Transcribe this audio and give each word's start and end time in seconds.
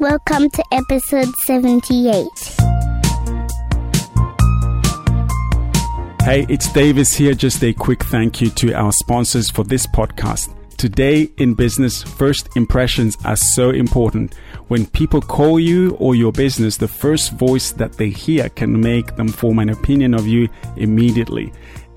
Welcome 0.00 0.50
to 0.50 0.64
episode 0.72 1.32
78. 1.44 2.26
Hey, 6.22 6.44
it's 6.48 6.72
Davis 6.72 7.12
here. 7.12 7.32
Just 7.32 7.62
a 7.62 7.72
quick 7.72 8.02
thank 8.02 8.40
you 8.40 8.50
to 8.50 8.74
our 8.74 8.90
sponsors 8.90 9.48
for 9.48 9.62
this 9.62 9.86
podcast. 9.86 10.52
Today 10.78 11.30
in 11.36 11.54
business, 11.54 12.02
first 12.02 12.48
impressions 12.56 13.16
are 13.24 13.36
so 13.36 13.70
important. 13.70 14.34
When 14.66 14.84
people 14.84 15.20
call 15.20 15.60
you 15.60 15.92
or 16.00 16.16
your 16.16 16.32
business, 16.32 16.76
the 16.76 16.88
first 16.88 17.30
voice 17.34 17.70
that 17.70 17.92
they 17.92 18.10
hear 18.10 18.48
can 18.48 18.80
make 18.80 19.14
them 19.14 19.28
form 19.28 19.60
an 19.60 19.68
opinion 19.68 20.14
of 20.14 20.26
you 20.26 20.48
immediately. 20.76 21.52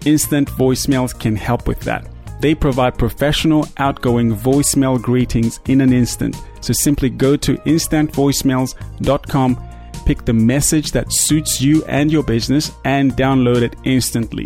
Instant 0.05 0.49
voicemails 0.51 1.19
can 1.19 1.35
help 1.35 1.67
with 1.67 1.79
that. 1.79 2.07
They 2.39 2.53
provide 2.53 2.97
professional, 2.97 3.67
outgoing 3.77 4.35
voicemail 4.35 5.01
greetings 5.01 5.59
in 5.65 5.81
an 5.81 5.91
instant. 5.91 6.39
So 6.61 6.73
simply 6.73 7.09
go 7.09 7.35
to 7.37 7.55
instantvoicemails.com, 7.55 9.67
pick 10.05 10.25
the 10.25 10.33
message 10.33 10.91
that 10.91 11.11
suits 11.11 11.61
you 11.61 11.83
and 11.85 12.11
your 12.11 12.23
business, 12.23 12.71
and 12.85 13.13
download 13.13 13.61
it 13.61 13.75
instantly. 13.83 14.45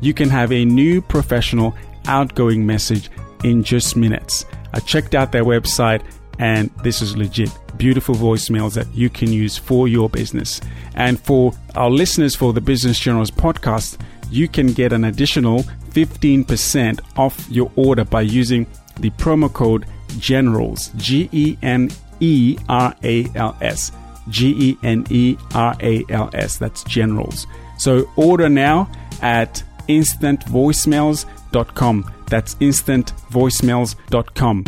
You 0.00 0.14
can 0.14 0.28
have 0.28 0.52
a 0.52 0.64
new 0.64 1.02
professional, 1.02 1.74
outgoing 2.06 2.64
message 2.64 3.10
in 3.44 3.62
just 3.62 3.96
minutes. 3.96 4.46
I 4.72 4.80
checked 4.80 5.14
out 5.14 5.32
their 5.32 5.44
website 5.44 6.02
and 6.38 6.70
this 6.82 7.02
is 7.02 7.16
legit. 7.16 7.50
Beautiful 7.76 8.14
voicemails 8.14 8.74
that 8.74 8.86
you 8.94 9.10
can 9.10 9.32
use 9.32 9.56
for 9.56 9.88
your 9.88 10.08
business. 10.08 10.60
And 10.94 11.20
for 11.20 11.52
our 11.74 11.90
listeners 11.90 12.34
for 12.34 12.52
the 12.52 12.60
Business 12.60 12.98
Generals 12.98 13.30
podcast, 13.30 13.98
you 14.30 14.48
can 14.48 14.72
get 14.72 14.92
an 14.92 15.04
additional 15.04 15.60
15% 15.90 17.00
off 17.16 17.46
your 17.50 17.70
order 17.76 18.04
by 18.04 18.22
using 18.22 18.66
the 19.00 19.10
promo 19.10 19.52
code 19.52 19.86
GENERALS, 20.18 20.90
G 20.96 21.28
E 21.32 21.58
N 21.62 21.90
E 22.20 22.56
R 22.68 22.94
A 23.02 23.26
L 23.34 23.56
S. 23.60 23.90
G 24.28 24.54
E 24.58 24.76
N 24.82 25.06
E 25.10 25.36
R 25.54 25.76
A 25.80 26.04
L 26.08 26.30
S. 26.34 26.56
That's 26.56 26.82
generals. 26.84 27.46
So 27.78 28.10
order 28.16 28.48
now 28.48 28.90
at 29.22 29.62
instantvoicemails.com. 29.88 32.12
That's 32.28 32.54
instantvoicemails.com. 32.56 34.64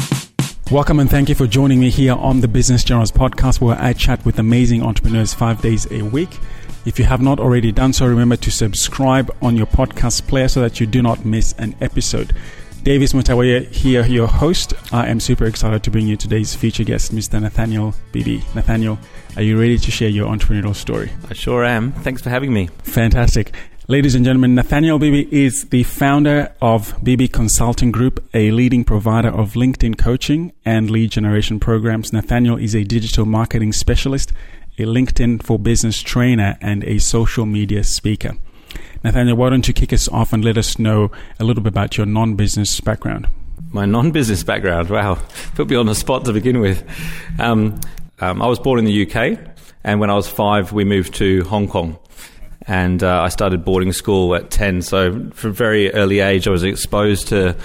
Welcome 0.71 1.01
and 1.01 1.09
thank 1.09 1.31
you 1.31 1.35
for 1.35 1.47
joining 1.47 1.81
me 1.81 1.89
here 1.89 2.13
on 2.13 2.41
the 2.41 2.49
Business 2.49 2.85
Generals 2.85 3.11
podcast 3.11 3.59
where 3.61 3.81
I 3.81 3.95
chat 3.95 4.23
with 4.27 4.39
amazing 4.39 4.83
entrepreneurs 4.83 5.33
five 5.33 5.63
days 5.63 5.91
a 5.91 6.03
week. 6.03 6.39
If 6.89 6.99
you 6.99 7.05
have 7.05 7.21
not 7.21 7.39
already 7.39 7.71
done 7.71 7.93
so, 7.93 8.07
remember 8.07 8.37
to 8.37 8.51
subscribe 8.51 9.31
on 9.43 9.59
your 9.59 9.67
podcast 9.67 10.27
player 10.27 10.49
so 10.49 10.63
that 10.63 10.81
you 10.81 10.87
do 10.87 11.03
not 11.03 11.23
miss 11.23 11.53
an 11.59 11.75
episode. 11.83 12.35
Davis 12.83 13.13
Mutawaya 13.13 13.71
here, 13.71 14.07
your 14.07 14.27
host. 14.27 14.73
I 14.91 15.09
am 15.09 15.21
super 15.21 15.45
excited 15.45 15.83
to 15.83 15.91
bring 15.91 16.07
you 16.07 16.17
today's 16.17 16.55
feature 16.55 16.85
guest, 16.85 17.15
Mr. 17.15 17.47
Nathanial 17.47 17.95
Bibby. 18.11 18.39
Nathanial, 18.55 18.97
are 19.37 19.43
you 19.43 19.61
ready 19.61 19.77
to 19.77 19.91
share 19.91 20.09
your 20.09 20.35
entrepreneurial 20.35 20.75
story? 20.75 21.13
I 21.29 21.35
sure 21.35 21.63
am. 21.63 21.93
Thanks 21.93 22.23
for 22.23 22.31
having 22.31 22.55
me. 22.55 22.69
Fantastic. 22.85 23.55
Ladies 23.87 24.15
and 24.15 24.25
gentlemen, 24.25 24.55
Nathanial 24.55 24.99
Bibby 24.99 25.29
is 25.31 25.69
the 25.69 25.83
founder 25.83 26.55
of 26.63 26.95
Bibby 27.03 27.29
Consulting 27.29 27.93
Group, 27.93 28.27
a 28.33 28.51
leading 28.51 28.83
provider 28.83 29.29
of 29.29 29.53
LinkedIn 29.53 29.99
coaching 29.99 30.55
and 30.65 30.91
lead 30.91 31.11
generation 31.11 31.61
programs. 31.61 32.13
Nathanial 32.13 32.63
is 32.63 32.75
a 32.75 32.85
digital 32.85 33.27
marketing 33.27 33.75
specialist, 33.75 34.33
a 34.79 34.83
LinkedIn 34.83 35.43
for 35.43 35.59
business 35.59 36.01
trainer, 36.01 36.57
and 36.61 36.85
a 36.85 36.99
social 36.99 37.47
media 37.47 37.85
speaker. 37.85 38.37
Nathanial, 39.05 39.37
why 39.37 39.51
don't 39.51 39.67
you 39.67 39.75
kick 39.75 39.93
us 39.93 40.09
off 40.09 40.33
and 40.33 40.45
let 40.45 40.57
us 40.57 40.79
know 40.79 41.11
a 41.41 41.45
little 41.45 41.63
bit 41.63 41.73
about 41.73 41.97
your 41.97 42.07
non 42.07 42.35
business 42.35 42.81
background? 42.81 43.27
My 43.73 43.85
non 43.85 44.11
business 44.11 44.43
background, 44.43 44.91
wow, 44.91 45.19
put 45.55 45.69
me 45.69 45.77
on 45.77 45.87
the 45.87 45.95
spot 45.95 46.25
to 46.27 46.33
begin 46.33 46.61
with. 46.61 46.83
Um, 47.39 47.81
um, 48.21 48.41
I 48.41 48.47
was 48.47 48.59
born 48.59 48.79
in 48.79 48.85
the 48.85 49.07
UK, 49.07 49.39
and 49.85 50.01
when 50.01 50.11
I 50.11 50.15
was 50.15 50.29
five, 50.29 50.73
we 50.73 50.85
moved 50.85 51.15
to 51.17 51.45
Hong 51.45 51.69
Kong 51.69 51.99
and 52.69 53.03
uh, 53.03 53.23
I 53.23 53.31
started 53.31 53.65
boarding 53.65 53.93
school 53.93 54.35
at 54.35 54.51
10. 54.51 54.83
So, 54.83 55.31
from 55.33 55.55
very 55.55 55.93
early 55.95 56.21
age, 56.21 56.47
I 56.47 56.51
was 56.51 56.63
exposed 56.63 57.29
to 57.29 57.57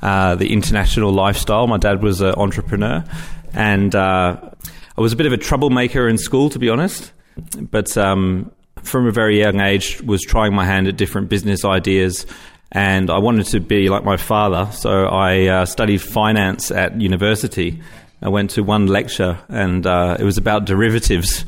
uh, 0.00 0.36
the 0.36 0.52
international 0.52 1.12
lifestyle. 1.12 1.66
My 1.66 1.78
dad 1.78 2.02
was 2.02 2.20
an 2.20 2.34
entrepreneur, 2.36 3.04
and 3.52 3.94
uh, 3.94 4.51
I 4.96 5.00
was 5.00 5.12
a 5.12 5.16
bit 5.16 5.26
of 5.26 5.32
a 5.32 5.38
troublemaker 5.38 6.08
in 6.08 6.18
school, 6.18 6.50
to 6.50 6.58
be 6.58 6.68
honest. 6.68 7.12
But 7.58 7.96
um, 7.96 8.52
from 8.82 9.06
a 9.06 9.10
very 9.10 9.38
young 9.38 9.60
age, 9.60 10.02
was 10.02 10.22
trying 10.22 10.54
my 10.54 10.66
hand 10.66 10.86
at 10.88 10.96
different 10.96 11.28
business 11.28 11.64
ideas. 11.64 12.26
And 12.72 13.10
I 13.10 13.18
wanted 13.18 13.46
to 13.46 13.60
be 13.60 13.88
like 13.88 14.04
my 14.04 14.16
father, 14.16 14.70
so 14.72 15.06
I 15.06 15.46
uh, 15.46 15.66
studied 15.66 15.98
finance 15.98 16.70
at 16.70 16.98
university. 17.00 17.82
I 18.22 18.28
went 18.28 18.50
to 18.50 18.62
one 18.62 18.86
lecture, 18.86 19.38
and 19.48 19.86
uh, 19.86 20.16
it 20.18 20.24
was 20.24 20.38
about 20.38 20.64
derivatives. 20.64 21.44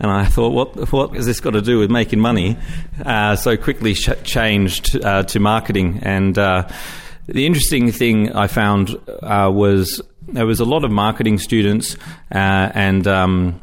And 0.00 0.10
I 0.10 0.24
thought, 0.24 0.50
what, 0.50 0.92
what 0.92 1.14
has 1.14 1.24
this 1.26 1.40
got 1.40 1.52
to 1.52 1.62
do 1.62 1.78
with 1.78 1.90
making 1.90 2.20
money? 2.20 2.56
Uh, 3.04 3.36
so 3.36 3.56
quickly 3.56 3.94
sh- 3.94 4.10
changed 4.24 5.02
uh, 5.04 5.22
to 5.24 5.40
marketing. 5.40 6.00
And 6.02 6.36
uh, 6.36 6.68
the 7.26 7.46
interesting 7.46 7.92
thing 7.92 8.32
I 8.32 8.46
found 8.46 8.96
uh, 9.22 9.50
was 9.52 10.00
there 10.28 10.46
was 10.46 10.60
a 10.60 10.64
lot 10.64 10.84
of 10.84 10.90
marketing 10.90 11.38
students 11.38 11.96
uh, 12.32 12.70
and 12.74 13.06
um, 13.06 13.60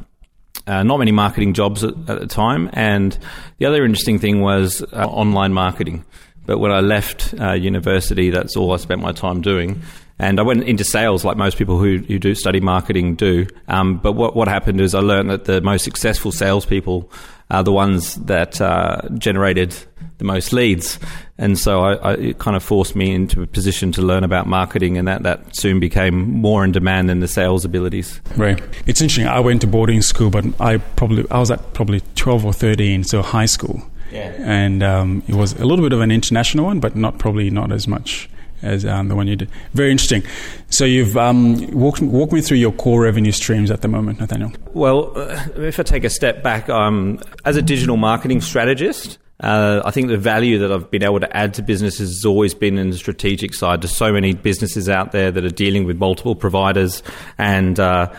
uh, 0.68 0.84
not 0.84 1.00
many 1.00 1.12
marketing 1.12 1.53
jobs 1.53 1.84
at, 1.84 1.94
at, 2.09 2.19
the 2.19 2.28
time. 2.28 2.69
And 2.73 3.18
the 3.57 3.66
other 3.66 3.85
interesting 3.85 4.19
thing 4.19 4.41
was 4.41 4.81
online 4.94 5.53
marketing. 5.53 6.06
But 6.46 6.59
when 6.59 6.72
I 6.72 6.81
left 6.81 7.34
university, 7.34 8.29
that's 8.29 8.57
all 8.57 8.73
I 8.73 8.78
spent 8.78 9.02
my 9.02 9.13
time 9.13 9.41
doing. 9.41 9.81
And 10.19 10.40
I 10.40 10.44
went 10.44 10.63
into 10.63 10.84
sales 10.84 11.25
like 11.25 11.38
most 11.38 11.57
people 11.57 11.79
who, 11.79 11.97
who 11.97 12.19
do 12.19 12.35
study 12.35 12.59
marketing 12.59 13.16
do. 13.16 13.47
Um, 13.68 13.97
but 13.97 14.13
what, 14.13 14.35
what 14.35 14.47
happened 14.47 14.79
is 14.79 14.94
I 14.94 15.00
learned 15.00 15.29
that 15.29 15.46
the 15.46 15.62
most 15.62 15.84
successful 15.84 16.31
salespeople 16.31 17.09
are 17.50 17.64
the 17.64 17.72
ones 17.72 18.16
that 18.16 18.59
uh, 18.62 19.02
generated 19.18 19.76
the 20.18 20.24
most 20.24 20.54
leads. 20.54 21.00
And 21.38 21.58
so 21.58 21.81
I, 21.81 21.94
I, 21.96 22.14
it 22.14 22.40
kind 22.40 22.56
of 22.56 22.64
forced 22.64 22.96
me 22.96 23.14
into 23.14 23.42
a 23.42 23.48
position 23.48 23.92
to 23.94 24.02
learn 24.02 24.24
about 24.24 24.48
marketing, 24.48 24.98
and 24.98 25.08
that, 25.08 25.24
that 25.24 25.56
soon 25.56 25.80
became 25.80 26.32
more 26.42 26.64
in 26.64 26.72
demand 26.72 27.09
than 27.09 27.20
the 27.20 27.28
sales 27.28 27.66
abilities. 27.66 28.22
Right. 28.38 28.62
It's 28.86 29.02
interesting. 29.02 29.28
I 29.28 29.40
went 29.40 29.62
to 29.62 29.68
boarding 29.68 30.02
school, 30.02 30.30
but 30.30 30.46
I 30.62 30.78
probably 30.78 31.26
I 31.30 31.40
was 31.40 31.52
at 31.52 31.74
probably 31.74 32.02
12 32.16 32.46
or 32.46 32.53
13, 32.53 33.03
so 33.03 33.22
high 33.22 33.46
school. 33.46 33.82
Yeah. 34.12 34.36
And 34.40 34.84
um, 34.84 35.24
it 35.28 35.36
was 35.36 35.53
a 35.53 35.66
little 35.66 35.84
bit 35.84 35.94
of 35.94 36.02
an 36.02 36.12
international 36.12 36.66
one, 36.66 36.80
but 36.80 36.96
not 36.96 37.18
probably 37.18 37.50
not 37.50 37.72
as 37.72 37.88
much 37.88 38.30
as 38.63 38.85
um, 38.85 39.09
the 39.09 39.16
one 39.16 39.28
you 39.28 39.35
did. 39.35 39.50
Very 39.74 39.91
interesting. 39.91 40.24
So 40.69 40.85
you've 40.85 41.18
um, 41.18 41.69
walked 41.72 42.01
walk 42.01 42.31
me 42.31 42.41
through 42.41 42.57
your 42.57 42.72
core 42.72 43.01
revenue 43.01 43.31
streams 43.31 43.69
at 43.69 43.81
the 43.81 43.88
moment, 43.88 44.19
Nathanial. 44.19 44.56
Well, 44.74 45.18
uh, 45.18 45.47
if 45.57 45.79
I 45.79 45.84
take 45.84 46.03
a 46.03 46.09
step 46.09 46.41
back, 46.41 46.69
um, 46.69 47.19
as 47.46 47.57
a 47.57 47.62
digital 47.62 47.97
marketing 47.97 48.41
strategist. 48.41 49.19
Uh, 49.40 49.81
I 49.84 49.91
think 49.91 50.07
the 50.07 50.18
value 50.18 50.59
that 50.59 50.72
I've 50.72 50.90
been 50.90 51.03
able 51.03 51.19
to 51.19 51.35
add 51.35 51.56
to 51.56 51.63
businesses 51.63 52.09
has 52.09 52.23
always 52.23 52.53
been 52.53 52.78
in 52.78 52.91
the 52.91 52.97
strategic 52.97 53.53
side. 53.53 53.81
There's 53.81 53.94
so 53.94 54.13
many 54.13 54.34
businesses 54.34 54.88
out 54.88 55.12
there 55.12 55.31
that 55.31 55.44
are 55.44 55.50
dealing 55.50 55.84
with 55.85 55.97
multiple 55.97 56.34
providers, 56.34 57.03
and 57.38 57.78
uh, 57.78 58.13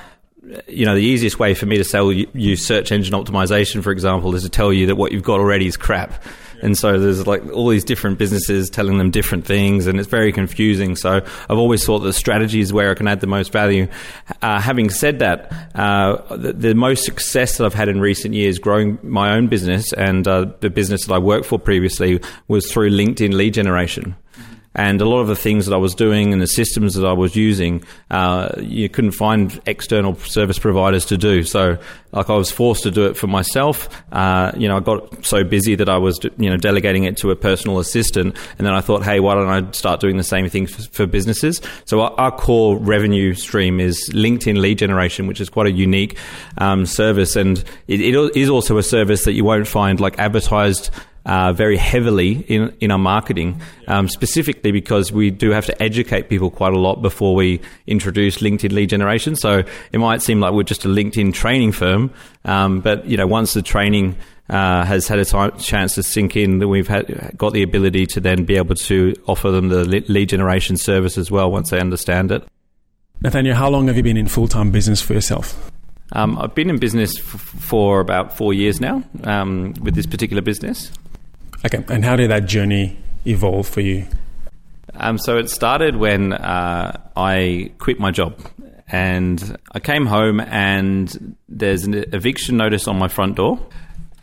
you 0.66 0.84
know 0.84 0.94
the 0.94 1.04
easiest 1.04 1.38
way 1.38 1.54
for 1.54 1.64
me 1.64 1.78
to 1.78 1.84
sell 1.84 2.12
you 2.12 2.56
search 2.56 2.92
engine 2.92 3.14
optimization, 3.14 3.82
for 3.82 3.90
example, 3.90 4.34
is 4.34 4.42
to 4.42 4.50
tell 4.50 4.70
you 4.70 4.86
that 4.86 4.96
what 4.96 5.12
you've 5.12 5.22
got 5.22 5.40
already 5.40 5.66
is 5.66 5.78
crap 5.78 6.22
and 6.62 6.76
so 6.76 6.98
there's 6.98 7.26
like 7.26 7.44
all 7.52 7.68
these 7.68 7.84
different 7.84 8.18
businesses 8.18 8.70
telling 8.70 8.98
them 8.98 9.10
different 9.10 9.46
things, 9.46 9.86
and 9.86 9.98
it's 9.98 10.08
very 10.08 10.32
confusing. 10.32 10.96
So 10.96 11.16
I've 11.16 11.58
always 11.58 11.84
thought 11.84 12.00
that 12.00 12.12
strategy 12.12 12.60
is 12.60 12.72
where 12.72 12.90
I 12.90 12.94
can 12.94 13.08
add 13.08 13.20
the 13.20 13.26
most 13.26 13.52
value. 13.52 13.88
Uh, 14.42 14.60
having 14.60 14.90
said 14.90 15.18
that, 15.20 15.52
uh, 15.74 16.36
the, 16.36 16.52
the, 16.52 16.74
most 16.74 17.04
success 17.04 17.58
that 17.58 17.64
I've 17.64 17.74
had 17.74 17.88
in 17.88 18.00
recent 18.00 18.34
years 18.34 18.58
growing 18.58 18.98
my 19.02 19.34
own 19.34 19.46
business 19.46 19.92
and 19.92 20.26
uh, 20.26 20.46
the 20.60 20.70
business 20.70 21.06
that 21.06 21.14
I 21.14 21.18
worked 21.18 21.46
for 21.46 21.58
previously 21.58 22.20
was 22.48 22.70
through 22.70 22.90
LinkedIn 22.90 23.32
lead 23.32 23.54
generation. 23.54 24.16
And 24.74 25.00
a 25.00 25.04
lot 25.04 25.20
of 25.20 25.28
the 25.28 25.36
things 25.36 25.66
that 25.66 25.74
I 25.74 25.78
was 25.78 25.94
doing 25.94 26.32
and 26.32 26.42
the 26.42 26.48
systems 26.48 26.94
that 26.94 27.06
I 27.06 27.12
was 27.12 27.36
using, 27.36 27.84
uh, 28.10 28.48
you 28.58 28.88
couldn't 28.88 29.12
find 29.12 29.60
external 29.66 30.16
service 30.16 30.58
providers 30.58 31.06
to 31.06 31.16
do. 31.16 31.44
So, 31.44 31.78
like, 32.12 32.28
I 32.28 32.34
was 32.34 32.50
forced 32.50 32.82
to 32.82 32.90
do 32.90 33.06
it 33.06 33.16
for 33.16 33.28
myself. 33.28 33.88
Uh, 34.10 34.50
you 34.56 34.66
know, 34.66 34.76
I 34.76 34.80
got 34.80 35.24
so 35.24 35.44
busy 35.44 35.76
that 35.76 35.88
I 35.88 35.98
was, 35.98 36.18
you 36.38 36.50
know, 36.50 36.56
delegating 36.56 37.04
it 37.04 37.16
to 37.18 37.30
a 37.30 37.36
personal 37.36 37.78
assistant. 37.78 38.36
And 38.58 38.66
then 38.66 38.74
I 38.74 38.80
thought, 38.80 39.04
hey, 39.04 39.20
why 39.20 39.34
don't 39.34 39.48
I 39.48 39.70
start 39.70 40.00
doing 40.00 40.16
the 40.16 40.24
same 40.24 40.48
thing 40.48 40.66
for, 40.66 40.82
for 40.82 41.06
businesses? 41.06 41.60
So, 41.84 42.00
our, 42.00 42.12
our, 42.18 42.34
core 42.34 42.76
revenue 42.76 43.32
stream 43.34 43.78
is 43.78 44.10
LinkedIn 44.12 44.58
lead 44.58 44.78
generation, 44.78 45.28
which 45.28 45.40
is 45.40 45.48
quite 45.48 45.66
a 45.66 45.72
unique 45.72 46.18
um, 46.58 46.84
service. 46.84 47.36
And 47.36 47.58
it, 47.86 48.00
it 48.00 48.36
is 48.36 48.48
also 48.48 48.76
a 48.76 48.82
service 48.82 49.24
that 49.24 49.32
you 49.34 49.44
won't 49.44 49.68
find 49.68 50.00
like 50.00 50.18
advertised 50.18 50.90
uh, 51.26 51.52
very 51.52 51.76
heavily 51.76 52.44
in, 52.48 52.74
in 52.80 52.90
our 52.90 52.98
marketing, 52.98 53.60
um, 53.88 54.08
specifically 54.08 54.72
because 54.72 55.10
we 55.12 55.30
do 55.30 55.50
have 55.50 55.66
to 55.66 55.82
educate 55.82 56.28
people 56.28 56.50
quite 56.50 56.72
a 56.72 56.78
lot 56.78 57.02
before 57.02 57.34
we 57.34 57.60
introduce 57.86 58.38
LinkedIn 58.38 58.72
lead 58.72 58.90
generation. 58.90 59.36
So 59.36 59.64
it 59.92 59.98
might 59.98 60.22
seem 60.22 60.40
like 60.40 60.52
we're 60.52 60.62
just 60.64 60.84
a 60.84 60.88
LinkedIn 60.88 61.32
training 61.32 61.72
firm, 61.72 62.12
um, 62.44 62.80
but 62.80 63.06
you 63.06 63.16
know 63.16 63.26
once 63.26 63.54
the 63.54 63.62
training 63.62 64.16
uh, 64.50 64.84
has 64.84 65.08
had 65.08 65.18
a 65.18 65.24
time, 65.24 65.56
chance 65.58 65.94
to 65.94 66.02
sink 66.02 66.36
in, 66.36 66.58
then 66.58 66.68
we've 66.68 66.88
had, 66.88 67.36
got 67.36 67.52
the 67.52 67.62
ability 67.62 68.06
to 68.06 68.20
then 68.20 68.44
be 68.44 68.56
able 68.56 68.74
to 68.74 69.14
offer 69.26 69.50
them 69.50 69.68
the 69.68 69.84
lead 69.84 70.28
generation 70.28 70.76
service 70.76 71.16
as 71.16 71.30
well 71.30 71.50
once 71.50 71.70
they 71.70 71.80
understand 71.80 72.30
it. 72.30 72.44
Nathanial, 73.22 73.54
how 73.54 73.70
long 73.70 73.86
have 73.86 73.96
you 73.96 74.02
been 74.02 74.18
in 74.18 74.28
full 74.28 74.48
time 74.48 74.70
business 74.70 75.00
for 75.00 75.14
yourself? 75.14 75.70
Um, 76.12 76.38
I've 76.38 76.54
been 76.54 76.68
in 76.68 76.78
business 76.78 77.18
f- 77.18 77.24
for 77.24 78.00
about 78.00 78.36
four 78.36 78.52
years 78.52 78.80
now 78.80 79.02
um, 79.24 79.72
with 79.80 79.94
this 79.94 80.06
particular 80.06 80.42
business. 80.42 80.92
Okay, 81.64 81.82
and 81.88 82.04
how 82.04 82.16
did 82.16 82.30
that 82.30 82.46
journey 82.46 82.96
evolve 83.26 83.66
for 83.66 83.80
you? 83.80 84.06
Um, 84.94 85.18
so 85.18 85.38
it 85.38 85.48
started 85.48 85.96
when 85.96 86.32
uh, 86.32 87.00
I 87.16 87.72
quit 87.78 87.98
my 87.98 88.10
job. 88.10 88.38
And 88.86 89.56
I 89.72 89.80
came 89.80 90.04
home, 90.06 90.40
and 90.40 91.36
there's 91.48 91.84
an 91.84 91.94
eviction 92.12 92.58
notice 92.58 92.86
on 92.86 92.98
my 92.98 93.08
front 93.08 93.36
door 93.36 93.58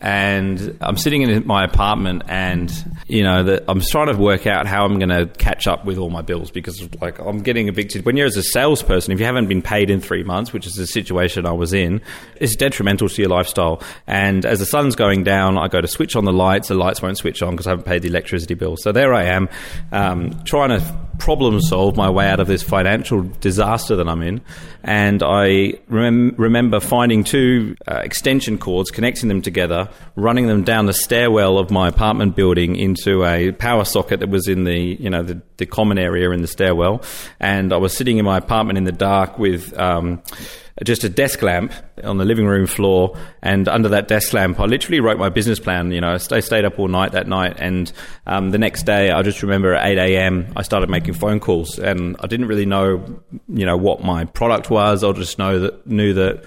and 0.02 0.78
I'm 0.82 0.98
sitting 0.98 1.22
in 1.22 1.46
my 1.46 1.64
apartment, 1.64 2.24
and 2.28 2.72
you 3.08 3.24
know, 3.24 3.44
the, 3.44 3.64
I'm 3.68 3.82
trying 3.82 4.08
to 4.08 4.18
work 4.18 4.48
out 4.48 4.66
how 4.66 4.86
I'm 4.86 4.98
going 4.98 5.10
to 5.10 5.28
catch 5.38 5.68
up 5.68 5.86
with 5.86 5.98
all 5.98 6.10
my 6.10 6.22
bills 6.22 6.50
because, 6.50 6.88
like, 7.02 7.20
I'm 7.20 7.44
getting 7.44 7.68
evicted. 7.68 8.06
When 8.06 8.18
you're 8.18 8.28
as 8.28 8.38
a 8.38 8.44
salesperson, 8.44 9.14
if 9.14 9.20
you 9.20 9.26
haven't 9.26 9.48
been 9.48 9.62
paid 9.62 9.90
in 9.90 10.02
three 10.02 10.24
months, 10.24 10.54
which 10.54 10.66
is 10.66 10.74
the 10.74 10.88
situation 10.88 11.46
I 11.46 11.52
was 11.52 11.74
in, 11.74 12.02
it's 12.38 12.56
detrimental 12.56 13.10
to 13.10 13.22
your 13.22 13.30
lifestyle. 13.30 13.82
And 14.08 14.46
as 14.46 14.60
the 14.60 14.66
sun's 14.66 14.96
going 14.96 15.24
down, 15.24 15.58
I 15.58 15.68
go 15.68 15.82
to 15.82 15.88
switch 15.88 16.16
on 16.16 16.26
the 16.26 16.34
lights, 16.34 16.70
the 16.70 16.76
lights 16.76 17.02
won't 17.02 17.18
switch 17.18 17.42
on 17.44 17.52
because 17.52 17.68
I 17.68 17.72
haven't 17.72 17.86
paid 17.86 18.02
the 18.02 18.10
electricity 18.10 18.56
bill. 18.56 18.78
So 18.78 18.92
there 18.92 19.14
I 19.14 19.26
am, 19.26 19.50
um, 19.92 20.44
trying 20.46 20.70
to 20.70 20.80
problem 21.20 21.62
solve 21.62 21.96
my 21.96 22.10
way 22.10 22.28
out 22.28 22.40
of 22.40 22.48
this 22.48 22.64
financial 22.64 23.22
disaster 23.40 23.96
that 23.96 24.08
I'm 24.08 24.22
in. 24.22 24.42
And 24.84 25.22
I 25.24 25.74
rem- 25.88 26.34
remember 26.38 26.80
finding 26.80 27.24
two 27.24 27.76
uh, 27.88 27.98
extension 27.98 28.58
cords, 28.58 28.90
connecting 28.92 29.30
them 29.30 29.42
together, 29.42 29.90
running 30.16 30.48
them 30.48 30.64
down 30.64 30.88
the 30.88 30.94
stairwell 30.94 31.58
of 31.58 31.70
my 31.70 31.88
apartment 31.88 32.36
building 32.36 32.76
into 32.76 33.24
a 33.24 33.52
power 33.52 33.86
socket 33.86 34.20
that 34.22 34.30
was 34.30 34.48
in 34.48 34.64
the, 34.64 34.98
you 35.00 35.10
know, 35.10 35.24
the, 35.24 35.42
the 35.58 35.66
common 35.66 35.98
area 35.98 36.32
in 36.32 36.42
the 36.42 36.48
stairwell. 36.48 37.04
And 37.40 37.72
I 37.72 37.78
was 37.78 37.96
sitting 37.96 38.18
in 38.18 38.26
my 38.26 38.38
apartment 38.38 38.78
in 38.78 38.86
the 38.86 38.92
dark 38.92 39.38
with, 39.38 39.78
um, 39.78 40.24
just 40.84 41.04
a 41.04 41.10
desk 41.10 41.42
lamp 41.42 41.74
on 42.04 42.18
the 42.18 42.26
living 42.26 42.48
room 42.48 42.66
floor, 42.68 43.18
and 43.42 43.68
under 43.68 43.90
that 43.90 44.08
desk 44.08 44.34
lamp, 44.34 44.60
I 44.60 44.66
literally 44.66 45.00
wrote 45.00 45.18
my 45.18 45.30
business 45.30 45.60
plan. 45.60 45.92
You 45.92 46.02
know, 46.02 46.18
I 46.32 46.40
stayed 46.40 46.66
up 46.66 46.80
all 46.80 46.88
night 46.88 47.12
that 47.12 47.28
night, 47.28 47.58
and 47.60 47.92
um, 48.26 48.52
the 48.52 48.58
next 48.58 48.84
day, 48.84 49.12
I 49.12 49.22
just 49.22 49.44
remember 49.44 49.74
at 49.74 49.86
eight 49.86 49.98
a.m. 49.98 50.52
I 50.56 50.64
started 50.64 50.90
making 50.90 51.14
phone 51.14 51.40
calls, 51.40 51.78
and 51.78 52.16
I 52.20 52.28
didn't 52.28 52.48
really 52.48 52.66
know, 52.66 53.22
you 53.48 53.66
know, 53.66 53.78
what 53.78 54.04
my 54.04 54.26
product 54.26 54.70
was. 54.70 55.04
I 55.04 55.12
just 55.12 55.38
know 55.38 55.60
that 55.60 55.86
knew 55.88 56.14
that 56.14 56.46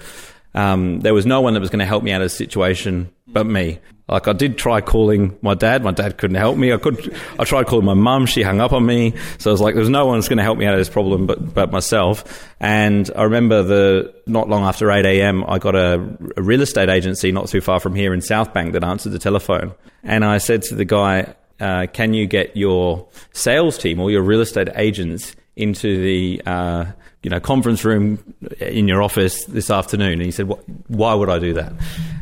um, 0.55 1.01
there 1.01 1.13
was 1.13 1.25
no 1.25 1.41
one 1.41 1.53
that 1.53 1.59
was 1.59 1.69
going 1.69 1.79
to 1.79 1.85
help 1.85 2.03
me 2.03 2.11
out 2.11 2.21
of 2.21 2.25
the 2.25 2.29
situation 2.29 3.11
but 3.27 3.45
me. 3.45 3.79
Like 4.07 4.27
I 4.27 4.33
did 4.33 4.57
try 4.57 4.81
calling 4.81 5.37
my 5.41 5.55
dad. 5.55 5.83
My 5.83 5.91
dad 5.91 6.17
couldn't 6.17 6.37
help 6.37 6.57
me. 6.57 6.71
I 6.71 6.77
could. 6.77 7.15
I 7.39 7.43
tried 7.43 7.65
calling 7.65 7.85
my 7.85 7.95
mum. 7.95 8.27
She 8.27 8.43
hung 8.43 8.61
up 8.61 8.71
on 8.71 8.85
me. 8.85 9.15
So 9.39 9.49
I 9.49 9.51
was 9.51 9.61
like, 9.61 9.73
"There's 9.73 9.89
no 9.89 10.05
one 10.05 10.19
that's 10.19 10.29
going 10.29 10.37
to 10.37 10.43
help 10.43 10.59
me 10.59 10.65
out 10.65 10.73
of 10.73 10.79
this 10.79 10.89
problem 10.89 11.25
but 11.25 11.53
but 11.55 11.71
myself." 11.71 12.47
And 12.59 13.09
I 13.15 13.23
remember 13.23 13.63
the 13.63 14.13
not 14.27 14.47
long 14.47 14.63
after 14.63 14.91
8 14.91 15.05
a.m., 15.05 15.43
I 15.47 15.57
got 15.57 15.75
a, 15.75 16.17
a 16.37 16.41
real 16.41 16.61
estate 16.61 16.87
agency 16.87 17.31
not 17.31 17.47
too 17.47 17.61
far 17.61 17.79
from 17.79 17.95
here 17.95 18.13
in 18.13 18.21
South 18.21 18.53
Bank 18.53 18.73
that 18.73 18.83
answered 18.83 19.11
the 19.11 19.19
telephone, 19.19 19.73
and 20.03 20.23
I 20.23 20.37
said 20.37 20.61
to 20.63 20.75
the 20.75 20.85
guy, 20.85 21.33
uh, 21.59 21.87
"Can 21.91 22.13
you 22.13 22.27
get 22.27 22.55
your 22.55 23.07
sales 23.33 23.75
team 23.75 23.99
or 23.99 24.11
your 24.11 24.21
real 24.21 24.41
estate 24.41 24.69
agents 24.75 25.35
into 25.55 25.99
the 25.99 26.41
uh, 26.45 26.85
you 27.25 27.29
know 27.29 27.39
conference 27.39 27.83
room 27.83 28.35
in 28.59 28.87
your 28.87 29.03
office 29.03 29.43
this 29.45 29.69
afternoon?" 29.69 30.13
And 30.13 30.21
he 30.21 30.31
said, 30.31 30.47
"Why 30.87 31.13
would 31.13 31.29
I 31.29 31.39
do 31.39 31.53
that?" 31.53 31.73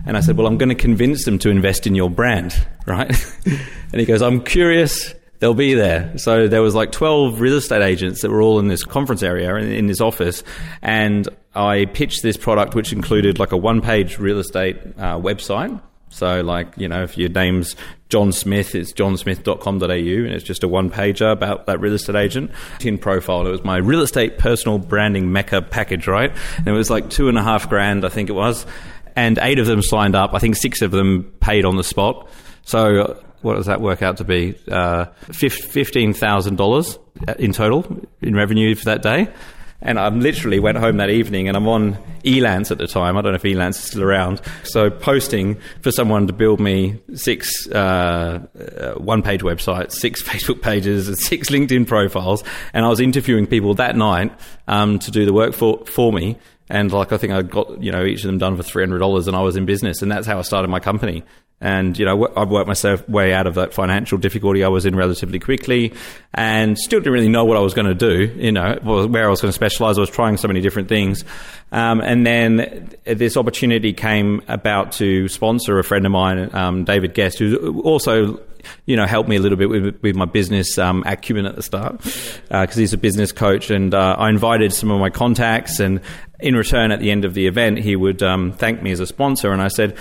And 0.05 0.17
I 0.17 0.19
said, 0.19 0.37
Well, 0.37 0.47
I'm 0.47 0.57
going 0.57 0.69
to 0.69 0.75
convince 0.75 1.25
them 1.25 1.39
to 1.39 1.49
invest 1.49 1.87
in 1.87 1.95
your 1.95 2.09
brand, 2.09 2.53
right? 2.85 3.09
and 3.45 3.99
he 3.99 4.05
goes, 4.05 4.21
I'm 4.21 4.43
curious. 4.43 5.13
They'll 5.39 5.53
be 5.53 5.73
there. 5.73 6.17
So 6.17 6.47
there 6.47 6.61
was 6.61 6.73
like 6.73 6.93
12 6.93 7.41
real 7.41 7.57
estate 7.57 7.81
agents 7.81 8.21
that 8.21 8.31
were 8.31 8.41
all 8.41 8.59
in 8.59 8.69
this 8.69 8.83
conference 8.83 9.23
area 9.23 9.53
in, 9.55 9.71
in 9.71 9.87
this 9.87 9.99
office. 9.99 10.41
And 10.81 11.27
I 11.53 11.85
pitched 11.85 12.23
this 12.23 12.37
product, 12.37 12.75
which 12.75 12.93
included 12.93 13.39
like 13.39 13.51
a 13.51 13.57
one 13.57 13.81
page 13.81 14.19
real 14.19 14.39
estate 14.39 14.77
uh, 14.97 15.17
website. 15.19 15.81
So, 16.13 16.41
like, 16.41 16.67
you 16.77 16.87
know, 16.87 17.03
if 17.03 17.17
your 17.17 17.29
name's 17.29 17.75
John 18.09 18.31
Smith, 18.31 18.75
it's 18.75 18.93
johnsmith.com.au, 18.93 19.85
and 19.85 20.33
it's 20.33 20.43
just 20.43 20.63
a 20.63 20.67
one 20.67 20.89
pager 20.89 21.31
about 21.31 21.65
that 21.65 21.79
real 21.79 21.93
estate 21.93 22.15
agent. 22.15 22.51
In 22.81 22.97
profile, 22.97 23.47
it 23.47 23.51
was 23.51 23.63
my 23.63 23.77
real 23.77 24.01
estate 24.01 24.37
personal 24.37 24.77
branding 24.77 25.31
mecca 25.31 25.61
package, 25.61 26.07
right? 26.07 26.31
And 26.57 26.67
it 26.67 26.73
was 26.73 26.89
like 26.89 27.09
two 27.09 27.29
and 27.29 27.37
a 27.37 27.43
half 27.43 27.67
grand, 27.69 28.05
I 28.05 28.09
think 28.09 28.29
it 28.29 28.33
was 28.33 28.65
and 29.15 29.37
eight 29.41 29.59
of 29.59 29.65
them 29.65 29.81
signed 29.81 30.15
up. 30.15 30.33
I 30.33 30.39
think 30.39 30.55
six 30.55 30.81
of 30.81 30.91
them 30.91 31.31
paid 31.39 31.65
on 31.65 31.77
the 31.77 31.83
spot. 31.83 32.29
So 32.63 33.21
what 33.41 33.55
does 33.55 33.65
that 33.65 33.81
work 33.81 34.01
out 34.01 34.17
to 34.17 34.23
be? 34.23 34.55
Uh, 34.69 35.05
fifteen 35.31 36.13
thousand 36.13 36.57
dollars 36.57 36.97
in 37.37 37.53
total 37.53 37.85
in 38.21 38.35
revenue 38.35 38.75
for 38.75 38.85
that 38.85 39.01
day. 39.01 39.27
And 39.83 39.99
I 39.99 40.07
literally 40.09 40.59
went 40.59 40.77
home 40.77 40.97
that 40.97 41.09
evening, 41.09 41.47
and 41.47 41.55
I'm 41.55 41.67
on 41.67 41.97
Elance 42.23 42.71
at 42.71 42.77
the 42.77 42.87
time. 42.87 43.17
I 43.17 43.21
don't 43.21 43.33
know 43.33 43.35
if 43.35 43.43
Elance 43.43 43.75
is 43.75 43.83
still 43.83 44.03
around. 44.03 44.41
So 44.63 44.89
posting 44.89 45.59
for 45.81 45.91
someone 45.91 46.25
to 46.27 46.33
build 46.33 46.59
me 46.59 46.99
six 47.13 47.67
uh, 47.67 48.47
uh, 48.57 48.93
one-page 48.93 49.41
websites, 49.41 49.91
six 49.91 50.23
Facebook 50.27 50.61
pages, 50.61 51.09
and 51.09 51.19
six 51.19 51.49
LinkedIn 51.49 51.85
profiles, 51.85 52.43
and 52.73 52.85
I 52.85 52.89
was 52.89 53.01
interviewing 53.01 53.45
people 53.45 53.75
that 53.75 53.95
night 53.95 54.31
um, 54.67 54.99
to 54.99 55.11
do 55.11 55.25
the 55.25 55.33
work 55.33 55.53
for 55.53 55.85
for 55.85 56.11
me 56.11 56.37
and 56.69 56.91
like 56.91 57.11
I 57.11 57.17
think 57.17 57.33
I 57.33 57.41
got 57.41 57.81
you 57.83 57.91
know 57.91 58.03
each 58.03 58.23
of 58.23 58.27
them 58.27 58.37
done 58.37 58.55
for 58.57 58.63
three 58.63 58.83
hundred 58.83 58.99
dollars, 58.99 59.27
and 59.27 59.35
I 59.35 59.41
was 59.41 59.55
in 59.55 59.65
business, 59.65 60.01
and 60.01 60.11
that's 60.11 60.25
how 60.25 60.39
I 60.39 60.41
started 60.41 60.69
my 60.69 60.79
company. 60.79 61.23
And 61.63 61.97
you 61.97 62.05
know 62.05 62.31
I've 62.35 62.49
worked 62.49 62.67
myself 62.67 63.07
way 63.07 63.33
out 63.33 63.47
of 63.47 63.55
that 63.55 63.73
financial 63.73 64.17
difficulty 64.17 64.63
I 64.63 64.67
was 64.67 64.85
in 64.85 64.95
relatively 64.95 65.39
quickly, 65.39 65.93
and 66.33 66.77
still 66.77 66.99
didn't 66.99 67.13
really 67.13 67.29
know 67.29 67.45
what 67.45 67.57
I 67.57 67.61
was 67.61 67.73
going 67.73 67.87
to 67.87 67.95
do. 67.95 68.31
You 68.35 68.51
know 68.51 68.77
where 68.83 69.25
I 69.25 69.29
was 69.29 69.41
going 69.41 69.49
to 69.49 69.55
specialize. 69.55 69.97
I 69.97 70.01
was 70.01 70.09
trying 70.09 70.37
so 70.37 70.47
many 70.47 70.59
different 70.61 70.89
things, 70.89 71.23
um, 71.71 72.01
and 72.01 72.27
then 72.27 72.91
this 73.05 73.37
opportunity 73.37 73.93
came 73.93 74.41
about 74.47 74.91
to 74.93 75.27
sponsor 75.29 75.79
a 75.79 75.83
friend 75.83 76.05
of 76.05 76.11
mine, 76.11 76.53
um, 76.53 76.83
David 76.83 77.13
Guest, 77.13 77.39
who 77.39 77.81
also 77.81 78.39
you 78.85 78.95
know, 78.95 79.05
helped 79.05 79.29
me 79.29 79.35
a 79.35 79.39
little 79.39 79.57
bit 79.57 79.69
with, 79.69 80.01
with 80.01 80.15
my 80.15 80.25
business 80.25 80.77
um, 80.77 81.03
acumen 81.05 81.45
at 81.45 81.55
the 81.55 81.61
start 81.63 81.97
because 81.97 82.77
uh, 82.77 82.79
he's 82.79 82.93
a 82.93 82.97
business 82.97 83.31
coach. 83.31 83.69
And 83.69 83.93
uh, 83.93 84.15
I 84.17 84.29
invited 84.29 84.73
some 84.73 84.91
of 84.91 84.99
my 84.99 85.09
contacts, 85.09 85.79
and 85.79 86.01
in 86.39 86.55
return, 86.55 86.91
at 86.91 86.99
the 86.99 87.11
end 87.11 87.25
of 87.25 87.33
the 87.33 87.47
event, 87.47 87.79
he 87.79 87.95
would 87.95 88.21
um, 88.23 88.51
thank 88.53 88.81
me 88.81 88.91
as 88.91 88.99
a 88.99 89.07
sponsor. 89.07 89.51
And 89.51 89.61
I 89.61 89.69
said, 89.69 89.97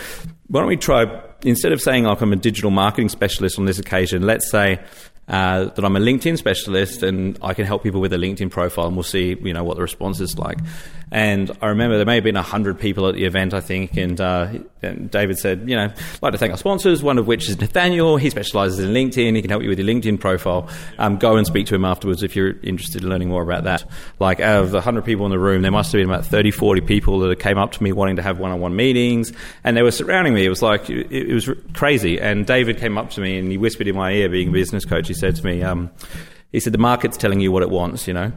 why 0.48 0.60
don't 0.60 0.68
we 0.68 0.76
try, 0.76 1.04
instead 1.44 1.72
of 1.72 1.80
saying 1.80 2.04
like 2.04 2.20
I'm 2.20 2.32
a 2.32 2.36
digital 2.36 2.70
marketing 2.70 3.08
specialist 3.08 3.58
on 3.58 3.64
this 3.64 3.78
occasion, 3.78 4.22
let's 4.22 4.50
say 4.50 4.80
uh, 5.28 5.66
that 5.66 5.84
I'm 5.84 5.96
a 5.96 6.00
LinkedIn 6.00 6.36
specialist 6.36 7.02
and 7.02 7.38
I 7.42 7.54
can 7.54 7.64
help 7.64 7.82
people 7.82 8.00
with 8.00 8.12
a 8.12 8.16
LinkedIn 8.16 8.50
profile, 8.50 8.86
and 8.86 8.96
we'll 8.96 9.02
see, 9.02 9.36
you 9.40 9.52
know, 9.52 9.64
what 9.64 9.76
the 9.76 9.82
response 9.82 10.20
is 10.20 10.38
like. 10.38 10.58
And 11.10 11.50
I 11.60 11.68
remember 11.68 11.96
there 11.96 12.06
may 12.06 12.16
have 12.16 12.24
been 12.24 12.34
100 12.34 12.78
people 12.78 13.08
at 13.08 13.14
the 13.14 13.24
event, 13.24 13.54
I 13.54 13.60
think. 13.60 13.96
And, 13.96 14.20
uh, 14.20 14.52
and, 14.82 15.10
David 15.10 15.38
said, 15.38 15.68
you 15.68 15.76
know, 15.76 15.84
I'd 15.84 16.22
like 16.22 16.32
to 16.32 16.38
thank 16.38 16.52
our 16.52 16.58
sponsors, 16.58 17.02
one 17.02 17.18
of 17.18 17.26
which 17.26 17.48
is 17.48 17.56
Nathanial. 17.56 18.20
He 18.20 18.30
specializes 18.30 18.78
in 18.78 18.92
LinkedIn. 18.92 19.36
He 19.36 19.42
can 19.42 19.50
help 19.50 19.62
you 19.62 19.68
with 19.68 19.78
your 19.78 19.88
LinkedIn 19.88 20.20
profile. 20.20 20.68
Um, 20.98 21.16
go 21.16 21.36
and 21.36 21.46
speak 21.46 21.66
to 21.68 21.74
him 21.74 21.84
afterwards 21.84 22.22
if 22.22 22.34
you're 22.34 22.54
interested 22.62 23.02
in 23.02 23.08
learning 23.08 23.28
more 23.28 23.42
about 23.42 23.64
that. 23.64 23.84
Like, 24.18 24.40
out 24.40 24.64
of 24.64 24.70
the 24.70 24.78
100 24.78 25.04
people 25.04 25.26
in 25.26 25.30
the 25.30 25.38
room, 25.38 25.62
there 25.62 25.70
must 25.70 25.92
have 25.92 25.98
been 25.98 26.08
about 26.08 26.26
30, 26.26 26.50
40 26.50 26.80
people 26.82 27.18
that 27.20 27.38
came 27.38 27.58
up 27.58 27.72
to 27.72 27.82
me 27.82 27.92
wanting 27.92 28.16
to 28.16 28.22
have 28.22 28.38
one 28.38 28.50
on 28.50 28.60
one 28.60 28.76
meetings. 28.76 29.32
And 29.64 29.76
they 29.76 29.82
were 29.82 29.90
surrounding 29.90 30.34
me. 30.34 30.44
It 30.44 30.50
was 30.50 30.62
like, 30.62 30.88
it, 30.90 31.10
it, 31.10 31.32
was 31.32 31.50
crazy. 31.74 32.20
And 32.20 32.46
David 32.46 32.78
came 32.78 32.98
up 32.98 33.10
to 33.10 33.20
me 33.20 33.38
and 33.38 33.50
he 33.50 33.58
whispered 33.58 33.88
in 33.88 33.96
my 33.96 34.12
ear, 34.12 34.28
being 34.28 34.48
a 34.48 34.52
business 34.52 34.84
coach, 34.84 35.08
he 35.08 35.14
said 35.14 35.36
to 35.36 35.44
me, 35.44 35.62
um, 35.62 35.90
he 36.50 36.60
said, 36.60 36.72
the 36.72 36.78
market's 36.78 37.16
telling 37.16 37.40
you 37.40 37.50
what 37.50 37.62
it 37.62 37.70
wants, 37.70 38.06
you 38.06 38.14
know. 38.14 38.32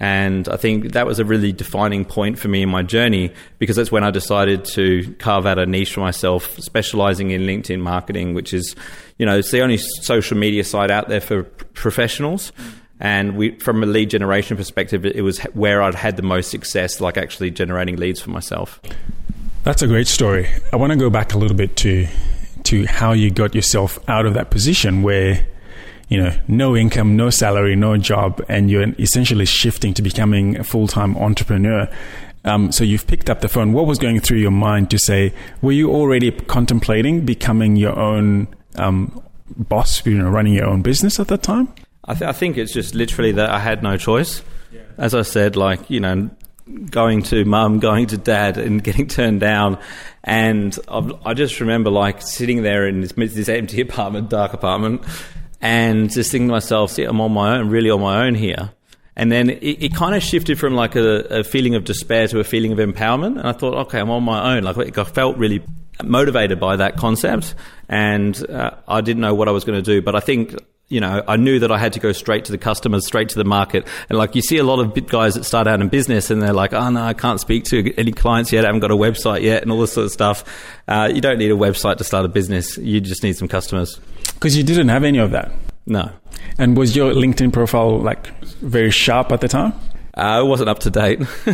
And 0.00 0.48
I 0.48 0.56
think 0.56 0.92
that 0.92 1.06
was 1.06 1.18
a 1.18 1.24
really 1.24 1.52
defining 1.52 2.04
point 2.04 2.38
for 2.38 2.48
me 2.48 2.62
in 2.62 2.68
my 2.68 2.82
journey 2.82 3.32
because 3.58 3.76
that's 3.76 3.92
when 3.92 4.02
I 4.02 4.10
decided 4.10 4.64
to 4.66 5.14
carve 5.18 5.46
out 5.46 5.58
a 5.58 5.66
niche 5.66 5.94
for 5.94 6.00
myself, 6.00 6.58
specializing 6.58 7.30
in 7.30 7.42
LinkedIn 7.42 7.80
marketing, 7.80 8.34
which 8.34 8.52
is, 8.52 8.74
you 9.18 9.26
know, 9.26 9.38
it's 9.38 9.50
the 9.50 9.60
only 9.60 9.78
social 9.78 10.36
media 10.36 10.64
site 10.64 10.90
out 10.90 11.08
there 11.08 11.20
for 11.20 11.44
professionals. 11.44 12.52
And 13.00 13.36
we, 13.36 13.58
from 13.58 13.82
a 13.82 13.86
lead 13.86 14.10
generation 14.10 14.56
perspective, 14.56 15.04
it 15.04 15.22
was 15.22 15.38
where 15.52 15.82
I'd 15.82 15.94
had 15.94 16.16
the 16.16 16.22
most 16.22 16.50
success, 16.50 17.00
like 17.00 17.16
actually 17.16 17.50
generating 17.50 17.96
leads 17.96 18.20
for 18.20 18.30
myself. 18.30 18.80
That's 19.64 19.82
a 19.82 19.86
great 19.86 20.06
story. 20.06 20.48
I 20.72 20.76
want 20.76 20.92
to 20.92 20.98
go 20.98 21.10
back 21.10 21.34
a 21.34 21.38
little 21.38 21.56
bit 21.56 21.76
to 21.78 22.06
to 22.64 22.86
how 22.86 23.12
you 23.12 23.30
got 23.30 23.54
yourself 23.54 23.98
out 24.08 24.24
of 24.24 24.34
that 24.34 24.50
position 24.50 25.02
where 25.02 25.46
you 26.08 26.22
know, 26.22 26.32
no 26.48 26.76
income, 26.76 27.16
no 27.16 27.30
salary, 27.30 27.76
no 27.76 27.96
job, 27.96 28.44
and 28.48 28.70
you're 28.70 28.88
essentially 28.98 29.46
shifting 29.46 29.94
to 29.94 30.02
becoming 30.02 30.56
a 30.58 30.64
full 30.64 30.86
time 30.86 31.16
entrepreneur. 31.16 31.88
Um, 32.44 32.72
so 32.72 32.84
you've 32.84 33.06
picked 33.06 33.30
up 33.30 33.40
the 33.40 33.48
phone. 33.48 33.72
What 33.72 33.86
was 33.86 33.98
going 33.98 34.20
through 34.20 34.38
your 34.38 34.50
mind 34.50 34.90
to 34.90 34.98
say? 34.98 35.32
Were 35.62 35.72
you 35.72 35.90
already 35.90 36.30
contemplating 36.30 37.24
becoming 37.24 37.76
your 37.76 37.98
own 37.98 38.48
um, 38.76 39.22
boss? 39.56 40.04
You 40.04 40.18
know, 40.18 40.28
running 40.28 40.52
your 40.52 40.66
own 40.66 40.82
business 40.82 41.18
at 41.18 41.28
that 41.28 41.42
time? 41.42 41.72
I, 42.04 42.12
th- 42.12 42.28
I, 42.28 42.32
think 42.32 42.58
it's 42.58 42.72
just 42.72 42.94
literally 42.94 43.32
that 43.32 43.48
I 43.48 43.58
had 43.58 43.82
no 43.82 43.96
choice. 43.96 44.42
Yeah. 44.70 44.82
As 44.98 45.14
I 45.14 45.22
said, 45.22 45.56
like 45.56 45.88
you 45.88 46.00
know, 46.00 46.28
going 46.90 47.22
to 47.24 47.46
mum, 47.46 47.78
going 47.80 48.08
to 48.08 48.18
dad, 48.18 48.58
and 48.58 48.84
getting 48.84 49.06
turned 49.06 49.40
down. 49.40 49.78
And 50.22 50.78
I've, 50.88 51.12
i 51.24 51.32
just 51.32 51.60
remember 51.60 51.90
like 51.90 52.20
sitting 52.20 52.62
there 52.62 52.86
in 52.86 53.00
this, 53.00 53.12
this 53.12 53.48
empty 53.48 53.80
apartment, 53.80 54.28
dark 54.28 54.52
apartment, 54.52 55.02
and 55.64 56.10
just 56.10 56.30
thinking 56.30 56.48
to 56.48 56.52
myself, 56.52 56.90
see, 56.90 57.04
I'm 57.04 57.22
on 57.22 57.32
my 57.32 57.56
own, 57.56 57.70
really 57.70 57.88
on 57.88 58.02
my 58.02 58.26
own 58.26 58.34
here. 58.34 58.70
And 59.16 59.32
then 59.32 59.48
it, 59.48 59.82
it 59.82 59.94
kind 59.94 60.14
of 60.14 60.22
shifted 60.22 60.58
from 60.58 60.74
like 60.74 60.94
a, 60.94 61.20
a, 61.38 61.44
feeling 61.44 61.74
of 61.74 61.84
despair 61.84 62.28
to 62.28 62.38
a 62.38 62.44
feeling 62.44 62.72
of 62.72 62.78
empowerment. 62.78 63.38
And 63.38 63.48
I 63.48 63.52
thought, 63.52 63.72
okay, 63.86 63.98
I'm 63.98 64.10
on 64.10 64.24
my 64.24 64.56
own. 64.56 64.64
Like 64.64 64.98
I 64.98 65.04
felt 65.04 65.38
really 65.38 65.64
motivated 66.02 66.60
by 66.60 66.76
that 66.76 66.98
concept, 66.98 67.54
and 67.88 68.50
uh, 68.50 68.72
I 68.86 69.00
didn't 69.00 69.22
know 69.22 69.34
what 69.34 69.48
I 69.48 69.52
was 69.52 69.64
going 69.64 69.82
to 69.82 69.82
do. 69.82 70.02
But 70.02 70.14
I 70.14 70.20
think 70.20 70.54
you 70.88 71.00
know, 71.00 71.24
I 71.26 71.36
knew 71.36 71.58
that 71.60 71.72
I 71.72 71.78
had 71.78 71.94
to 71.94 71.98
go 71.98 72.12
straight 72.12 72.44
to 72.44 72.52
the 72.52 72.58
customers, 72.58 73.06
straight 73.06 73.30
to 73.30 73.36
the 73.36 73.44
market. 73.44 73.86
And 74.10 74.18
like 74.18 74.34
you 74.34 74.42
see 74.42 74.58
a 74.58 74.64
lot 74.64 74.80
of 74.80 75.06
guys 75.08 75.34
that 75.34 75.44
start 75.44 75.66
out 75.66 75.80
in 75.80 75.88
business 75.88 76.30
and 76.30 76.42
they're 76.42 76.52
like, 76.52 76.74
oh 76.74 76.90
no, 76.90 77.02
I 77.02 77.14
can't 77.14 77.40
speak 77.40 77.64
to 77.64 77.94
any 77.96 78.12
clients 78.12 78.52
yet. 78.52 78.64
I 78.64 78.68
haven't 78.68 78.82
got 78.82 78.90
a 78.90 78.96
website 78.96 79.40
yet 79.40 79.62
and 79.62 79.72
all 79.72 79.80
this 79.80 79.94
sort 79.94 80.04
of 80.04 80.12
stuff. 80.12 80.44
Uh, 80.86 81.10
you 81.12 81.22
don't 81.22 81.38
need 81.38 81.50
a 81.50 81.56
website 81.56 81.96
to 81.96 82.04
start 82.04 82.26
a 82.26 82.28
business. 82.28 82.76
You 82.76 83.00
just 83.00 83.22
need 83.22 83.34
some 83.34 83.48
customers. 83.48 83.98
Because 84.34 84.56
you 84.56 84.62
didn't 84.62 84.88
have 84.88 85.04
any 85.04 85.18
of 85.18 85.30
that. 85.30 85.52
No. 85.86 86.10
And 86.58 86.76
was 86.76 86.94
your 86.94 87.12
LinkedIn 87.12 87.52
profile 87.52 87.98
like 87.98 88.26
very 88.60 88.90
sharp 88.90 89.32
at 89.32 89.40
the 89.40 89.48
time? 89.48 89.72
Uh, 90.16 90.42
it 90.44 90.46
wasn't 90.46 90.68
up 90.68 90.78
to 90.78 90.90
date. 90.90 91.20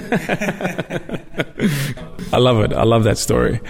I 2.33 2.37
love 2.37 2.61
it. 2.61 2.75
I 2.75 2.83
love 2.83 3.05
that 3.05 3.17
story. 3.17 3.61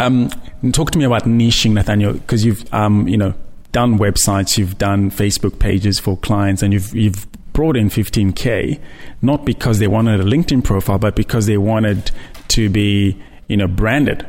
Um, 0.00 0.28
talk 0.72 0.90
to 0.90 0.98
me 0.98 1.04
about 1.04 1.24
niching, 1.24 1.72
Nathanial, 1.72 2.12
because 2.12 2.44
you've, 2.44 2.72
um, 2.74 3.08
you 3.08 3.16
know, 3.16 3.32
done 3.72 3.98
websites, 3.98 4.58
you've 4.58 4.76
done 4.76 5.10
Facebook 5.10 5.58
pages 5.58 5.98
for 5.98 6.18
clients, 6.18 6.62
and 6.62 6.74
you've 6.74 6.94
you've 6.94 7.26
brought 7.54 7.76
in 7.76 7.88
15k, 7.88 8.78
not 9.22 9.46
because 9.46 9.78
they 9.78 9.88
wanted 9.88 10.20
a 10.20 10.24
LinkedIn 10.24 10.62
profile, 10.62 10.98
but 10.98 11.16
because 11.16 11.46
they 11.46 11.56
wanted 11.56 12.10
to 12.48 12.68
be 12.68 13.18
you 13.48 13.56
know 13.56 13.66
branded. 13.66 14.26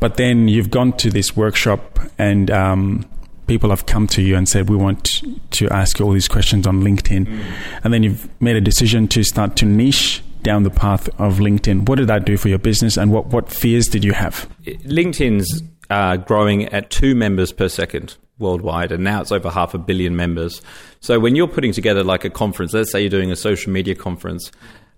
But 0.00 0.16
then 0.16 0.48
you've 0.48 0.70
gone 0.70 0.94
to 0.98 1.10
this 1.10 1.36
workshop 1.36 2.00
and. 2.18 2.50
Um, 2.50 3.04
people 3.50 3.70
have 3.70 3.84
come 3.84 4.06
to 4.06 4.22
you 4.22 4.36
and 4.36 4.48
said, 4.48 4.70
We 4.70 4.76
want 4.76 5.22
to 5.50 5.68
ask 5.70 5.98
you 5.98 6.04
all 6.04 6.12
these 6.12 6.28
questions 6.28 6.68
on 6.68 6.82
LinkedIn. 6.82 7.26
Mm. 7.26 7.44
And 7.82 7.92
then 7.92 8.04
you've 8.04 8.28
made 8.40 8.54
a 8.54 8.60
decision 8.60 9.08
to 9.08 9.24
start 9.24 9.56
to 9.56 9.64
niche 9.64 10.22
down 10.44 10.62
the 10.62 10.70
path 10.70 11.08
of 11.18 11.38
LinkedIn. 11.38 11.88
What 11.88 11.96
did 11.96 12.06
that 12.06 12.24
do 12.24 12.36
for 12.36 12.48
your 12.48 12.60
business 12.60 12.96
and 12.96 13.10
what, 13.10 13.26
what 13.26 13.50
fears 13.50 13.88
did 13.88 14.04
you 14.04 14.12
have? 14.12 14.48
LinkedIn's 14.64 15.64
uh, 15.90 16.16
growing 16.18 16.66
at 16.66 16.90
two 16.90 17.16
members 17.16 17.50
per 17.50 17.68
second 17.68 18.16
worldwide, 18.38 18.92
and 18.92 19.02
now 19.02 19.20
it's 19.20 19.32
over 19.32 19.50
half 19.50 19.74
a 19.74 19.78
billion 19.78 20.14
members. 20.14 20.62
So 21.00 21.18
when 21.18 21.34
you're 21.34 21.48
putting 21.48 21.72
together 21.72 22.04
like 22.04 22.24
a 22.24 22.30
conference, 22.30 22.72
let's 22.72 22.92
say 22.92 23.00
you're 23.00 23.10
doing 23.10 23.32
a 23.32 23.36
social 23.36 23.72
media 23.72 23.96
conference, 23.96 24.52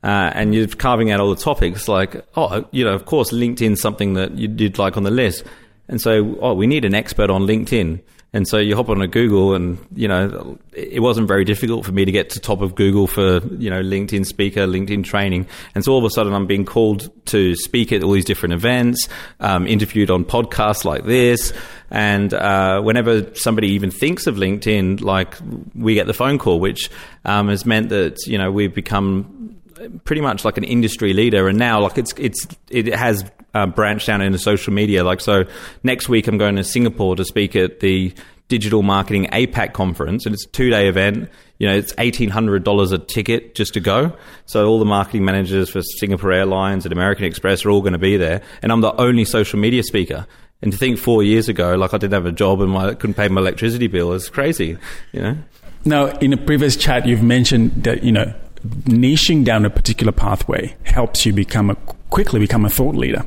uh, 0.04 0.30
and 0.34 0.54
you're 0.54 0.68
carving 0.68 1.10
out 1.10 1.20
all 1.20 1.30
the 1.30 1.42
topics, 1.42 1.88
like, 1.88 2.22
oh, 2.36 2.66
you 2.70 2.84
know, 2.84 2.92
of 2.92 3.06
course, 3.06 3.32
LinkedIn's 3.32 3.80
something 3.80 4.12
that 4.12 4.36
you'd 4.36 4.78
like 4.78 4.98
on 4.98 5.04
the 5.04 5.10
list. 5.10 5.42
And 5.88 6.02
so, 6.02 6.36
oh, 6.40 6.52
we 6.52 6.66
need 6.66 6.84
an 6.84 6.94
expert 6.94 7.30
on 7.30 7.42
LinkedIn. 7.46 8.02
And 8.34 8.48
so 8.48 8.56
you 8.56 8.74
hop 8.76 8.88
on 8.88 9.02
a 9.02 9.06
Google, 9.06 9.54
and 9.54 9.78
you 9.94 10.08
know 10.08 10.58
it 10.72 11.00
wasn't 11.00 11.28
very 11.28 11.44
difficult 11.44 11.84
for 11.84 11.92
me 11.92 12.06
to 12.06 12.12
get 12.12 12.30
to 12.30 12.40
top 12.40 12.62
of 12.62 12.74
Google 12.74 13.06
for 13.06 13.40
you 13.58 13.68
know 13.68 13.82
LinkedIn 13.82 14.24
speaker, 14.24 14.60
LinkedIn 14.60 15.04
training. 15.04 15.46
And 15.74 15.84
so 15.84 15.92
all 15.92 15.98
of 15.98 16.04
a 16.04 16.10
sudden, 16.10 16.32
I'm 16.32 16.46
being 16.46 16.64
called 16.64 17.10
to 17.26 17.54
speak 17.56 17.92
at 17.92 18.02
all 18.02 18.12
these 18.12 18.24
different 18.24 18.54
events, 18.54 19.06
um, 19.40 19.66
interviewed 19.66 20.10
on 20.10 20.24
podcasts 20.24 20.84
like 20.84 21.04
this. 21.04 21.52
And 21.90 22.32
uh, 22.32 22.80
whenever 22.80 23.34
somebody 23.34 23.68
even 23.72 23.90
thinks 23.90 24.26
of 24.26 24.36
LinkedIn, 24.36 25.02
like 25.02 25.34
we 25.74 25.92
get 25.92 26.06
the 26.06 26.14
phone 26.14 26.38
call, 26.38 26.58
which 26.58 26.90
um, 27.26 27.48
has 27.48 27.66
meant 27.66 27.90
that 27.90 28.26
you 28.26 28.38
know 28.38 28.50
we've 28.50 28.74
become 28.74 29.60
pretty 30.04 30.22
much 30.22 30.44
like 30.44 30.56
an 30.56 30.64
industry 30.64 31.12
leader. 31.12 31.48
And 31.48 31.58
now, 31.58 31.80
like 31.82 31.98
it's 31.98 32.14
it's 32.16 32.46
it 32.70 32.94
has 32.94 33.24
uh, 33.54 33.66
branched 33.66 34.08
out 34.08 34.20
into 34.20 34.38
social 34.38 34.72
media. 34.72 35.04
Like, 35.04 35.20
so 35.20 35.44
next 35.82 36.08
week 36.08 36.26
I'm 36.26 36.38
going 36.38 36.56
to 36.56 36.64
Singapore 36.64 37.16
to 37.16 37.24
speak 37.24 37.56
at 37.56 37.80
the 37.80 38.14
Digital 38.48 38.82
Marketing 38.82 39.26
APAC 39.32 39.72
conference, 39.72 40.26
and 40.26 40.34
it's 40.34 40.44
a 40.44 40.48
two 40.48 40.68
day 40.68 40.86
event. 40.86 41.30
You 41.58 41.68
know, 41.68 41.74
it's 41.74 41.94
eighteen 41.96 42.28
hundred 42.28 42.64
dollars 42.64 42.92
a 42.92 42.98
ticket 42.98 43.54
just 43.54 43.72
to 43.74 43.80
go. 43.80 44.14
So 44.44 44.68
all 44.68 44.78
the 44.78 44.84
marketing 44.84 45.24
managers 45.24 45.70
for 45.70 45.80
Singapore 45.80 46.32
Airlines 46.32 46.84
and 46.84 46.92
American 46.92 47.24
Express 47.24 47.64
are 47.64 47.70
all 47.70 47.80
going 47.80 47.94
to 47.94 47.98
be 47.98 48.18
there, 48.18 48.42
and 48.60 48.70
I'm 48.70 48.82
the 48.82 48.94
only 49.00 49.24
social 49.24 49.58
media 49.58 49.82
speaker. 49.82 50.26
And 50.60 50.70
to 50.70 50.78
think 50.78 50.98
four 50.98 51.22
years 51.22 51.48
ago, 51.48 51.76
like 51.76 51.94
I 51.94 51.98
didn't 51.98 52.12
have 52.12 52.26
a 52.26 52.32
job 52.32 52.60
and 52.60 52.76
I 52.76 52.94
couldn't 52.94 53.14
pay 53.14 53.26
my 53.28 53.40
electricity 53.40 53.86
bill 53.86 54.12
is 54.12 54.28
crazy. 54.28 54.76
You 55.12 55.22
know. 55.22 55.38
Now, 55.84 56.06
in 56.18 56.32
a 56.32 56.36
previous 56.36 56.76
chat, 56.76 57.06
you've 57.06 57.22
mentioned 57.22 57.84
that 57.84 58.04
you 58.04 58.12
know 58.12 58.34
niching 58.64 59.44
down 59.44 59.64
a 59.64 59.70
particular 59.70 60.12
pathway 60.12 60.76
helps 60.84 61.26
you 61.26 61.32
become 61.32 61.70
a 61.70 61.74
quickly 62.10 62.38
become 62.38 62.64
a 62.64 62.70
thought 62.70 62.94
leader. 62.94 63.24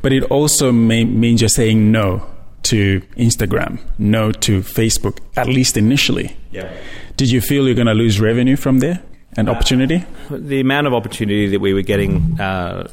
But 0.00 0.12
it 0.12 0.22
also 0.24 0.70
may, 0.70 1.04
means 1.04 1.40
you're 1.40 1.48
saying 1.48 1.90
no 1.90 2.24
to 2.64 3.00
Instagram, 3.16 3.80
no 3.98 4.30
to 4.32 4.60
Facebook, 4.60 5.18
at 5.36 5.48
least 5.48 5.76
initially. 5.76 6.36
Yeah. 6.52 6.72
Did 7.16 7.30
you 7.30 7.40
feel 7.40 7.66
you're 7.66 7.74
going 7.74 7.88
to 7.88 7.94
lose 7.94 8.20
revenue 8.20 8.56
from 8.56 8.78
there? 8.78 9.02
and 9.36 9.48
uh, 9.48 9.52
opportunity? 9.52 10.04
The 10.30 10.60
amount 10.60 10.86
of 10.86 10.94
opportunity 10.94 11.48
that 11.48 11.60
we 11.60 11.74
were 11.74 11.82
getting 11.82 12.40
uh, 12.40 12.88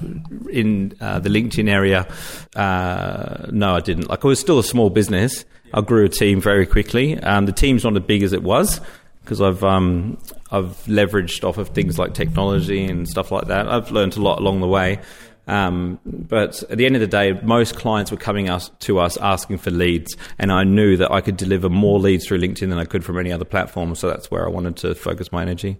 in 0.49 0.95
uh, 0.99 1.19
the 1.19 1.29
LinkedIn 1.29 1.69
area, 1.69 2.07
uh, 2.55 3.47
no, 3.51 3.75
I 3.75 3.79
didn't. 3.79 4.09
Like, 4.09 4.23
it 4.23 4.27
was 4.27 4.39
still 4.39 4.59
a 4.59 4.63
small 4.63 4.89
business. 4.89 5.45
I 5.73 5.81
grew 5.81 6.05
a 6.05 6.09
team 6.09 6.41
very 6.41 6.65
quickly. 6.65 7.17
Um, 7.19 7.45
the 7.45 7.51
team's 7.51 7.83
not 7.83 7.95
as 7.95 8.03
big 8.03 8.23
as 8.23 8.33
it 8.33 8.43
was 8.43 8.79
because 9.25 9.41
I've 9.41 9.63
um, 9.63 10.17
I've 10.51 10.77
leveraged 10.85 11.43
off 11.43 11.57
of 11.57 11.69
things 11.69 11.99
like 11.99 12.13
technology 12.13 12.85
and 12.85 13.07
stuff 13.09 13.31
like 13.31 13.47
that. 13.47 13.67
I've 13.67 13.91
learned 13.91 14.15
a 14.15 14.21
lot 14.21 14.39
along 14.39 14.61
the 14.61 14.67
way. 14.67 14.99
Um, 15.47 15.99
but 16.05 16.63
at 16.71 16.77
the 16.77 16.85
end 16.85 16.95
of 16.95 17.01
the 17.01 17.07
day, 17.07 17.33
most 17.43 17.75
clients 17.75 18.09
were 18.09 18.17
coming 18.17 18.49
us, 18.49 18.71
to 18.79 18.99
us 18.99 19.15
asking 19.17 19.59
for 19.59 19.69
leads, 19.69 20.17
and 20.39 20.51
I 20.51 20.63
knew 20.63 20.97
that 20.97 21.11
I 21.11 21.21
could 21.21 21.37
deliver 21.37 21.69
more 21.69 21.99
leads 21.99 22.25
through 22.25 22.39
LinkedIn 22.39 22.69
than 22.69 22.79
I 22.79 22.85
could 22.85 23.03
from 23.03 23.19
any 23.19 23.31
other 23.31 23.45
platform. 23.45 23.93
So 23.93 24.07
that's 24.07 24.31
where 24.31 24.45
I 24.45 24.49
wanted 24.49 24.77
to 24.77 24.95
focus 24.95 25.31
my 25.31 25.43
energy. 25.43 25.77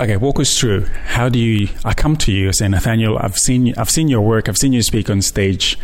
Okay, 0.00 0.16
walk 0.18 0.38
us 0.38 0.58
through. 0.58 0.84
How 0.84 1.28
do 1.28 1.38
you? 1.38 1.68
I 1.84 1.94
come 1.94 2.16
to 2.18 2.32
you 2.32 2.46
and 2.46 2.56
say, 2.56 2.66
Nathanial, 2.66 3.22
I've 3.22 3.38
seen 3.38 3.74
I've 3.78 3.90
seen 3.90 4.08
your 4.08 4.20
work. 4.20 4.48
I've 4.48 4.58
seen 4.58 4.74
you 4.74 4.82
speak 4.82 5.08
on 5.08 5.22
stage. 5.22 5.78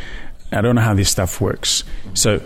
I 0.51 0.61
don't 0.61 0.75
know 0.75 0.83
how 0.83 0.95
this 0.95 1.11
stuff 1.11 1.41
works. 1.41 1.85
So 2.13 2.43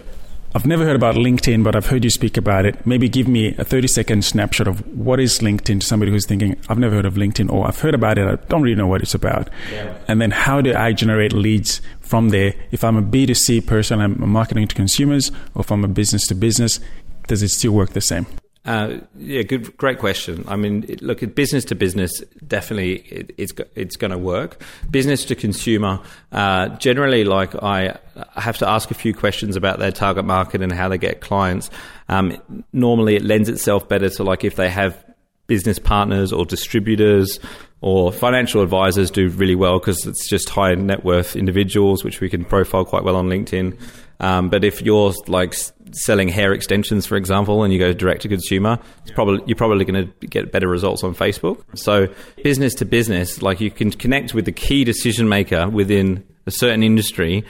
I've 0.57 0.65
never 0.65 0.87
heard 0.87 0.97
about 0.97 1.17
LinkedIn, 1.17 1.63
but 1.63 1.77
I've 1.77 1.85
heard 1.85 2.03
you 2.03 2.09
speak 2.09 2.39
about 2.39 2.65
it. 2.65 2.87
Maybe 2.87 3.11
give 3.11 3.29
me 3.29 3.55
a 3.59 3.63
30 3.63 3.89
second 3.89 4.25
snapshot 4.25 4.67
of 4.67 4.81
what 4.97 5.21
is 5.21 5.41
LinkedIn 5.41 5.81
to 5.81 5.87
somebody 5.87 6.11
who's 6.11 6.25
thinking, 6.25 6.57
I've 6.71 6.79
never 6.79 6.95
heard 6.95 7.05
of 7.05 7.13
LinkedIn, 7.13 7.53
or 7.53 7.67
I've 7.69 7.79
heard 7.79 7.95
about 7.95 8.17
it, 8.17 8.27
I 8.27 8.37
don't 8.49 8.63
really 8.63 8.75
know 8.75 8.87
what 8.87 9.03
it's 9.03 9.15
about. 9.15 9.51
Yeah. 9.71 9.95
And 10.09 10.19
then 10.19 10.31
how 10.31 10.63
do 10.63 10.75
I 10.75 10.95
generate 10.95 11.35
leads 11.35 11.83
from 12.01 12.31
there? 12.31 12.55
If 12.71 12.85
I'm 12.85 12.97
a 12.97 13.03
B2C 13.03 13.67
person, 13.67 14.01
I'm 14.01 14.31
marketing 14.31 14.67
to 14.69 14.75
consumers, 14.75 15.31
or 15.55 15.61
if 15.61 15.71
I'm 15.71 15.85
a 15.85 15.89
business 15.89 16.27
to 16.29 16.35
business, 16.35 16.81
does 17.27 17.43
it 17.43 17.51
still 17.51 17.73
work 17.73 17.91
the 17.91 18.01
same? 18.01 18.25
Uh, 18.67 18.99
yeah, 19.17 19.43
good, 19.43 19.77
great 19.77 20.01
question. 20.01 20.45
I 20.49 20.57
mean, 20.57 20.97
look, 21.01 21.21
business 21.37 21.65
to 21.67 21.77
business, 21.77 22.21
definitely 22.47 22.97
it, 22.97 23.35
it's 23.39 23.53
it's 23.77 23.97
going 23.97 24.11
to 24.11 24.19
work. 24.19 24.61
Business 24.91 25.25
to 25.27 25.37
consumer, 25.37 26.01
uh, 26.33 26.71
generally, 26.71 27.23
like 27.23 27.55
I 27.63 27.97
have 28.35 28.59
to 28.59 28.69
ask 28.69 28.91
a 28.91 28.95
few 28.95 29.15
questions 29.15 29.55
about 29.55 29.79
their 29.79 29.93
target 29.93 30.25
market 30.25 30.63
and 30.63 30.73
how 30.73 30.89
they 30.89 30.99
get 30.99 31.21
clients. 31.21 31.71
Um, 32.09 32.37
normally, 32.73 33.15
it 33.15 33.23
lends 33.23 33.49
itself 33.49 33.89
better 33.89 34.11
to 34.11 34.25
like 34.25 34.43
if 34.43 34.57
they 34.57 34.69
have 34.69 35.03
business 35.47 35.79
partners 35.79 36.33
or 36.33 36.45
distributors 36.45 37.39
or 37.83 38.11
financial 38.11 38.63
advisors 38.63 39.13
do 39.13 39.29
really 39.29 39.55
well 39.55 39.79
because 39.79 40.07
it's 40.07 40.29
just 40.29 40.49
high 40.49 40.75
net 40.75 41.05
worth 41.05 41.37
individuals, 41.37 42.03
which 42.03 42.21
we 42.21 42.29
can 42.29 42.45
profile 42.45 42.85
quite 42.85 43.05
well 43.05 43.15
on 43.15 43.29
LinkedIn. 43.29 43.79
Um, 44.21 44.49
but 44.49 44.65
if 44.65 44.83
you're 44.83 45.13
like 45.27 45.55
selling 45.93 46.29
hair 46.29 46.53
extensions, 46.53 47.07
for 47.07 47.17
example, 47.17 47.65
and 47.65 47.73
you 47.73 47.79
go 47.79 47.93
direct 47.93 48.23
to 48.23 48.29
consumer, 48.29 48.79
it's 49.03 49.13
probably 49.13 49.43
you're 49.47 49.57
probably 49.57 49.85
going 49.85 50.07
to 50.07 50.27
get 50.27 50.53
better 50.53 50.69
results 50.69 51.05
on 51.05 51.15
Facebook. 51.15 51.63
So 51.79 52.09
business 52.43 52.75
to 52.77 52.85
business, 52.85 53.43
like 53.43 53.61
you 53.61 53.71
can 53.71 53.91
connect 53.91 54.35
with 54.35 54.45
the 54.45 54.53
key 54.53 54.85
decision 54.85 55.29
maker 55.29 55.69
within 55.69 56.25
a 56.47 56.51
certain 56.51 56.83
industry 56.83 57.45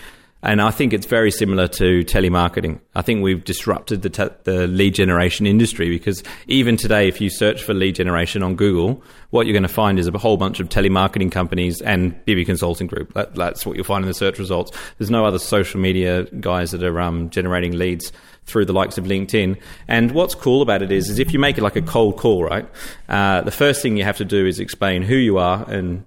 and 0.46 0.62
I 0.62 0.70
think 0.70 0.92
it's 0.92 1.06
very 1.06 1.32
similar 1.32 1.66
to 1.68 2.04
telemarketing. 2.04 2.80
I 2.94 3.02
think 3.02 3.22
we've 3.22 3.44
disrupted 3.44 4.02
the, 4.02 4.10
te- 4.10 4.34
the 4.44 4.68
lead 4.68 4.94
generation 4.94 5.44
industry 5.44 5.90
because 5.90 6.22
even 6.46 6.76
today, 6.76 7.08
if 7.08 7.20
you 7.20 7.30
search 7.30 7.64
for 7.64 7.74
lead 7.74 7.96
generation 7.96 8.44
on 8.44 8.54
Google, 8.54 9.02
what 9.30 9.46
you're 9.46 9.54
going 9.54 9.64
to 9.64 9.68
find 9.68 9.98
is 9.98 10.06
a 10.06 10.16
whole 10.16 10.36
bunch 10.36 10.60
of 10.60 10.68
telemarketing 10.68 11.32
companies 11.32 11.82
and 11.82 12.24
Bibby 12.24 12.44
Consulting 12.44 12.86
Group. 12.86 13.12
That, 13.14 13.34
that's 13.34 13.66
what 13.66 13.74
you'll 13.74 13.84
find 13.84 14.04
in 14.04 14.08
the 14.08 14.14
search 14.14 14.38
results. 14.38 14.70
There's 14.98 15.10
no 15.10 15.24
other 15.24 15.40
social 15.40 15.80
media 15.80 16.22
guys 16.38 16.70
that 16.70 16.84
are 16.84 17.00
um, 17.00 17.28
generating 17.30 17.72
leads 17.72 18.12
through 18.44 18.66
the 18.66 18.72
likes 18.72 18.98
of 18.98 19.04
LinkedIn. 19.04 19.60
And 19.88 20.12
what's 20.12 20.36
cool 20.36 20.62
about 20.62 20.80
it 20.80 20.92
is, 20.92 21.10
is 21.10 21.18
if 21.18 21.32
you 21.32 21.40
make 21.40 21.58
it 21.58 21.62
like 21.62 21.74
a 21.74 21.82
cold 21.82 22.18
call, 22.18 22.44
right? 22.44 22.68
Uh, 23.08 23.40
the 23.40 23.50
first 23.50 23.82
thing 23.82 23.96
you 23.96 24.04
have 24.04 24.18
to 24.18 24.24
do 24.24 24.46
is 24.46 24.60
explain 24.60 25.02
who 25.02 25.16
you 25.16 25.38
are 25.38 25.68
and 25.68 26.06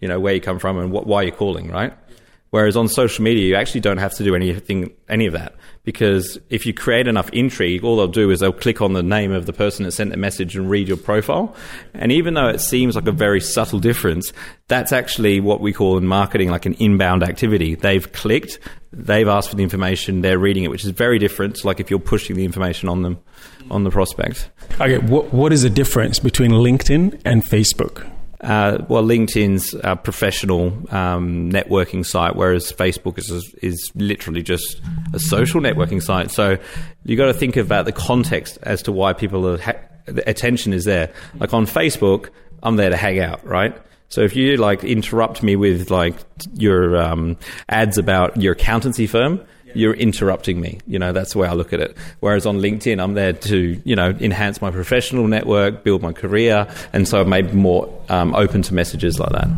you 0.00 0.08
know 0.08 0.20
where 0.20 0.34
you 0.34 0.40
come 0.40 0.58
from 0.58 0.78
and 0.78 0.90
what, 0.90 1.06
why 1.06 1.22
you're 1.22 1.34
calling, 1.34 1.70
right? 1.70 1.94
Whereas 2.54 2.76
on 2.76 2.86
social 2.86 3.24
media, 3.24 3.48
you 3.48 3.56
actually 3.56 3.80
don't 3.80 3.98
have 3.98 4.14
to 4.14 4.22
do 4.22 4.36
anything, 4.36 4.92
any 5.08 5.26
of 5.26 5.32
that. 5.32 5.56
Because 5.82 6.38
if 6.50 6.66
you 6.66 6.72
create 6.72 7.08
enough 7.08 7.28
intrigue, 7.30 7.82
all 7.82 7.96
they'll 7.96 8.06
do 8.06 8.30
is 8.30 8.38
they'll 8.38 8.52
click 8.52 8.80
on 8.80 8.92
the 8.92 9.02
name 9.02 9.32
of 9.32 9.46
the 9.46 9.52
person 9.52 9.84
that 9.84 9.90
sent 9.90 10.12
the 10.12 10.16
message 10.16 10.56
and 10.56 10.70
read 10.70 10.86
your 10.86 10.96
profile. 10.96 11.52
And 11.94 12.12
even 12.12 12.34
though 12.34 12.46
it 12.46 12.60
seems 12.60 12.94
like 12.94 13.08
a 13.08 13.12
very 13.12 13.40
subtle 13.40 13.80
difference, 13.80 14.32
that's 14.68 14.92
actually 14.92 15.40
what 15.40 15.60
we 15.60 15.72
call 15.72 15.98
in 15.98 16.06
marketing 16.06 16.48
like 16.48 16.64
an 16.64 16.74
inbound 16.74 17.24
activity. 17.24 17.74
They've 17.74 18.12
clicked, 18.12 18.60
they've 18.92 19.26
asked 19.26 19.50
for 19.50 19.56
the 19.56 19.64
information, 19.64 20.20
they're 20.20 20.38
reading 20.38 20.62
it, 20.62 20.70
which 20.70 20.84
is 20.84 20.90
very 20.90 21.18
different 21.18 21.64
like 21.64 21.80
if 21.80 21.90
you're 21.90 21.98
pushing 21.98 22.36
the 22.36 22.44
information 22.44 22.88
on 22.88 23.02
them, 23.02 23.18
on 23.68 23.82
the 23.82 23.90
prospect. 23.90 24.48
Okay, 24.74 24.98
what, 24.98 25.34
what 25.34 25.52
is 25.52 25.62
the 25.62 25.70
difference 25.70 26.20
between 26.20 26.52
LinkedIn 26.52 27.20
and 27.24 27.42
Facebook? 27.42 28.08
Uh, 28.44 28.84
well, 28.88 29.02
LinkedIn's 29.02 29.74
a 29.82 29.96
professional 29.96 30.66
um, 30.94 31.50
networking 31.50 32.04
site, 32.04 32.36
whereas 32.36 32.70
Facebook 32.72 33.18
is 33.18 33.30
is 33.62 33.90
literally 33.94 34.42
just 34.42 34.82
a 35.14 35.18
social 35.18 35.62
networking 35.62 36.02
site. 36.02 36.30
So 36.30 36.58
you 37.04 37.16
got 37.16 37.26
to 37.26 37.34
think 37.34 37.56
about 37.56 37.86
the 37.86 37.92
context 37.92 38.58
as 38.62 38.82
to 38.82 38.92
why 38.92 39.14
people 39.14 39.48
are 39.48 39.58
ha- 39.58 39.80
the 40.04 40.28
attention 40.28 40.74
is 40.74 40.84
there. 40.84 41.10
Like 41.40 41.54
on 41.54 41.64
Facebook, 41.64 42.28
I'm 42.62 42.76
there 42.76 42.90
to 42.90 42.96
hang 42.96 43.18
out, 43.18 43.44
right? 43.46 43.74
So 44.10 44.20
if 44.20 44.36
you 44.36 44.58
like 44.58 44.84
interrupt 44.84 45.42
me 45.42 45.56
with 45.56 45.90
like 45.90 46.14
your 46.52 46.98
um, 46.98 47.38
ads 47.68 47.96
about 47.96 48.36
your 48.36 48.52
accountancy 48.52 49.06
firm, 49.06 49.40
you're 49.76 49.94
interrupting 49.94 50.60
me. 50.60 50.80
You 50.86 50.98
know, 50.98 51.12
that's 51.12 51.32
the 51.32 51.38
way 51.38 51.48
I 51.48 51.52
look 51.52 51.72
at 51.72 51.80
it. 51.80 51.96
Whereas 52.20 52.46
on 52.46 52.58
LinkedIn, 52.58 53.02
I'm 53.02 53.14
there 53.14 53.32
to, 53.32 53.80
you 53.84 53.96
know, 53.96 54.10
enhance 54.20 54.60
my 54.60 54.70
professional 54.70 55.26
network, 55.26 55.84
build 55.84 56.02
my 56.02 56.12
career, 56.12 56.66
and 56.92 57.06
so 57.06 57.20
I'm 57.20 57.28
maybe 57.28 57.52
more 57.52 57.92
um, 58.08 58.34
open 58.34 58.62
to 58.62 58.74
messages 58.74 59.18
like 59.18 59.30
that. 59.30 59.48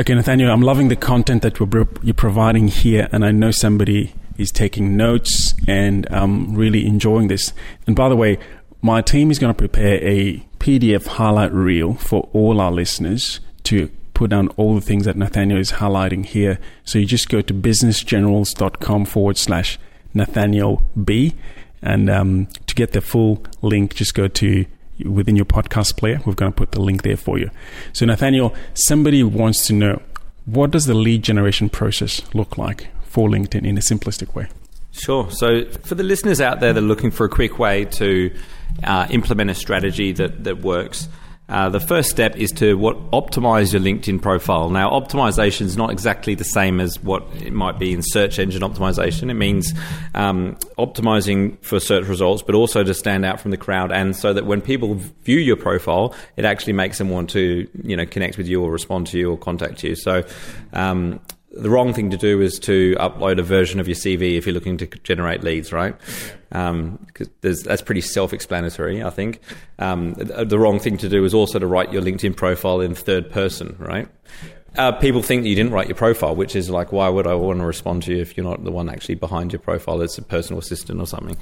Okay, 0.00 0.12
Nathanial, 0.12 0.52
I'm 0.52 0.62
loving 0.62 0.88
the 0.88 0.96
content 0.96 1.42
that 1.42 1.58
you're 1.58 2.14
providing 2.14 2.68
here, 2.68 3.08
and 3.12 3.24
I 3.24 3.30
know 3.30 3.50
somebody 3.50 4.12
is 4.36 4.50
taking 4.50 4.96
notes 4.96 5.54
and 5.68 6.10
um, 6.12 6.54
really 6.54 6.86
enjoying 6.86 7.28
this. 7.28 7.52
And 7.86 7.94
by 7.94 8.08
the 8.08 8.16
way, 8.16 8.38
my 8.82 9.00
team 9.00 9.30
is 9.30 9.38
going 9.38 9.54
to 9.54 9.56
prepare 9.56 10.02
a 10.02 10.44
PDF 10.58 11.06
highlight 11.06 11.52
reel 11.52 11.94
for 11.94 12.28
all 12.32 12.60
our 12.60 12.72
listeners 12.72 13.40
to 13.64 13.90
put 14.14 14.30
down 14.30 14.48
all 14.56 14.74
the 14.74 14.80
things 14.80 15.04
that 15.04 15.16
Nathanial 15.16 15.58
is 15.58 15.72
highlighting 15.72 16.24
here. 16.24 16.58
So 16.84 16.98
you 16.98 17.06
just 17.06 17.28
go 17.28 17.42
to 17.42 17.52
businessgenerals.com 17.52 19.04
forward 19.04 19.36
slash 19.36 19.78
Nathanial 20.14 20.82
B. 21.04 21.34
And 21.82 22.08
um, 22.08 22.46
to 22.66 22.74
get 22.74 22.92
the 22.92 23.02
full 23.02 23.44
link, 23.60 23.94
just 23.94 24.14
go 24.14 24.28
to 24.28 24.64
within 25.04 25.36
your 25.36 25.44
podcast 25.44 25.96
player. 25.96 26.20
We're 26.24 26.34
going 26.34 26.52
to 26.52 26.56
put 26.56 26.72
the 26.72 26.80
link 26.80 27.02
there 27.02 27.16
for 27.16 27.38
you. 27.38 27.50
So, 27.92 28.06
Nathanial, 28.06 28.56
somebody 28.72 29.22
wants 29.22 29.66
to 29.66 29.74
know 29.74 30.00
what 30.46 30.70
does 30.70 30.86
the 30.86 30.94
lead 30.94 31.22
generation 31.22 31.68
process 31.68 32.22
look 32.34 32.56
like 32.56 32.88
for 33.02 33.28
LinkedIn 33.28 33.66
in 33.66 33.76
a 33.76 33.80
simplistic 33.80 34.34
way? 34.34 34.48
Sure. 34.92 35.30
So, 35.30 35.64
for 35.82 35.94
the 35.94 36.04
listeners 36.04 36.40
out 36.40 36.60
there 36.60 36.72
that 36.72 36.82
are 36.82 36.86
looking 36.86 37.10
for 37.10 37.26
a 37.26 37.28
quick 37.28 37.58
way 37.58 37.84
to 37.86 38.34
uh, 38.82 39.06
implement 39.10 39.50
a 39.50 39.54
strategy 39.54 40.12
that, 40.12 40.44
that 40.44 40.60
works, 40.60 41.08
uh, 41.48 41.68
the 41.68 41.80
first 41.80 42.10
step 42.10 42.36
is 42.36 42.50
to 42.52 42.74
what 42.78 42.96
optimize 43.10 43.72
your 43.72 43.82
LinkedIn 43.82 44.22
profile. 44.22 44.70
Now, 44.70 44.90
optimization 44.90 45.62
is 45.62 45.76
not 45.76 45.90
exactly 45.90 46.34
the 46.34 46.44
same 46.44 46.80
as 46.80 47.02
what 47.02 47.22
it 47.34 47.52
might 47.52 47.78
be 47.78 47.92
in 47.92 48.02
search 48.02 48.38
engine 48.38 48.62
optimization. 48.62 49.30
It 49.30 49.34
means 49.34 49.74
um, 50.14 50.56
optimizing 50.78 51.62
for 51.62 51.80
search 51.80 52.06
results, 52.06 52.42
but 52.42 52.54
also 52.54 52.82
to 52.82 52.94
stand 52.94 53.24
out 53.26 53.40
from 53.40 53.50
the 53.50 53.58
crowd, 53.58 53.92
and 53.92 54.16
so 54.16 54.32
that 54.32 54.46
when 54.46 54.62
people 54.62 54.94
view 55.24 55.38
your 55.38 55.56
profile, 55.56 56.14
it 56.36 56.44
actually 56.46 56.72
makes 56.72 56.98
them 56.98 57.10
want 57.10 57.28
to, 57.30 57.68
you 57.82 57.96
know, 57.96 58.06
connect 58.06 58.38
with 58.38 58.48
you 58.48 58.62
or 58.62 58.70
respond 58.70 59.06
to 59.08 59.18
you 59.18 59.30
or 59.30 59.36
contact 59.36 59.84
you. 59.84 59.94
So, 59.94 60.24
um, 60.72 61.20
the 61.56 61.70
wrong 61.70 61.92
thing 61.92 62.10
to 62.10 62.16
do 62.16 62.40
is 62.40 62.58
to 62.60 62.94
upload 62.96 63.38
a 63.38 63.42
version 63.42 63.80
of 63.80 63.86
your 63.86 63.94
CV 63.94 64.36
if 64.36 64.46
you're 64.46 64.54
looking 64.54 64.76
to 64.78 64.86
generate 64.86 65.42
leads, 65.42 65.72
right? 65.72 65.94
Um, 66.52 67.06
that's 67.40 67.82
pretty 67.82 68.00
self-explanatory, 68.00 69.02
I 69.02 69.10
think. 69.10 69.40
Um, 69.78 70.14
the, 70.14 70.44
the, 70.44 70.58
wrong 70.58 70.78
thing 70.78 70.96
to 70.98 71.08
do 71.08 71.24
is 71.24 71.34
also 71.34 71.58
to 71.58 71.66
write 71.66 71.92
your 71.92 72.02
LinkedIn 72.02 72.36
profile 72.36 72.80
in 72.80 72.94
third 72.94 73.30
person, 73.30 73.76
right? 73.78 74.08
Uh, 74.76 74.90
people 74.90 75.22
think 75.22 75.42
that 75.42 75.48
you 75.48 75.54
didn't 75.54 75.72
write 75.72 75.86
your 75.86 75.96
profile, 75.96 76.34
which 76.34 76.56
is 76.56 76.68
like, 76.68 76.90
why 76.90 77.08
would 77.08 77.26
I 77.26 77.34
want 77.34 77.60
to 77.60 77.64
respond 77.64 78.02
to 78.04 78.14
you 78.14 78.20
if 78.20 78.36
you're 78.36 78.44
not 78.44 78.64
the 78.64 78.72
one 78.72 78.88
actually 78.88 79.14
behind 79.14 79.52
your 79.52 79.60
profile? 79.60 80.00
It's 80.02 80.18
a 80.18 80.22
personal 80.22 80.58
assistant 80.58 81.00
or 81.00 81.06
something. 81.06 81.36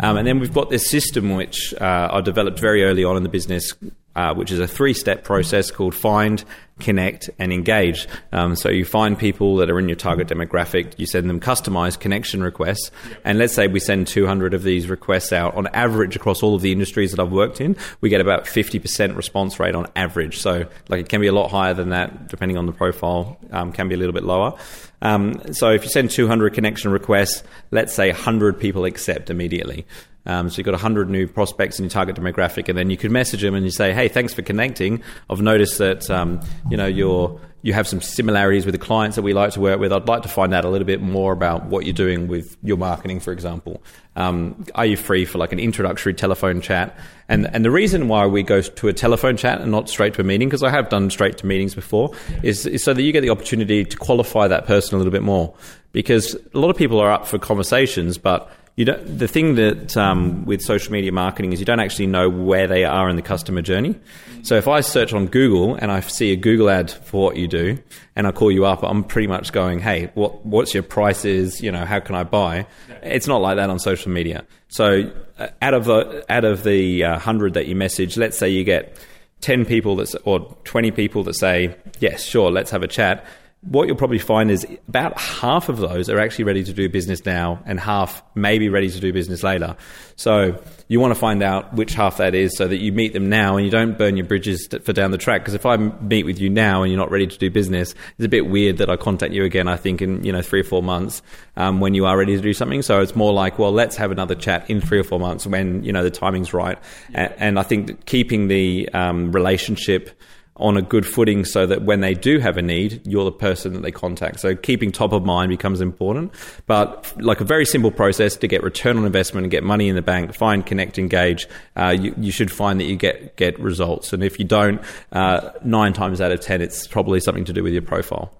Um, 0.00 0.18
and 0.18 0.26
then 0.26 0.40
we've 0.40 0.52
got 0.52 0.68
this 0.68 0.88
system 0.90 1.34
which 1.34 1.72
uh, 1.80 2.08
I 2.12 2.20
developed 2.20 2.58
very 2.58 2.84
early 2.84 3.04
on 3.04 3.16
in 3.16 3.22
the 3.22 3.30
business 3.30 3.72
uh, 4.16 4.34
which 4.34 4.50
is 4.50 4.58
a 4.58 4.66
three 4.66 4.94
step 4.94 5.22
process 5.22 5.70
called 5.70 5.94
find, 5.94 6.42
connect, 6.80 7.30
and 7.38 7.52
engage. 7.52 8.08
Um, 8.32 8.56
so 8.56 8.68
you 8.70 8.84
find 8.84 9.18
people 9.18 9.56
that 9.56 9.70
are 9.70 9.78
in 9.78 9.88
your 9.88 9.96
target 9.96 10.28
demographic, 10.28 10.98
you 10.98 11.06
send 11.06 11.28
them 11.30 11.38
customized 11.38 12.00
connection 12.00 12.42
requests, 12.42 12.90
and 13.24 13.38
let's 13.38 13.54
say 13.54 13.68
we 13.68 13.78
send 13.78 14.06
200 14.06 14.54
of 14.54 14.62
these 14.62 14.88
requests 14.88 15.32
out 15.32 15.54
on 15.54 15.66
average 15.68 16.16
across 16.16 16.42
all 16.42 16.54
of 16.54 16.62
the 16.62 16.72
industries 16.72 17.12
that 17.12 17.20
I've 17.20 17.30
worked 17.30 17.60
in, 17.60 17.76
we 18.00 18.08
get 18.08 18.20
about 18.20 18.44
50% 18.44 19.16
response 19.16 19.60
rate 19.60 19.74
on 19.74 19.86
average. 19.94 20.38
So 20.38 20.66
like 20.88 21.00
it 21.00 21.08
can 21.08 21.20
be 21.20 21.26
a 21.26 21.32
lot 21.32 21.50
higher 21.50 21.74
than 21.74 21.90
that 21.90 22.28
depending 22.28 22.56
on 22.56 22.66
the 22.66 22.72
profile, 22.72 23.38
um, 23.52 23.72
can 23.72 23.88
be 23.88 23.94
a 23.94 23.98
little 23.98 24.14
bit 24.14 24.24
lower. 24.24 24.58
Um, 25.02 25.52
so 25.52 25.70
if 25.70 25.84
you 25.84 25.90
send 25.90 26.10
200 26.10 26.54
connection 26.54 26.90
requests, 26.90 27.42
let's 27.70 27.94
say 27.94 28.10
100 28.10 28.58
people 28.58 28.86
accept 28.86 29.28
immediately. 29.28 29.86
Um, 30.26 30.50
so 30.50 30.58
you've 30.58 30.66
got 30.66 30.72
100 30.72 31.08
new 31.08 31.26
prospects 31.26 31.78
in 31.78 31.84
your 31.84 31.90
target 31.90 32.16
demographic, 32.16 32.68
and 32.68 32.76
then 32.76 32.90
you 32.90 32.96
could 32.96 33.10
message 33.10 33.42
them 33.42 33.54
and 33.54 33.64
you 33.64 33.70
say, 33.70 33.92
"Hey, 33.92 34.08
thanks 34.08 34.34
for 34.34 34.42
connecting. 34.42 35.02
I've 35.30 35.40
noticed 35.40 35.78
that 35.78 36.10
um, 36.10 36.40
you 36.70 36.76
know 36.76 36.86
you're 36.86 37.40
you 37.66 37.72
have 37.72 37.88
some 37.88 38.00
similarities 38.00 38.64
with 38.64 38.74
the 38.74 38.78
clients 38.78 39.16
that 39.16 39.22
we 39.22 39.32
like 39.32 39.50
to 39.50 39.60
work 39.60 39.80
with. 39.80 39.92
I'd 39.92 40.06
like 40.06 40.22
to 40.22 40.28
find 40.28 40.54
out 40.54 40.64
a 40.64 40.68
little 40.68 40.86
bit 40.86 41.00
more 41.00 41.32
about 41.32 41.66
what 41.66 41.84
you're 41.84 41.94
doing 41.94 42.28
with 42.28 42.56
your 42.62 42.76
marketing, 42.76 43.18
for 43.18 43.32
example. 43.32 43.82
Um, 44.14 44.64
are 44.76 44.86
you 44.86 44.96
free 44.96 45.24
for 45.24 45.38
like 45.38 45.50
an 45.50 45.58
introductory 45.58 46.14
telephone 46.14 46.60
chat? 46.60 46.96
And 47.28 47.52
and 47.52 47.64
the 47.64 47.70
reason 47.72 48.06
why 48.06 48.24
we 48.26 48.44
go 48.44 48.60
to 48.60 48.88
a 48.88 48.92
telephone 48.92 49.36
chat 49.36 49.60
and 49.60 49.72
not 49.72 49.88
straight 49.88 50.14
to 50.14 50.20
a 50.20 50.24
meeting, 50.24 50.48
because 50.48 50.62
I 50.62 50.70
have 50.70 50.88
done 50.90 51.10
straight 51.10 51.38
to 51.38 51.46
meetings 51.46 51.74
before, 51.74 52.12
is, 52.44 52.66
is 52.66 52.84
so 52.84 52.94
that 52.94 53.02
you 53.02 53.10
get 53.10 53.22
the 53.22 53.30
opportunity 53.30 53.84
to 53.84 53.96
qualify 53.96 54.46
that 54.46 54.66
person 54.66 54.94
a 54.94 54.98
little 54.98 55.12
bit 55.12 55.24
more. 55.24 55.52
Because 55.90 56.36
a 56.54 56.58
lot 56.58 56.70
of 56.70 56.76
people 56.76 57.00
are 57.00 57.10
up 57.10 57.26
for 57.26 57.36
conversations, 57.36 58.16
but 58.16 58.48
you 58.76 58.84
don't, 58.84 59.18
the 59.18 59.26
thing 59.26 59.54
that 59.54 59.96
um, 59.96 60.44
with 60.44 60.60
social 60.60 60.92
media 60.92 61.10
marketing 61.10 61.54
is 61.54 61.60
you 61.60 61.64
don't 61.64 61.80
actually 61.80 62.06
know 62.06 62.28
where 62.28 62.66
they 62.66 62.84
are 62.84 63.08
in 63.08 63.16
the 63.16 63.22
customer 63.22 63.62
journey. 63.62 63.98
So 64.42 64.54
if 64.56 64.68
I 64.68 64.80
search 64.82 65.14
on 65.14 65.26
Google 65.28 65.74
and 65.74 65.90
I 65.90 66.00
see 66.00 66.30
a 66.32 66.36
Google 66.36 66.68
ad 66.68 66.90
for 66.90 67.24
what 67.24 67.36
you 67.36 67.48
do, 67.48 67.78
and 68.14 68.26
I 68.26 68.32
call 68.32 68.52
you 68.52 68.66
up, 68.66 68.82
I'm 68.82 69.02
pretty 69.02 69.28
much 69.28 69.52
going, 69.52 69.80
"Hey, 69.80 70.10
what 70.14 70.44
what's 70.44 70.74
your 70.74 70.82
prices? 70.82 71.62
You 71.62 71.72
know, 71.72 71.86
how 71.86 72.00
can 72.00 72.14
I 72.14 72.24
buy?" 72.24 72.66
It's 73.02 73.26
not 73.26 73.40
like 73.40 73.56
that 73.56 73.70
on 73.70 73.78
social 73.78 74.12
media. 74.12 74.44
So 74.68 75.10
uh, 75.38 75.48
out 75.62 75.72
of 75.72 75.86
the 75.86 76.24
out 76.28 76.44
of 76.44 76.62
the 76.62 77.02
uh, 77.02 77.18
hundred 77.18 77.54
that 77.54 77.66
you 77.66 77.76
message, 77.76 78.18
let's 78.18 78.38
say 78.38 78.50
you 78.50 78.62
get 78.62 78.96
ten 79.40 79.64
people 79.64 79.96
that 79.96 80.14
or 80.24 80.54
twenty 80.64 80.90
people 80.90 81.24
that 81.24 81.34
say, 81.34 81.74
"Yes, 81.98 82.22
sure, 82.22 82.50
let's 82.50 82.70
have 82.70 82.82
a 82.82 82.88
chat." 82.88 83.24
What 83.68 83.88
you'll 83.88 83.96
probably 83.96 84.18
find 84.18 84.50
is 84.50 84.66
about 84.88 85.18
half 85.18 85.68
of 85.68 85.78
those 85.78 86.08
are 86.08 86.18
actually 86.18 86.44
ready 86.44 86.62
to 86.64 86.72
do 86.72 86.88
business 86.88 87.24
now 87.24 87.62
and 87.66 87.80
half 87.80 88.22
maybe 88.34 88.68
ready 88.68 88.88
to 88.88 89.00
do 89.00 89.12
business 89.12 89.42
later. 89.42 89.76
So 90.14 90.62
you 90.88 91.00
want 91.00 91.12
to 91.12 91.18
find 91.18 91.42
out 91.42 91.74
which 91.74 91.92
half 91.92 92.18
that 92.18 92.34
is 92.34 92.56
so 92.56 92.68
that 92.68 92.78
you 92.78 92.92
meet 92.92 93.12
them 93.12 93.28
now 93.28 93.56
and 93.56 93.64
you 93.64 93.70
don't 93.70 93.98
burn 93.98 94.16
your 94.16 94.24
bridges 94.24 94.68
for 94.84 94.92
down 94.92 95.10
the 95.10 95.18
track. 95.18 95.42
Because 95.42 95.54
if 95.54 95.66
I 95.66 95.76
meet 95.76 96.24
with 96.24 96.38
you 96.38 96.48
now 96.48 96.82
and 96.82 96.92
you're 96.92 97.00
not 97.00 97.10
ready 97.10 97.26
to 97.26 97.38
do 97.38 97.50
business, 97.50 97.94
it's 98.16 98.24
a 98.24 98.28
bit 98.28 98.46
weird 98.46 98.78
that 98.78 98.88
I 98.88 98.96
contact 98.96 99.34
you 99.34 99.44
again, 99.44 99.66
I 99.66 99.76
think, 99.76 100.00
in, 100.00 100.22
you 100.22 100.32
know, 100.32 100.42
three 100.42 100.60
or 100.60 100.64
four 100.64 100.82
months 100.82 101.22
um, 101.56 101.80
when 101.80 101.94
you 101.94 102.06
are 102.06 102.16
ready 102.16 102.36
to 102.36 102.42
do 102.42 102.52
something. 102.52 102.82
So 102.82 103.00
it's 103.00 103.16
more 103.16 103.32
like, 103.32 103.58
well, 103.58 103.72
let's 103.72 103.96
have 103.96 104.12
another 104.12 104.36
chat 104.36 104.70
in 104.70 104.80
three 104.80 104.98
or 104.98 105.04
four 105.04 105.18
months 105.18 105.46
when, 105.46 105.82
you 105.82 105.92
know, 105.92 106.04
the 106.04 106.10
timing's 106.10 106.54
right. 106.54 106.78
And, 107.12 107.34
and 107.36 107.58
I 107.58 107.62
think 107.64 108.06
keeping 108.06 108.48
the 108.48 108.88
um, 108.90 109.32
relationship 109.32 110.10
on 110.58 110.76
a 110.76 110.82
good 110.82 111.06
footing 111.06 111.44
so 111.44 111.66
that 111.66 111.82
when 111.82 112.00
they 112.00 112.14
do 112.14 112.38
have 112.38 112.56
a 112.56 112.62
need, 112.62 113.00
you're 113.06 113.24
the 113.24 113.32
person 113.32 113.74
that 113.74 113.82
they 113.82 113.90
contact. 113.90 114.40
So 114.40 114.56
keeping 114.56 114.90
top 114.90 115.12
of 115.12 115.24
mind 115.24 115.50
becomes 115.50 115.80
important. 115.80 116.32
But 116.66 117.12
like 117.20 117.40
a 117.40 117.44
very 117.44 117.66
simple 117.66 117.90
process 117.90 118.36
to 118.36 118.48
get 118.48 118.62
return 118.62 118.96
on 118.96 119.04
investment 119.04 119.44
and 119.44 119.50
get 119.50 119.62
money 119.62 119.88
in 119.88 119.96
the 119.96 120.02
bank, 120.02 120.34
find, 120.34 120.64
connect, 120.64 120.98
engage, 120.98 121.46
uh, 121.76 121.96
you, 121.98 122.14
you, 122.18 122.32
should 122.32 122.50
find 122.50 122.80
that 122.80 122.84
you 122.84 122.96
get, 122.96 123.36
get 123.36 123.58
results. 123.60 124.12
And 124.12 124.24
if 124.24 124.38
you 124.38 124.44
don't, 124.44 124.80
uh, 125.12 125.50
nine 125.62 125.92
times 125.92 126.20
out 126.20 126.32
of 126.32 126.40
10, 126.40 126.62
it's 126.62 126.86
probably 126.86 127.20
something 127.20 127.44
to 127.44 127.52
do 127.52 127.62
with 127.62 127.72
your 127.72 127.82
profile. 127.82 128.32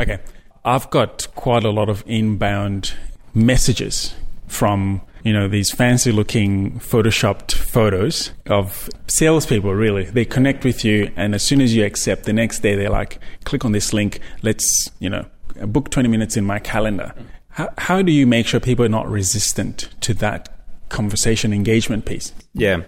Okay. 0.00 0.18
I've 0.64 0.90
got 0.90 1.28
quite 1.34 1.64
a 1.64 1.70
lot 1.70 1.88
of 1.88 2.02
inbound 2.06 2.94
messages 3.34 4.14
from 4.48 5.02
you 5.22 5.32
know, 5.32 5.48
these 5.48 5.70
fancy 5.70 6.12
looking 6.12 6.78
photoshopped 6.80 7.52
photos 7.52 8.32
of 8.46 8.88
salespeople, 9.06 9.74
really. 9.74 10.04
They 10.04 10.24
connect 10.24 10.64
with 10.64 10.84
you, 10.84 11.10
and 11.16 11.34
as 11.34 11.42
soon 11.42 11.60
as 11.60 11.74
you 11.74 11.84
accept, 11.84 12.24
the 12.24 12.32
next 12.32 12.60
day 12.60 12.74
they're 12.74 12.90
like, 12.90 13.18
click 13.44 13.64
on 13.64 13.72
this 13.72 13.92
link, 13.92 14.20
let's, 14.42 14.90
you 14.98 15.08
know, 15.08 15.26
book 15.66 15.90
20 15.90 16.08
minutes 16.08 16.36
in 16.36 16.44
my 16.44 16.58
calendar. 16.58 17.14
How, 17.50 17.68
how 17.78 18.02
do 18.02 18.12
you 18.12 18.26
make 18.26 18.46
sure 18.46 18.60
people 18.60 18.84
are 18.84 18.90
not 18.90 19.08
resistant 19.08 19.88
to 20.00 20.14
that 20.14 20.48
conversation 20.88 21.52
engagement 21.52 22.04
piece? 22.04 22.32
Yeah. 22.54 22.82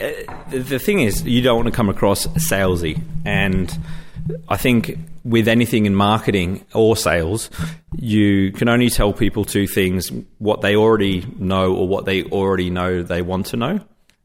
Uh, 0.00 0.10
the 0.50 0.78
thing 0.78 1.00
is, 1.00 1.24
you 1.24 1.42
don't 1.42 1.56
want 1.56 1.66
to 1.66 1.72
come 1.72 1.88
across 1.88 2.26
salesy. 2.28 3.00
And 3.24 3.76
I 4.48 4.56
think 4.56 4.98
with 5.24 5.48
anything 5.48 5.86
in 5.86 5.94
marketing 5.94 6.64
or 6.74 6.96
sales, 6.96 7.50
you 7.96 8.52
can 8.52 8.68
only 8.68 8.90
tell 8.90 9.12
people 9.12 9.44
two 9.44 9.66
things 9.66 10.10
what 10.38 10.60
they 10.60 10.76
already 10.76 11.26
know 11.38 11.74
or 11.74 11.88
what 11.88 12.04
they 12.04 12.24
already 12.24 12.70
know 12.70 13.02
they 13.02 13.22
want 13.22 13.46
to 13.46 13.56
know, 13.56 13.80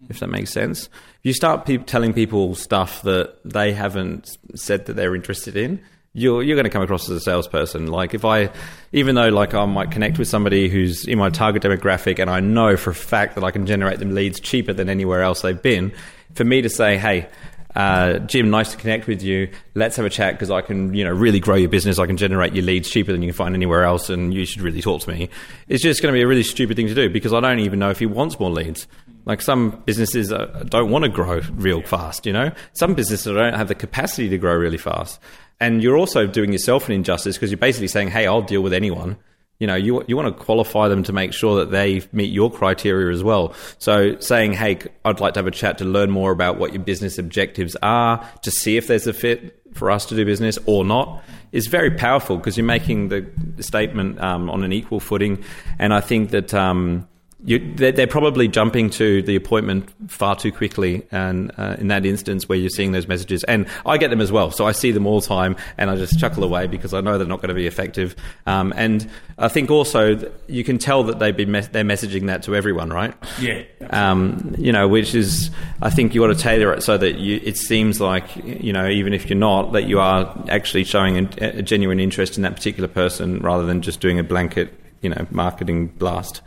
if 0.09 0.19
that 0.19 0.27
makes 0.27 0.51
sense. 0.51 0.85
If 0.87 1.27
you 1.27 1.33
start 1.33 1.65
pe- 1.65 1.77
telling 1.77 2.13
people 2.13 2.55
stuff 2.55 3.01
that 3.03 3.35
they 3.45 3.73
haven't 3.73 4.37
said 4.55 4.85
that 4.85 4.93
they're 4.93 5.15
interested 5.15 5.55
in, 5.55 5.81
you're 6.13 6.43
you're 6.43 6.55
going 6.55 6.65
to 6.65 6.69
come 6.69 6.83
across 6.83 7.09
as 7.09 7.17
a 7.17 7.21
salesperson. 7.21 7.87
Like 7.87 8.13
if 8.13 8.23
I, 8.23 8.51
even 8.91 9.15
though 9.15 9.29
like 9.29 9.53
I 9.53 9.65
might 9.65 9.89
connect 9.89 10.19
with 10.19 10.27
somebody 10.27 10.69
who's 10.69 11.07
in 11.07 11.17
my 11.17 11.29
target 11.29 11.63
demographic, 11.63 12.19
and 12.19 12.29
I 12.29 12.39
know 12.39 12.77
for 12.77 12.91
a 12.91 12.95
fact 12.95 13.35
that 13.35 13.43
I 13.43 13.51
can 13.51 13.65
generate 13.65 13.99
them 13.99 14.13
leads 14.13 14.39
cheaper 14.39 14.73
than 14.73 14.89
anywhere 14.89 15.23
else 15.23 15.41
they've 15.41 15.59
been, 15.59 15.91
for 16.35 16.43
me 16.43 16.61
to 16.61 16.69
say, 16.69 16.97
hey, 16.97 17.27
uh, 17.75 18.19
Jim, 18.19 18.49
nice 18.49 18.71
to 18.71 18.77
connect 18.77 19.07
with 19.07 19.23
you. 19.23 19.49
Let's 19.73 19.95
have 19.95 20.05
a 20.05 20.09
chat 20.09 20.33
because 20.35 20.51
I 20.51 20.61
can, 20.61 20.93
you 20.93 21.03
know, 21.03 21.11
really 21.11 21.39
grow 21.39 21.55
your 21.55 21.69
business. 21.69 21.99
I 21.99 22.05
can 22.05 22.17
generate 22.17 22.53
your 22.53 22.63
leads 22.63 22.89
cheaper 22.89 23.11
than 23.11 23.21
you 23.21 23.29
can 23.29 23.35
find 23.35 23.55
anywhere 23.55 23.83
else, 23.83 24.09
and 24.09 24.33
you 24.33 24.45
should 24.45 24.61
really 24.61 24.81
talk 24.81 25.01
to 25.01 25.09
me. 25.09 25.29
It's 25.67 25.81
just 25.81 26.01
going 26.01 26.13
to 26.13 26.17
be 26.17 26.21
a 26.21 26.27
really 26.27 26.43
stupid 26.43 26.75
thing 26.75 26.87
to 26.87 26.95
do 26.95 27.09
because 27.09 27.33
I 27.33 27.39
don't 27.39 27.59
even 27.59 27.79
know 27.79 27.89
if 27.89 27.99
he 27.99 28.05
wants 28.05 28.39
more 28.39 28.51
leads. 28.51 28.87
Like 29.25 29.41
some 29.41 29.81
businesses 29.85 30.31
uh, 30.31 30.63
don't 30.67 30.91
want 30.91 31.05
to 31.05 31.09
grow 31.09 31.41
real 31.53 31.81
fast, 31.81 32.25
you 32.25 32.33
know. 32.33 32.51
Some 32.73 32.93
businesses 32.93 33.33
don't 33.33 33.53
have 33.53 33.69
the 33.69 33.75
capacity 33.75 34.29
to 34.29 34.37
grow 34.37 34.53
really 34.53 34.77
fast, 34.77 35.19
and 35.59 35.81
you're 35.81 35.97
also 35.97 36.27
doing 36.27 36.51
yourself 36.51 36.87
an 36.87 36.93
injustice 36.93 37.37
because 37.37 37.49
you're 37.49 37.57
basically 37.57 37.87
saying, 37.87 38.09
"Hey, 38.09 38.27
I'll 38.27 38.41
deal 38.41 38.61
with 38.61 38.73
anyone." 38.73 39.17
You 39.63 39.67
know 39.67 39.75
you 39.75 40.03
you 40.07 40.17
want 40.17 40.27
to 40.27 40.43
qualify 40.43 40.89
them 40.89 41.03
to 41.03 41.13
make 41.13 41.31
sure 41.31 41.55
that 41.59 41.71
they 41.71 42.01
meet 42.11 42.33
your 42.33 42.51
criteria 42.51 43.13
as 43.13 43.23
well. 43.23 43.53
So 43.77 44.19
saying 44.19 44.51
hey 44.51 44.79
i'd 45.05 45.21
like 45.21 45.35
to 45.35 45.39
have 45.39 45.47
a 45.47 45.51
chat 45.51 45.77
to 45.77 45.85
learn 45.85 46.11
more 46.11 46.31
about 46.31 46.57
what 46.59 46.73
your 46.73 46.83
business 46.83 47.17
objectives 47.17 47.77
are 47.81 48.29
to 48.41 48.51
see 48.51 48.75
if 48.75 48.87
there's 48.87 49.07
a 49.07 49.13
fit 49.13 49.57
for 49.73 49.89
us 49.89 50.05
to 50.07 50.17
do 50.17 50.25
business 50.25 50.59
or 50.65 50.83
not 50.83 51.23
is 51.53 51.67
very 51.67 51.91
powerful 51.91 52.35
because 52.35 52.57
you're 52.57 52.65
making 52.65 53.07
the 53.07 53.25
statement 53.61 54.19
um, 54.19 54.49
on 54.49 54.65
an 54.65 54.73
equal 54.73 54.99
footing. 54.99 55.41
And 55.79 55.93
i 55.93 56.01
think 56.01 56.31
that 56.31 56.53
um, 56.53 57.07
you, 57.45 57.73
they're, 57.75 57.91
they're, 57.91 58.07
probably 58.07 58.47
jumping 58.47 58.89
to 58.91 59.21
the 59.23 59.35
appointment 59.35 59.89
far 60.09 60.35
too 60.35 60.51
quickly, 60.51 61.05
and 61.11 61.51
uh, 61.57 61.75
in 61.77 61.89
that 61.89 62.05
instance 62.05 62.47
where 62.47 62.57
you're 62.57 62.69
seeing 62.69 62.91
those 62.91 63.07
messages, 63.07 63.43
and 63.45 63.67
I 63.85 63.97
get 63.97 64.09
them 64.09 64.21
as 64.21 64.31
well, 64.31 64.51
so 64.51 64.65
I 64.65 64.71
see 64.71 64.91
them 64.91 65.05
all 65.05 65.19
the 65.19 65.27
time, 65.27 65.55
and 65.77 65.89
I 65.89 65.95
just 65.95 66.19
chuckle 66.19 66.43
away 66.43 66.67
because 66.67 66.93
I 66.93 67.01
know 67.01 67.17
they're 67.17 67.27
not 67.27 67.41
going 67.41 67.49
to 67.49 67.55
be 67.55 67.67
effective. 67.67 68.15
Um, 68.45 68.73
and 68.77 69.09
I 69.37 69.49
think 69.49 69.71
also 69.71 70.31
you 70.47 70.63
can 70.63 70.77
tell 70.77 71.03
that 71.03 71.19
they've 71.19 71.35
been 71.35 71.51
me- 71.51 71.61
they're 71.61 71.83
messaging 71.83 72.27
that 72.27 72.43
to 72.43 72.55
everyone, 72.55 72.91
right? 72.91 73.13
Yeah. 73.39 73.63
Um, 73.89 74.55
you 74.57 74.71
know, 74.71 74.87
which 74.87 75.13
is 75.13 75.51
I 75.81 75.89
think 75.89 76.15
you 76.15 76.21
got 76.21 76.27
to 76.27 76.35
tailor 76.35 76.73
it 76.73 76.83
so 76.83 76.97
that 76.97 77.15
you, 77.15 77.41
it 77.43 77.57
seems 77.57 77.99
like 77.99 78.35
you 78.37 78.71
know 78.71 78.87
even 78.87 79.13
if 79.13 79.29
you're 79.29 79.37
not 79.37 79.73
that 79.73 79.83
you 79.83 79.99
are 79.99 80.45
actually 80.49 80.85
showing 80.85 81.17
a, 81.17 81.59
a 81.59 81.61
genuine 81.61 81.99
interest 81.99 82.37
in 82.37 82.43
that 82.43 82.55
particular 82.55 82.87
person 82.87 83.39
rather 83.39 83.65
than 83.65 83.81
just 83.81 83.99
doing 83.99 84.19
a 84.19 84.23
blanket 84.23 84.73
you 85.01 85.09
know 85.09 85.27
marketing 85.29 85.87
blast. 85.87 86.41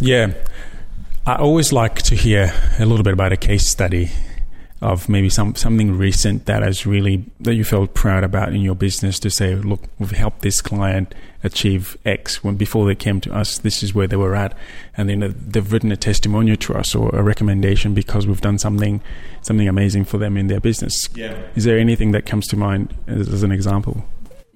Yeah. 0.00 0.32
I 1.26 1.36
always 1.36 1.72
like 1.72 2.02
to 2.02 2.14
hear 2.14 2.52
a 2.78 2.86
little 2.86 3.04
bit 3.04 3.12
about 3.12 3.32
a 3.32 3.36
case 3.36 3.66
study 3.66 4.10
of 4.80 5.08
maybe 5.08 5.28
some 5.28 5.56
something 5.56 5.98
recent 5.98 6.46
that 6.46 6.62
has 6.62 6.86
really 6.86 7.24
that 7.40 7.54
you 7.54 7.64
felt 7.64 7.94
proud 7.94 8.22
about 8.22 8.54
in 8.54 8.60
your 8.60 8.76
business 8.76 9.18
to 9.18 9.30
say, 9.30 9.54
look, 9.56 9.82
we've 9.98 10.12
helped 10.12 10.42
this 10.42 10.62
client 10.62 11.14
achieve 11.42 11.96
X 12.04 12.42
when 12.42 12.56
before 12.56 12.86
they 12.86 12.94
came 12.94 13.20
to 13.20 13.34
us, 13.34 13.58
this 13.58 13.82
is 13.82 13.94
where 13.94 14.06
they 14.06 14.16
were 14.16 14.34
at, 14.34 14.56
and 14.96 15.08
then 15.08 15.34
they've 15.36 15.72
written 15.72 15.90
a 15.92 15.96
testimonial 15.96 16.56
to 16.56 16.74
us 16.74 16.94
or 16.94 17.10
a 17.14 17.22
recommendation 17.22 17.92
because 17.92 18.26
we've 18.26 18.40
done 18.40 18.58
something 18.58 19.00
something 19.42 19.68
amazing 19.68 20.04
for 20.04 20.18
them 20.18 20.36
in 20.36 20.46
their 20.46 20.60
business. 20.60 21.08
Yeah. 21.14 21.36
Is 21.56 21.64
there 21.64 21.78
anything 21.78 22.12
that 22.12 22.24
comes 22.24 22.46
to 22.48 22.56
mind 22.56 22.94
as, 23.08 23.28
as 23.28 23.42
an 23.42 23.50
example? 23.50 24.04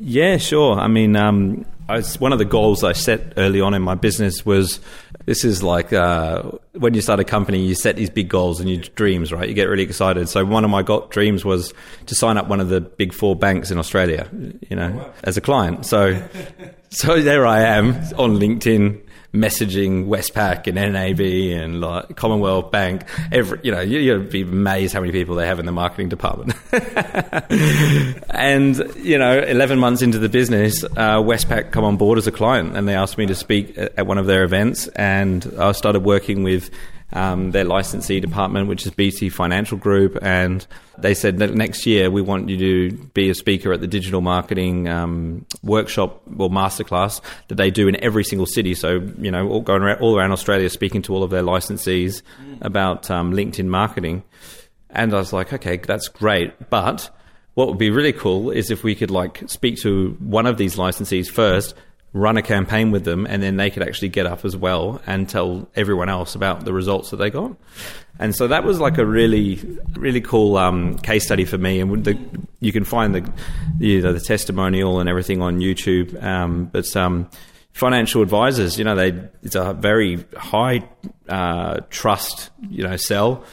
Yeah, 0.04 0.36
sure. 0.36 0.80
I 0.80 0.88
mean, 0.88 1.14
um, 1.14 1.64
I 1.88 1.96
was, 1.96 2.18
one 2.18 2.32
of 2.32 2.40
the 2.40 2.44
goals 2.44 2.82
I 2.82 2.92
set 2.92 3.34
early 3.36 3.60
on 3.60 3.72
in 3.72 3.82
my 3.82 3.94
business 3.94 4.44
was 4.44 4.80
this 5.26 5.44
is 5.44 5.62
like 5.62 5.92
uh, 5.92 6.42
when 6.72 6.94
you 6.94 7.00
start 7.00 7.20
a 7.20 7.24
company, 7.24 7.64
you 7.64 7.76
set 7.76 7.94
these 7.94 8.10
big 8.10 8.28
goals 8.28 8.58
and 8.58 8.68
your 8.68 8.80
dreams, 8.80 9.32
right? 9.32 9.48
You 9.48 9.54
get 9.54 9.68
really 9.68 9.84
excited. 9.84 10.28
So 10.28 10.44
one 10.44 10.64
of 10.64 10.70
my 10.70 10.82
got 10.82 11.12
dreams 11.12 11.44
was 11.44 11.72
to 12.06 12.16
sign 12.16 12.36
up 12.36 12.48
one 12.48 12.60
of 12.60 12.68
the 12.68 12.80
big 12.80 13.12
four 13.12 13.36
banks 13.36 13.70
in 13.70 13.78
Australia, 13.78 14.28
you 14.68 14.74
know, 14.74 14.92
oh, 14.92 14.98
wow. 14.98 15.12
as 15.22 15.36
a 15.36 15.40
client. 15.40 15.86
So, 15.86 16.20
so 16.90 17.20
there 17.20 17.46
I 17.46 17.60
am 17.60 17.94
on 18.18 18.38
LinkedIn 18.38 19.01
messaging 19.32 20.06
Westpac 20.06 20.66
and 20.66 20.76
NAB 20.76 21.20
and 21.58 21.80
like 21.80 22.16
Commonwealth 22.16 22.70
Bank. 22.70 23.04
Every, 23.30 23.60
you 23.62 23.72
know, 23.72 23.80
you, 23.80 23.98
you'd 23.98 24.30
be 24.30 24.42
amazed 24.42 24.92
how 24.92 25.00
many 25.00 25.12
people 25.12 25.36
they 25.36 25.46
have 25.46 25.58
in 25.58 25.66
the 25.66 25.72
marketing 25.72 26.08
department. 26.08 26.54
and 28.30 28.76
you 28.96 29.18
know, 29.18 29.40
eleven 29.40 29.78
months 29.78 30.02
into 30.02 30.18
the 30.18 30.28
business, 30.28 30.84
uh, 30.84 31.18
Westpac 31.18 31.70
come 31.70 31.84
on 31.84 31.96
board 31.96 32.18
as 32.18 32.26
a 32.26 32.32
client, 32.32 32.76
and 32.76 32.86
they 32.86 32.94
asked 32.94 33.16
me 33.18 33.26
to 33.26 33.34
speak 33.34 33.76
at 33.76 34.06
one 34.06 34.18
of 34.18 34.26
their 34.26 34.44
events, 34.44 34.88
and 34.88 35.54
I 35.58 35.72
started 35.72 36.04
working 36.04 36.42
with 36.42 36.70
um, 37.12 37.50
their 37.50 37.64
licensee 37.64 38.20
department, 38.20 38.68
which 38.68 38.86
is 38.86 38.92
BT 38.92 39.28
Financial 39.28 39.76
Group, 39.76 40.18
and 40.22 40.66
they 40.98 41.14
said 41.14 41.38
that 41.38 41.54
next 41.54 41.86
year 41.86 42.10
we 42.10 42.22
want 42.22 42.48
you 42.48 42.58
to 42.90 42.96
be 43.08 43.30
a 43.30 43.34
speaker 43.34 43.72
at 43.72 43.80
the 43.80 43.86
digital 43.86 44.20
marketing 44.20 44.88
um, 44.88 45.44
workshop 45.62 46.22
or 46.38 46.50
masterclass 46.50 47.20
that 47.48 47.56
they 47.56 47.70
do 47.70 47.88
in 47.88 48.02
every 48.02 48.24
single 48.24 48.46
city. 48.46 48.74
So 48.74 49.00
you 49.18 49.30
know, 49.30 49.48
all 49.48 49.60
going 49.60 49.82
around, 49.82 50.00
all 50.00 50.16
around 50.16 50.32
Australia, 50.32 50.68
speaking 50.70 51.02
to 51.02 51.14
all 51.14 51.22
of 51.22 51.30
their 51.30 51.42
licensees 51.42 52.22
about 52.60 53.10
um, 53.10 53.32
LinkedIn 53.32 53.66
marketing. 53.66 54.22
And 54.90 55.14
I 55.14 55.18
was 55.18 55.32
like, 55.32 55.52
okay, 55.52 55.78
that's 55.78 56.08
great, 56.08 56.68
but 56.68 57.10
what 57.54 57.68
would 57.68 57.78
be 57.78 57.90
really 57.90 58.12
cool 58.12 58.50
is 58.50 58.70
if 58.70 58.82
we 58.82 58.94
could 58.94 59.10
like 59.10 59.42
speak 59.46 59.76
to 59.82 60.16
one 60.20 60.46
of 60.46 60.56
these 60.56 60.76
licensees 60.76 61.30
first 61.30 61.74
run 62.12 62.36
a 62.36 62.42
campaign 62.42 62.90
with 62.90 63.04
them, 63.04 63.26
and 63.26 63.42
then 63.42 63.56
they 63.56 63.70
could 63.70 63.82
actually 63.82 64.10
get 64.10 64.26
up 64.26 64.44
as 64.44 64.56
well 64.56 65.00
and 65.06 65.28
tell 65.28 65.68
everyone 65.74 66.08
else 66.08 66.34
about 66.34 66.64
the 66.64 66.72
results 66.72 67.10
that 67.10 67.16
they 67.16 67.30
got. 67.30 67.56
And 68.18 68.36
so 68.36 68.48
that 68.48 68.64
was 68.64 68.78
like 68.78 68.98
a 68.98 69.06
really, 69.06 69.58
really 69.94 70.20
cool 70.20 70.56
um, 70.56 70.98
case 70.98 71.24
study 71.24 71.44
for 71.46 71.58
me. 71.58 71.80
And 71.80 72.04
the, 72.04 72.18
you 72.60 72.70
can 72.70 72.84
find 72.84 73.14
the, 73.14 73.32
you 73.78 74.02
know, 74.02 74.12
the 74.12 74.20
testimonial 74.20 75.00
and 75.00 75.08
everything 75.08 75.40
on 75.40 75.58
YouTube. 75.58 76.22
Um, 76.22 76.66
but 76.66 76.94
um, 76.94 77.30
financial 77.72 78.22
advisors, 78.22 78.78
you 78.78 78.84
know, 78.84 78.94
they 78.94 79.18
it's 79.42 79.54
a 79.54 79.72
very 79.72 80.24
high 80.36 80.86
uh, 81.28 81.80
trust, 81.88 82.50
you 82.68 82.84
know, 82.84 82.96
sell. 82.96 83.44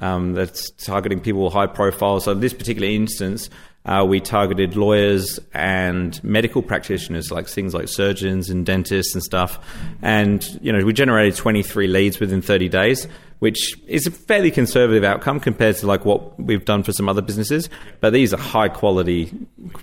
Um, 0.00 0.34
that's 0.34 0.70
targeting 0.70 1.20
people 1.20 1.42
with 1.42 1.52
high 1.52 1.66
profile. 1.66 2.20
So 2.20 2.32
this 2.32 2.54
particular 2.54 2.88
instance, 2.88 3.50
uh, 3.88 4.04
we 4.04 4.20
targeted 4.20 4.76
lawyers 4.76 5.40
and 5.54 6.22
medical 6.22 6.60
practitioners, 6.60 7.30
like 7.30 7.48
things 7.48 7.72
like 7.72 7.88
surgeons 7.88 8.50
and 8.50 8.66
dentists 8.66 9.14
and 9.14 9.24
stuff. 9.24 9.58
And 10.02 10.46
you 10.60 10.70
know, 10.70 10.84
we 10.84 10.92
generated 10.92 11.36
23 11.36 11.86
leads 11.86 12.20
within 12.20 12.42
30 12.42 12.68
days, 12.68 13.08
which 13.38 13.74
is 13.86 14.06
a 14.06 14.10
fairly 14.10 14.50
conservative 14.50 15.04
outcome 15.04 15.40
compared 15.40 15.76
to 15.76 15.86
like 15.86 16.04
what 16.04 16.38
we've 16.38 16.66
done 16.66 16.82
for 16.82 16.92
some 16.92 17.08
other 17.08 17.22
businesses. 17.22 17.70
But 18.00 18.12
these 18.12 18.34
are 18.34 18.38
high 18.38 18.68
quality 18.68 19.32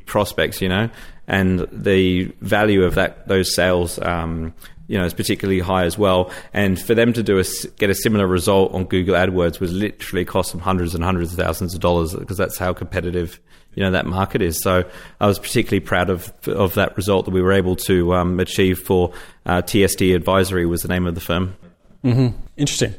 prospects, 0.05 0.61
you 0.61 0.69
know, 0.69 0.91
and 1.27 1.67
the 1.71 2.25
value 2.41 2.83
of 2.83 2.93
that 2.95 3.27
those 3.27 3.55
sales. 3.55 3.97
Um, 3.99 4.53
you 4.87 4.99
know, 4.99 5.05
is 5.05 5.15
particularly 5.15 5.61
high 5.61 5.83
as 5.85 5.97
well. 5.97 6.29
And 6.53 6.79
for 6.79 6.93
them 6.93 7.11
to 7.13 7.23
do 7.23 7.39
a, 7.39 7.43
get 7.77 7.89
a 7.89 7.95
similar 7.95 8.27
result 8.27 8.71
on 8.71 8.85
Google 8.85 9.15
AdWords 9.15 9.59
was 9.59 9.73
literally 9.73 10.25
cost 10.25 10.51
them 10.51 10.61
hundreds 10.61 10.93
and 10.93 11.03
hundreds 11.03 11.33
of 11.33 11.39
thousands 11.39 11.73
of 11.73 11.79
dollars 11.79 12.13
because 12.13 12.37
that's 12.37 12.59
how 12.59 12.71
competitive 12.71 13.39
you 13.75 13.83
know 13.83 13.91
that 13.91 14.05
market 14.05 14.41
is. 14.41 14.61
So 14.61 14.83
I 15.19 15.27
was 15.27 15.39
particularly 15.39 15.81
proud 15.81 16.09
of 16.09 16.33
of 16.47 16.73
that 16.75 16.95
result 16.97 17.25
that 17.25 17.31
we 17.31 17.41
were 17.41 17.53
able 17.53 17.75
to 17.77 18.13
um, 18.15 18.39
achieve 18.39 18.79
for 18.79 19.13
uh, 19.45 19.61
TSD 19.61 20.15
Advisory 20.15 20.65
was 20.65 20.81
the 20.81 20.87
name 20.87 21.05
of 21.05 21.15
the 21.15 21.21
firm. 21.21 21.55
Mm-hmm. 22.03 22.37
Interesting. 22.57 22.95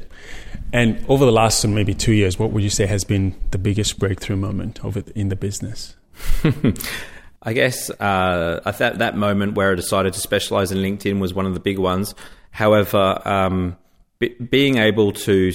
And 0.73 1.03
over 1.07 1.25
the 1.25 1.31
last 1.31 1.65
maybe 1.65 1.93
two 1.93 2.11
years, 2.11 2.37
what 2.37 2.51
would 2.51 2.63
you 2.63 2.69
say 2.69 2.85
has 2.87 3.03
been 3.03 3.35
the 3.51 3.57
biggest 3.57 3.99
breakthrough 3.99 4.35
moment 4.35 4.83
of 4.83 4.97
it 4.97 5.09
in 5.09 5.29
the 5.29 5.35
business? 5.35 5.95
I 7.43 7.53
guess 7.53 7.89
uh, 7.89 8.61
I 8.65 8.71
that 8.71 9.15
moment 9.15 9.53
where 9.53 9.71
I 9.71 9.75
decided 9.75 10.13
to 10.13 10.19
specialize 10.19 10.71
in 10.71 10.79
LinkedIn 10.79 11.19
was 11.19 11.33
one 11.33 11.45
of 11.45 11.53
the 11.53 11.59
big 11.59 11.77
ones. 11.77 12.13
However, 12.51 13.21
um, 13.23 13.77
b- 14.19 14.35
being 14.35 14.77
able 14.77 15.13
to 15.13 15.51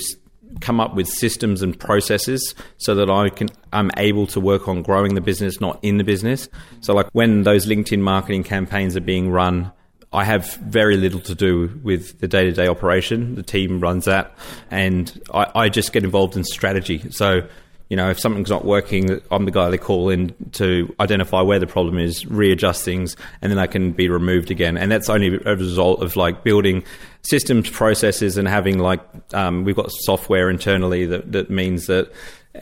come 0.61 0.81
up 0.81 0.95
with 0.95 1.09
systems 1.09 1.63
and 1.63 1.79
processes 1.79 2.55
so 2.79 2.95
that 2.95 3.11
I 3.11 3.29
can 3.29 3.49
I'm 3.73 3.91
able 3.97 4.27
to 4.29 4.41
work 4.41 4.69
on 4.69 4.83
growing 4.83 5.15
the 5.15 5.21
business, 5.21 5.61
not 5.61 5.79
in 5.83 5.99
the 5.99 6.05
business. 6.05 6.49
So 6.81 6.95
like 6.95 7.09
when 7.13 7.43
those 7.43 7.67
LinkedIn 7.67 8.01
marketing 8.01 8.45
campaigns 8.45 8.97
are 8.97 9.01
being 9.01 9.31
run, 9.31 9.73
I 10.13 10.25
have 10.25 10.55
very 10.57 10.97
little 10.97 11.21
to 11.21 11.35
do 11.35 11.81
with 11.83 12.21
the 12.21 12.29
day 12.29 12.45
to 12.45 12.53
day 12.53 12.69
operation. 12.69 13.35
The 13.35 13.43
team 13.43 13.81
runs 13.81 14.05
that, 14.05 14.37
and 14.71 15.21
I, 15.33 15.47
I 15.55 15.69
just 15.71 15.93
get 15.93 16.05
involved 16.05 16.37
in 16.37 16.45
strategy. 16.45 17.11
So 17.11 17.49
you 17.93 17.97
know, 17.97 18.09
if 18.09 18.19
something's 18.19 18.49
not 18.49 18.65
working, 18.65 19.21
I'm 19.31 19.45
the 19.45 19.51
guy 19.51 19.69
they 19.69 19.77
call 19.77 20.09
in 20.09 20.35
to 20.53 20.97
identify 20.99 21.43
where 21.43 21.59
the 21.59 21.67
problem 21.67 21.99
is, 21.99 22.25
readjust 22.25 22.87
things, 22.87 23.19
and 23.43 23.53
then 23.53 23.59
they 23.59 23.67
can 23.67 23.93
be 23.93 24.09
removed 24.09 24.51
again. 24.51 24.79
And 24.79 24.91
that's 24.91 25.11
only 25.11 25.39
a 25.45 25.57
result 25.57 26.03
of 26.03 26.17
like 26.17 26.43
building 26.43 26.85
systems, 27.21 27.69
processes, 27.69 28.39
and 28.39 28.49
having 28.49 28.79
like 28.79 29.03
um, 29.35 29.65
we've 29.65 29.77
got 29.77 29.91
software 29.93 30.49
internally 30.49 31.05
that 31.05 31.33
that 31.33 31.51
means 31.51 31.85
that 31.89 32.11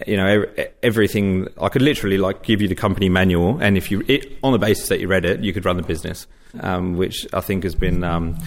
you 0.07 0.17
know 0.17 0.45
everything. 0.83 1.49
I 1.61 1.69
could 1.69 1.83
literally 1.83 2.19
like 2.19 2.43
give 2.43 2.61
you 2.61 2.69
the 2.69 2.75
company 2.75 3.09
manual, 3.09 3.59
and 3.61 3.77
if 3.77 3.91
you 3.91 4.05
it, 4.09 4.39
on 4.43 4.53
the 4.53 4.59
basis 4.59 4.89
that 4.89 5.01
you 5.01 5.09
read 5.09 5.25
it, 5.25 5.41
you 5.41 5.53
could 5.53 5.65
run 5.65 5.77
the 5.77 5.83
business, 5.83 6.27
um, 6.61 6.97
which 6.97 7.27
I 7.33 7.41
think 7.41 7.65
has 7.65 7.75
been. 7.75 8.05
Um, 8.05 8.39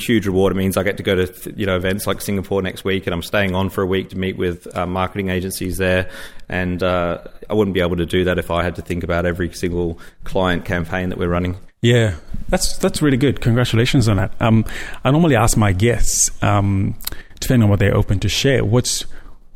huge 0.00 0.26
reward. 0.26 0.52
It 0.52 0.56
means 0.56 0.76
I 0.76 0.82
get 0.82 0.96
to 0.96 1.02
go 1.02 1.14
to 1.14 1.52
you 1.56 1.66
know 1.66 1.76
events 1.76 2.06
like 2.06 2.20
Singapore 2.20 2.62
next 2.62 2.84
week, 2.84 3.06
and 3.06 3.14
I'm 3.14 3.22
staying 3.22 3.54
on 3.54 3.70
for 3.70 3.82
a 3.82 3.86
week 3.86 4.10
to 4.10 4.18
meet 4.18 4.36
with 4.36 4.66
uh, 4.76 4.86
marketing 4.86 5.28
agencies 5.28 5.76
there. 5.78 6.10
And 6.48 6.82
uh, 6.82 7.22
I 7.48 7.54
wouldn't 7.54 7.74
be 7.74 7.80
able 7.80 7.96
to 7.96 8.06
do 8.06 8.24
that 8.24 8.38
if 8.38 8.50
I 8.50 8.62
had 8.62 8.76
to 8.76 8.82
think 8.82 9.04
about 9.04 9.26
every 9.26 9.52
single 9.52 9.98
client 10.24 10.64
campaign 10.64 11.10
that 11.10 11.18
we're 11.18 11.28
running. 11.28 11.56
Yeah, 11.82 12.16
that's 12.48 12.76
that's 12.76 13.00
really 13.00 13.16
good. 13.16 13.40
Congratulations 13.40 14.08
on 14.08 14.16
that. 14.16 14.32
Um, 14.40 14.64
I 15.04 15.10
normally 15.10 15.36
ask 15.36 15.56
my 15.56 15.72
guests, 15.72 16.30
um, 16.42 16.96
depending 17.38 17.64
on 17.64 17.70
what 17.70 17.78
they're 17.78 17.96
open 17.96 18.20
to 18.20 18.28
share, 18.28 18.64
what's 18.64 19.04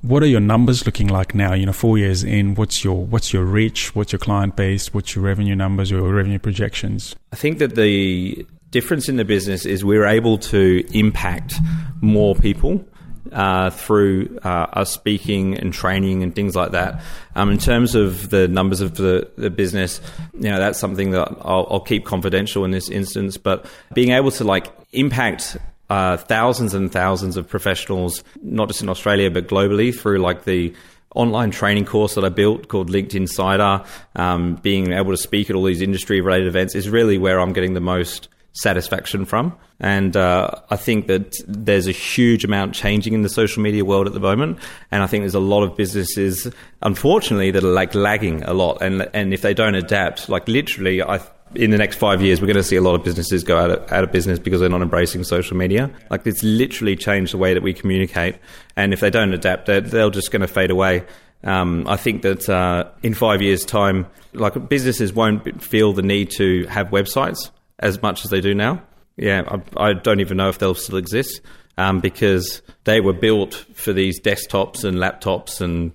what 0.05 0.23
are 0.23 0.27
your 0.27 0.41
numbers 0.41 0.85
looking 0.85 1.09
like 1.09 1.35
now? 1.35 1.55
You 1.55 1.65
know, 1.65 1.73
four 1.73 1.97
years 1.97 2.23
in, 2.23 2.55
what's 2.55 2.85
your 2.85 3.07
what's 3.07 3.33
your 3.33 3.45
reach? 3.45 3.95
What's 3.95 4.13
your 4.13 4.19
client 4.19 4.55
base? 4.55 4.93
What's 4.93 5.15
your 5.15 5.25
revenue 5.25 5.57
numbers? 5.57 5.91
Your 5.91 6.03
revenue 6.13 6.39
projections? 6.39 7.17
I 7.33 7.37
think 7.37 7.59
that 7.59 7.75
the 7.75 8.47
difference 8.71 9.09
in 9.09 9.17
the 9.17 9.25
business 9.25 9.65
is 9.65 9.85
we're 9.85 10.07
able 10.07 10.37
to 10.39 10.85
impact 10.93 11.55
more 12.03 12.35
people 12.35 12.85
uh, 13.33 13.71
through 13.71 14.39
uh, 14.45 14.67
us 14.75 14.91
speaking 14.91 15.57
and 15.57 15.73
training 15.73 16.23
and 16.23 16.35
things 16.35 16.55
like 16.55 16.73
that. 16.73 17.03
Um, 17.35 17.51
in 17.51 17.59
terms 17.59 17.95
of 17.95 18.29
the 18.29 18.47
numbers 18.47 18.83
of 18.83 18.97
the, 18.97 19.31
the 19.39 19.49
business, 19.49 20.01
you 20.35 20.51
know, 20.51 20.59
that's 20.59 20.79
something 20.79 21.13
that 21.13 21.29
I'll, 21.41 21.67
I'll, 21.71 21.81
keep 21.81 22.05
confidential 22.05 22.65
in 22.65 22.71
this 22.71 22.91
instance. 22.91 23.39
But 23.39 23.67
being 23.95 24.11
able 24.11 24.31
to 24.33 24.45
like 24.45 24.71
impact 24.93 25.57
uh, 25.91 26.17
thousands 26.17 26.75
and 26.75 26.91
thousands 26.91 27.37
of 27.37 27.49
professionals, 27.49 28.23
not 28.43 28.69
just 28.69 28.83
in 28.83 28.89
Australia 28.89 29.31
but 29.31 29.47
globally, 29.49 29.95
through 29.95 30.19
like 30.19 30.45
the 30.45 30.75
online 31.15 31.51
training 31.51 31.85
course 31.85 32.15
that 32.15 32.25
I 32.25 32.29
built 32.29 32.69
called 32.69 32.91
Linkedinsider, 32.91 33.87
um, 34.17 34.57
being 34.57 34.93
able 34.93 35.13
to 35.13 35.17
speak 35.17 35.49
at 35.49 35.57
all 35.57 35.65
these 35.65 35.83
industry 35.83 36.21
related 36.21 36.49
events 36.49 36.75
is 36.75 36.89
really 36.89 37.19
where 37.19 37.41
I'm 37.41 37.53
getting 37.53 37.75
the 37.75 37.81
most 37.81 38.29
satisfaction 38.53 39.25
from. 39.25 39.57
And 39.81 40.17
uh, 40.17 40.51
I 40.71 40.77
think 40.77 41.09
that 41.09 41.35
there's 41.47 41.89
a 41.89 41.93
huge 41.93 42.45
amount 42.45 42.75
changing 42.75 43.13
in 43.13 43.23
the 43.23 43.29
social 43.29 43.63
media 43.63 43.85
world 43.85 44.07
at 44.07 44.13
the 44.13 44.21
moment. 44.21 44.59
And 44.91 45.03
I 45.03 45.07
think 45.07 45.23
there's 45.23 45.35
a 45.35 45.41
lot 45.41 45.65
of 45.65 45.77
businesses, 45.77 46.51
unfortunately, 46.81 47.51
that 47.51 47.65
are 47.65 47.73
like 47.73 47.95
lagging 47.95 48.45
a 48.45 48.53
lot. 48.53 48.81
And 48.81 49.09
and 49.13 49.35
if 49.35 49.43
they 49.43 49.55
don't 49.55 49.75
adapt, 49.75 50.29
like 50.29 50.47
literally, 50.49 51.03
I 51.03 51.21
in 51.55 51.71
the 51.71 51.79
next 51.79 51.97
five 51.97 52.23
years, 52.23 52.41
we're 52.41 52.47
going 52.47 52.57
to 52.57 52.63
see 52.63 52.77
a 52.77 52.83
lot 52.83 52.95
of 52.95 53.05
businesses 53.05 53.45
go 53.45 53.59
out 53.59 53.71
of, 53.71 53.93
out 53.93 54.05
of 54.05 54.13
business 54.13 54.39
because 54.39 54.61
they're 54.61 54.69
not 54.69 54.83
embracing 54.83 55.25
social 55.25 55.57
media. 55.57 55.91
Like 56.11 56.27
it's 56.27 56.43
literally 56.43 56.97
changed 56.97 57.33
the 57.33 57.39
way 57.39 57.55
that 57.55 57.63
we 57.63 57.73
communicate. 57.73 58.37
And 58.77 58.93
if 58.93 59.01
they 59.01 59.11
don't 59.11 59.33
adapt, 59.33 59.67
they're, 59.67 59.81
they're 59.81 60.11
just 60.11 60.31
going 60.31 60.43
to 60.43 60.49
fade 60.49 60.71
away. 60.71 61.05
Um, 61.43 61.87
I 61.87 61.97
think 61.97 62.23
that 62.23 62.49
uh, 62.49 62.91
in 63.03 63.15
five 63.15 63.43
years' 63.43 63.65
time, 63.65 64.07
like 64.33 64.69
businesses 64.69 65.13
won't 65.13 65.63
feel 65.63 65.93
the 65.93 66.03
need 66.03 66.31
to 66.37 66.67
have 66.67 66.89
websites 66.89 67.51
as 67.79 68.01
much 68.03 68.25
as 68.25 68.31
they 68.31 68.41
do 68.41 68.55
now. 68.55 68.83
Yeah, 69.17 69.43
I, 69.77 69.89
I 69.91 69.93
don't 69.93 70.21
even 70.21 70.37
know 70.37 70.49
if 70.49 70.59
they'll 70.59 70.75
still 70.75 70.97
exist 70.97 71.41
um, 71.77 72.01
because 72.01 72.63
they 72.85 73.01
were 73.01 73.13
built 73.13 73.55
for 73.75 73.93
these 73.93 74.21
desktops 74.21 74.85
and 74.85 74.99
laptops 74.99 75.61
and 75.61 75.93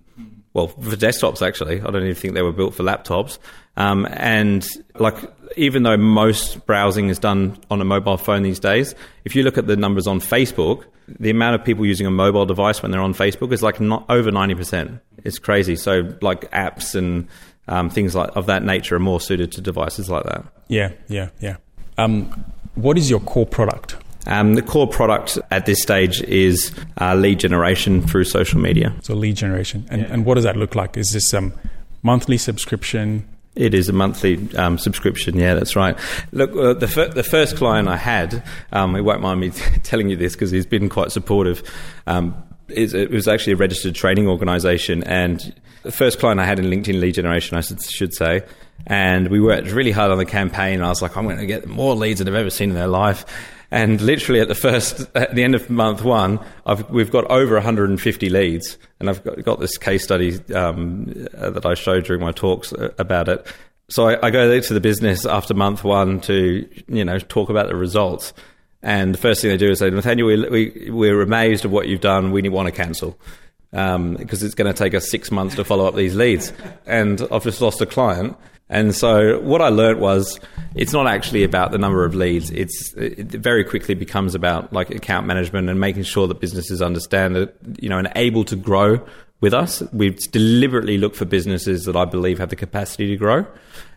well, 0.60 0.67
for 0.67 0.95
desktops 0.95 1.45
actually. 1.45 1.82
I 1.82 1.86
don't 1.86 2.04
even 2.04 2.15
think 2.15 2.34
they 2.34 2.41
were 2.41 2.52
built 2.52 2.74
for 2.74 2.84
laptops. 2.84 3.39
Um, 3.78 4.08
and 4.12 4.67
like, 4.95 5.15
even 5.56 5.84
though 5.84 5.95
most 5.95 6.65
browsing 6.65 7.10
is 7.10 7.17
done 7.17 7.58
on 7.72 7.82
a 7.82 7.86
mobile 7.86 8.17
phone 8.17 8.43
these 8.43 8.60
days, 8.60 8.93
if 9.24 9.36
you 9.36 9.43
look 9.43 9.58
at 9.58 9.67
the 9.67 9.78
numbers 9.78 10.06
on 10.06 10.19
Facebook, 10.19 10.84
the 11.08 11.30
amount 11.30 11.56
of 11.56 11.63
people 11.63 11.86
using 11.86 12.06
a 12.06 12.12
mobile 12.12 12.45
device 12.45 12.82
when 12.82 12.91
they're 12.91 13.02
on 13.02 13.13
Facebook 13.13 13.52
is 13.54 13.63
like 13.63 13.80
not 13.80 14.06
over 14.10 14.32
ninety 14.32 14.56
percent. 14.56 15.00
It's 15.24 15.39
crazy. 15.39 15.76
So 15.76 16.13
like 16.22 16.52
apps 16.52 16.93
and 16.93 17.28
um, 17.67 17.89
things 17.89 18.15
like 18.15 18.36
of 18.36 18.45
that 18.48 18.63
nature 18.63 18.95
are 18.95 19.00
more 19.00 19.22
suited 19.22 19.52
to 19.54 19.62
devices 19.62 20.10
like 20.10 20.24
that. 20.26 20.45
Yeah, 20.67 20.91
yeah, 21.08 21.30
yeah. 21.39 21.58
Um, 21.98 22.26
what 22.76 22.98
is 22.98 23.10
your 23.10 23.22
core 23.22 23.45
product? 23.45 23.95
Um, 24.27 24.55
the 24.55 24.62
core 24.62 24.88
product 24.88 25.38
at 25.49 25.65
this 25.65 25.82
stage 25.82 26.21
is 26.23 26.73
uh, 26.99 27.15
lead 27.15 27.39
generation 27.39 28.01
through 28.01 28.25
social 28.25 28.60
media. 28.60 28.93
So 29.01 29.13
lead 29.13 29.36
generation, 29.36 29.86
and, 29.89 30.01
yeah. 30.01 30.08
and 30.12 30.25
what 30.25 30.36
does 30.36 30.43
that 30.43 30.58
look 30.58 30.75
like? 30.75 30.97
Is 30.97 31.13
this 31.13 31.34
um, 31.34 31.53
monthly 32.03 32.38
subscription? 32.38 33.27
It 33.55 33.73
is 33.73 33.89
a 33.89 33.93
monthly 33.93 34.53
um, 34.55 34.77
subscription. 34.77 35.38
Yeah, 35.38 35.53
that's 35.55 35.75
right. 35.75 35.97
Look, 36.32 36.55
uh, 36.55 36.73
the 36.73 36.88
fir- 36.88 37.10
the 37.10 37.23
first 37.23 37.55
client 37.55 37.88
I 37.88 37.97
had, 37.97 38.43
um, 38.71 38.93
he 38.95 39.01
won't 39.01 39.21
mind 39.21 39.39
me 39.39 39.49
t- 39.51 39.79
telling 39.84 40.10
you 40.10 40.15
this 40.15 40.34
because 40.34 40.51
he's 40.51 40.65
been 40.65 40.89
quite 40.89 41.12
supportive. 41.12 41.63
Um, 42.05 42.36
it 42.67 43.10
was 43.10 43.27
actually 43.27 43.53
a 43.53 43.55
registered 43.55 43.95
training 43.95 44.27
organisation, 44.27 45.03
and 45.03 45.53
the 45.84 45.91
first 45.91 46.19
client 46.19 46.39
I 46.39 46.45
had 46.45 46.60
in 46.60 46.65
LinkedIn 46.65 46.99
lead 46.99 47.15
generation, 47.15 47.58
I 47.58 47.62
should, 47.62 47.82
should 47.82 48.13
say, 48.13 48.43
and 48.86 49.29
we 49.29 49.39
worked 49.39 49.71
really 49.71 49.91
hard 49.91 50.12
on 50.12 50.17
the 50.17 50.25
campaign. 50.25 50.75
And 50.75 50.86
I 50.86 50.89
was 50.89 51.01
like, 51.01 51.17
I'm 51.17 51.23
going 51.23 51.38
to 51.38 51.45
get 51.45 51.67
more 51.67 51.95
leads 51.95 52.19
than 52.19 52.27
I've 52.27 52.36
ever 52.36 52.49
seen 52.49 52.69
in 52.69 52.75
their 52.75 52.88
life. 52.88 53.25
And 53.71 54.01
literally 54.01 54.41
at 54.41 54.47
the 54.47 54.55
first, 54.55 55.08
at 55.15 55.36
the 55.36 55.43
end 55.43 55.55
of 55.55 55.69
month 55.69 56.03
one, 56.03 56.39
I've, 56.65 56.89
we've 56.89 57.12
got 57.12 57.25
over 57.25 57.53
150 57.55 58.29
leads. 58.29 58.77
And 58.99 59.10
I've 59.10 59.23
got, 59.23 59.43
got 59.43 59.60
this 59.60 59.77
case 59.77 60.03
study 60.03 60.39
um, 60.53 61.27
uh, 61.38 61.51
that 61.51 61.65
I 61.65 61.75
showed 61.75 62.05
during 62.05 62.21
my 62.21 62.32
talks 62.32 62.73
uh, 62.73 62.93
about 62.97 63.29
it. 63.29 63.45
So 63.89 64.08
I, 64.08 64.27
I 64.27 64.32
go 64.32 64.60
to 64.60 64.73
the 64.73 64.79
business 64.79 65.25
after 65.25 65.53
month 65.53 65.84
one 65.84 66.19
to, 66.21 66.67
you 66.88 67.05
know, 67.05 67.19
talk 67.19 67.49
about 67.49 67.67
the 67.67 67.75
results. 67.75 68.34
And 68.82 69.13
the 69.13 69.17
first 69.17 69.41
thing 69.41 69.51
they 69.51 69.58
do 69.58 69.71
is 69.71 69.79
say, 69.79 69.89
Nathanial, 69.89 70.25
we, 70.25 70.49
we, 70.49 70.91
we're 70.91 71.21
amazed 71.21 71.65
at 71.65 71.71
what 71.71 71.88
you've 71.88 72.01
done. 72.01 72.32
We 72.32 72.47
want 72.49 72.67
to 72.67 72.71
cancel 72.71 73.19
because 73.71 73.95
um, 73.95 74.17
it's 74.19 74.55
going 74.55 74.71
to 74.71 74.77
take 74.77 74.95
us 74.95 75.10
six 75.10 75.32
months 75.32 75.55
to 75.55 75.63
follow 75.63 75.86
up 75.86 75.95
these 75.95 76.15
leads. 76.15 76.53
And 76.86 77.21
I've 77.32 77.43
just 77.43 77.62
lost 77.62 77.82
a 77.82 77.86
client. 77.86 78.36
And 78.69 78.93
so 78.93 79.39
what 79.39 79.62
I 79.62 79.69
learned 79.69 79.99
was 79.99 80.39
it's 80.75 80.93
not 80.93 81.08
actually 81.08 81.43
about 81.43 81.71
the 81.71 81.77
number 81.77 82.05
of 82.05 82.13
leads. 82.13 82.51
It's 82.51 82.93
it 82.95 83.32
very 83.32 83.63
quickly 83.63 83.95
becomes 83.95 84.36
about 84.36 84.71
like 84.71 84.91
account 84.91 85.25
management 85.25 85.69
and 85.69 85.79
making 85.79 86.03
sure 86.03 86.27
that 86.27 86.39
businesses 86.39 86.82
understand 86.82 87.36
that 87.36 87.55
you 87.82 87.89
know 87.89 87.97
and 87.97 88.12
able 88.15 88.43
to 88.45 88.55
grow 88.55 89.03
with 89.41 89.53
us. 89.53 89.82
We 89.91 90.12
deliberately 90.12 90.97
look 90.97 91.15
for 91.15 91.25
businesses 91.25 91.86
that 91.86 91.95
I 91.95 92.05
believe 92.05 92.38
have 92.38 92.49
the 92.49 92.55
capacity 92.55 93.08
to 93.08 93.15
grow, 93.15 93.45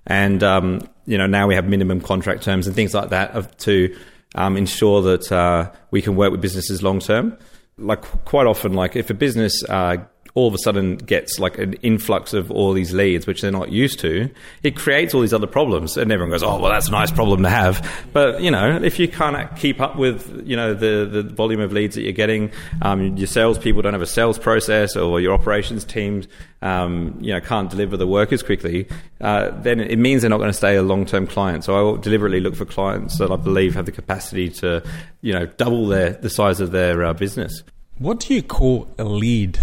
and 0.06 0.42
um, 0.42 0.88
you 1.04 1.18
know 1.18 1.26
now 1.26 1.46
we 1.46 1.54
have 1.54 1.66
minimum 1.66 2.00
contract 2.00 2.42
terms 2.42 2.66
and 2.66 2.74
things 2.74 2.94
like 2.94 3.10
that 3.10 3.58
to 3.60 3.94
um, 4.34 4.56
ensure 4.56 5.02
that 5.02 5.30
uh, 5.30 5.70
we 5.90 6.00
can 6.00 6.16
work 6.16 6.32
with 6.32 6.40
businesses 6.40 6.82
long 6.82 6.98
term. 6.98 7.36
Like 7.76 8.02
quite 8.24 8.46
often, 8.46 8.72
like 8.72 8.96
if 8.96 9.10
a 9.10 9.14
business 9.14 9.62
uh, 9.68 9.98
all 10.34 10.48
of 10.48 10.54
a 10.54 10.58
sudden 10.58 10.96
gets 10.96 11.38
like 11.38 11.58
an 11.58 11.74
influx 11.74 12.32
of 12.32 12.50
all 12.50 12.72
these 12.72 12.94
leads, 12.94 13.26
which 13.26 13.42
they're 13.42 13.50
not 13.50 13.70
used 13.70 14.00
to, 14.00 14.30
it 14.62 14.74
creates 14.76 15.12
all 15.14 15.20
these 15.20 15.34
other 15.34 15.46
problems. 15.46 15.96
And 15.98 16.10
everyone 16.10 16.30
goes, 16.30 16.42
oh, 16.42 16.58
well, 16.58 16.72
that's 16.72 16.88
a 16.88 16.90
nice 16.90 17.10
problem 17.10 17.42
to 17.42 17.50
have. 17.50 17.86
But, 18.14 18.40
you 18.40 18.50
know, 18.50 18.80
if 18.82 18.98
you 18.98 19.08
can't 19.08 19.54
keep 19.56 19.80
up 19.80 19.96
with, 19.96 20.46
you 20.46 20.56
know, 20.56 20.72
the, 20.72 21.06
the 21.10 21.22
volume 21.22 21.60
of 21.60 21.72
leads 21.72 21.96
that 21.96 22.02
you're 22.02 22.12
getting, 22.12 22.50
um, 22.80 23.16
your 23.16 23.26
salespeople 23.26 23.82
don't 23.82 23.92
have 23.92 24.00
a 24.00 24.06
sales 24.06 24.38
process 24.38 24.96
or 24.96 25.20
your 25.20 25.34
operations 25.34 25.84
teams, 25.84 26.26
um, 26.62 27.18
you 27.20 27.34
know, 27.34 27.40
can't 27.40 27.68
deliver 27.68 27.98
the 27.98 28.06
work 28.06 28.32
as 28.32 28.42
quickly, 28.42 28.88
uh, 29.20 29.50
then 29.60 29.80
it 29.80 29.98
means 29.98 30.22
they're 30.22 30.30
not 30.30 30.38
going 30.38 30.48
to 30.48 30.56
stay 30.56 30.76
a 30.76 30.82
long-term 30.82 31.26
client. 31.26 31.64
So 31.64 31.76
I 31.76 31.82
will 31.82 31.98
deliberately 31.98 32.40
look 32.40 32.54
for 32.54 32.64
clients 32.64 33.18
that 33.18 33.30
I 33.30 33.36
believe 33.36 33.74
have 33.74 33.84
the 33.84 33.92
capacity 33.92 34.48
to, 34.50 34.82
you 35.20 35.34
know, 35.34 35.44
double 35.44 35.88
their, 35.88 36.12
the 36.12 36.30
size 36.30 36.60
of 36.60 36.70
their 36.70 37.04
uh, 37.04 37.12
business. 37.12 37.62
What 37.98 38.20
do 38.20 38.32
you 38.32 38.42
call 38.42 38.88
a 38.98 39.04
lead 39.04 39.58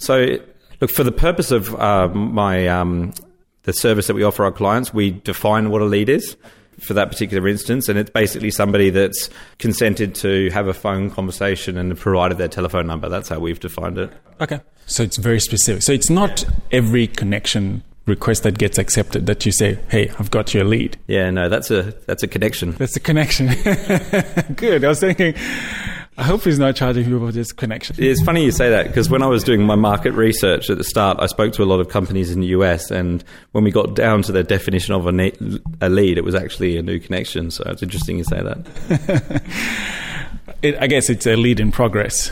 so, 0.00 0.38
look, 0.80 0.90
for 0.90 1.04
the 1.04 1.12
purpose 1.12 1.50
of 1.50 1.78
uh, 1.78 2.08
my 2.08 2.66
um, 2.66 3.12
the 3.64 3.72
service 3.72 4.06
that 4.06 4.14
we 4.14 4.24
offer 4.24 4.44
our 4.44 4.50
clients, 4.50 4.92
we 4.92 5.10
define 5.10 5.70
what 5.70 5.82
a 5.82 5.84
lead 5.84 6.08
is 6.08 6.36
for 6.80 6.94
that 6.94 7.10
particular 7.10 7.46
instance, 7.46 7.90
and 7.90 7.98
it's 7.98 8.10
basically 8.10 8.50
somebody 8.50 8.88
that's 8.88 9.28
consented 9.58 10.14
to 10.14 10.48
have 10.50 10.66
a 10.66 10.72
phone 10.72 11.10
conversation 11.10 11.76
and 11.76 11.96
provided 11.98 12.38
their 12.38 12.48
telephone 12.48 12.86
number. 12.86 13.10
That's 13.10 13.28
how 13.28 13.38
we've 13.38 13.60
defined 13.60 13.98
it. 13.98 14.10
Okay, 14.40 14.60
so 14.86 15.02
it's 15.02 15.18
very 15.18 15.38
specific. 15.38 15.82
So 15.82 15.92
it's 15.92 16.08
not 16.08 16.44
every 16.72 17.06
connection 17.06 17.82
request 18.06 18.42
that 18.44 18.56
gets 18.56 18.78
accepted 18.78 19.26
that 19.26 19.44
you 19.44 19.52
say, 19.52 19.78
"Hey, 19.90 20.10
I've 20.18 20.30
got 20.30 20.54
your 20.54 20.64
lead." 20.64 20.96
Yeah, 21.08 21.28
no, 21.28 21.50
that's 21.50 21.70
a 21.70 21.94
that's 22.06 22.22
a 22.22 22.28
connection. 22.28 22.72
That's 22.72 22.96
a 22.96 23.00
connection. 23.00 23.48
Good. 24.56 24.82
I 24.82 24.88
was 24.88 25.00
thinking 25.00 25.34
I 26.20 26.24
hope 26.24 26.42
he's 26.42 26.58
not 26.58 26.76
charging 26.76 27.04
people 27.04 27.20
for 27.20 27.32
this 27.32 27.50
connection. 27.50 27.96
It's 27.98 28.22
funny 28.22 28.44
you 28.44 28.52
say 28.52 28.68
that 28.68 28.88
because 28.88 29.08
when 29.08 29.22
I 29.22 29.26
was 29.26 29.42
doing 29.42 29.62
my 29.62 29.74
market 29.74 30.12
research 30.12 30.68
at 30.68 30.76
the 30.76 30.84
start, 30.84 31.16
I 31.18 31.24
spoke 31.24 31.54
to 31.54 31.62
a 31.62 31.64
lot 31.64 31.80
of 31.80 31.88
companies 31.88 32.30
in 32.30 32.40
the 32.40 32.48
US, 32.48 32.90
and 32.90 33.24
when 33.52 33.64
we 33.64 33.70
got 33.70 33.96
down 33.96 34.20
to 34.24 34.32
their 34.32 34.42
definition 34.42 34.92
of 34.92 35.06
a, 35.06 35.12
ne- 35.12 35.32
a 35.80 35.88
lead, 35.88 36.18
it 36.18 36.24
was 36.24 36.34
actually 36.34 36.76
a 36.76 36.82
new 36.82 37.00
connection. 37.00 37.50
So 37.50 37.64
it's 37.68 37.82
interesting 37.82 38.18
you 38.18 38.24
say 38.24 38.42
that. 38.42 39.42
it, 40.62 40.76
I 40.78 40.86
guess 40.88 41.08
it's 41.08 41.26
a 41.26 41.36
lead 41.36 41.58
in 41.58 41.72
progress. 41.72 42.30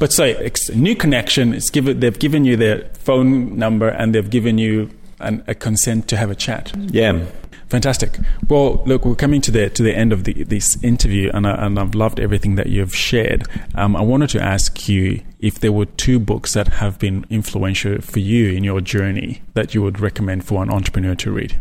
But 0.00 0.12
so, 0.12 0.24
a 0.24 0.74
new 0.74 0.96
connection. 0.96 1.54
It's 1.54 1.70
given, 1.70 2.00
they've 2.00 2.18
given 2.18 2.44
you 2.44 2.56
their 2.56 2.90
phone 2.94 3.56
number 3.56 3.90
and 3.90 4.12
they've 4.12 4.28
given 4.28 4.58
you 4.58 4.90
an, 5.20 5.44
a 5.46 5.54
consent 5.54 6.08
to 6.08 6.16
have 6.16 6.32
a 6.32 6.34
chat. 6.34 6.72
Yeah. 6.76 7.26
Fantastic. 7.70 8.18
Well, 8.48 8.82
look, 8.84 9.04
we're 9.04 9.14
coming 9.14 9.40
to 9.42 9.52
the 9.52 9.70
to 9.70 9.82
the 9.84 9.96
end 9.96 10.12
of 10.12 10.24
the, 10.24 10.42
this 10.42 10.76
interview, 10.82 11.30
and, 11.32 11.46
I, 11.46 11.66
and 11.66 11.78
I've 11.78 11.94
loved 11.94 12.18
everything 12.18 12.56
that 12.56 12.66
you've 12.66 12.94
shared. 12.94 13.44
Um, 13.76 13.94
I 13.94 14.02
wanted 14.02 14.30
to 14.30 14.42
ask 14.42 14.88
you 14.88 15.22
if 15.38 15.60
there 15.60 15.70
were 15.70 15.86
two 15.86 16.18
books 16.18 16.54
that 16.54 16.66
have 16.66 16.98
been 16.98 17.24
influential 17.30 18.00
for 18.00 18.18
you 18.18 18.50
in 18.50 18.64
your 18.64 18.80
journey 18.80 19.42
that 19.54 19.72
you 19.72 19.82
would 19.82 20.00
recommend 20.00 20.44
for 20.44 20.64
an 20.64 20.70
entrepreneur 20.70 21.14
to 21.14 21.30
read. 21.30 21.60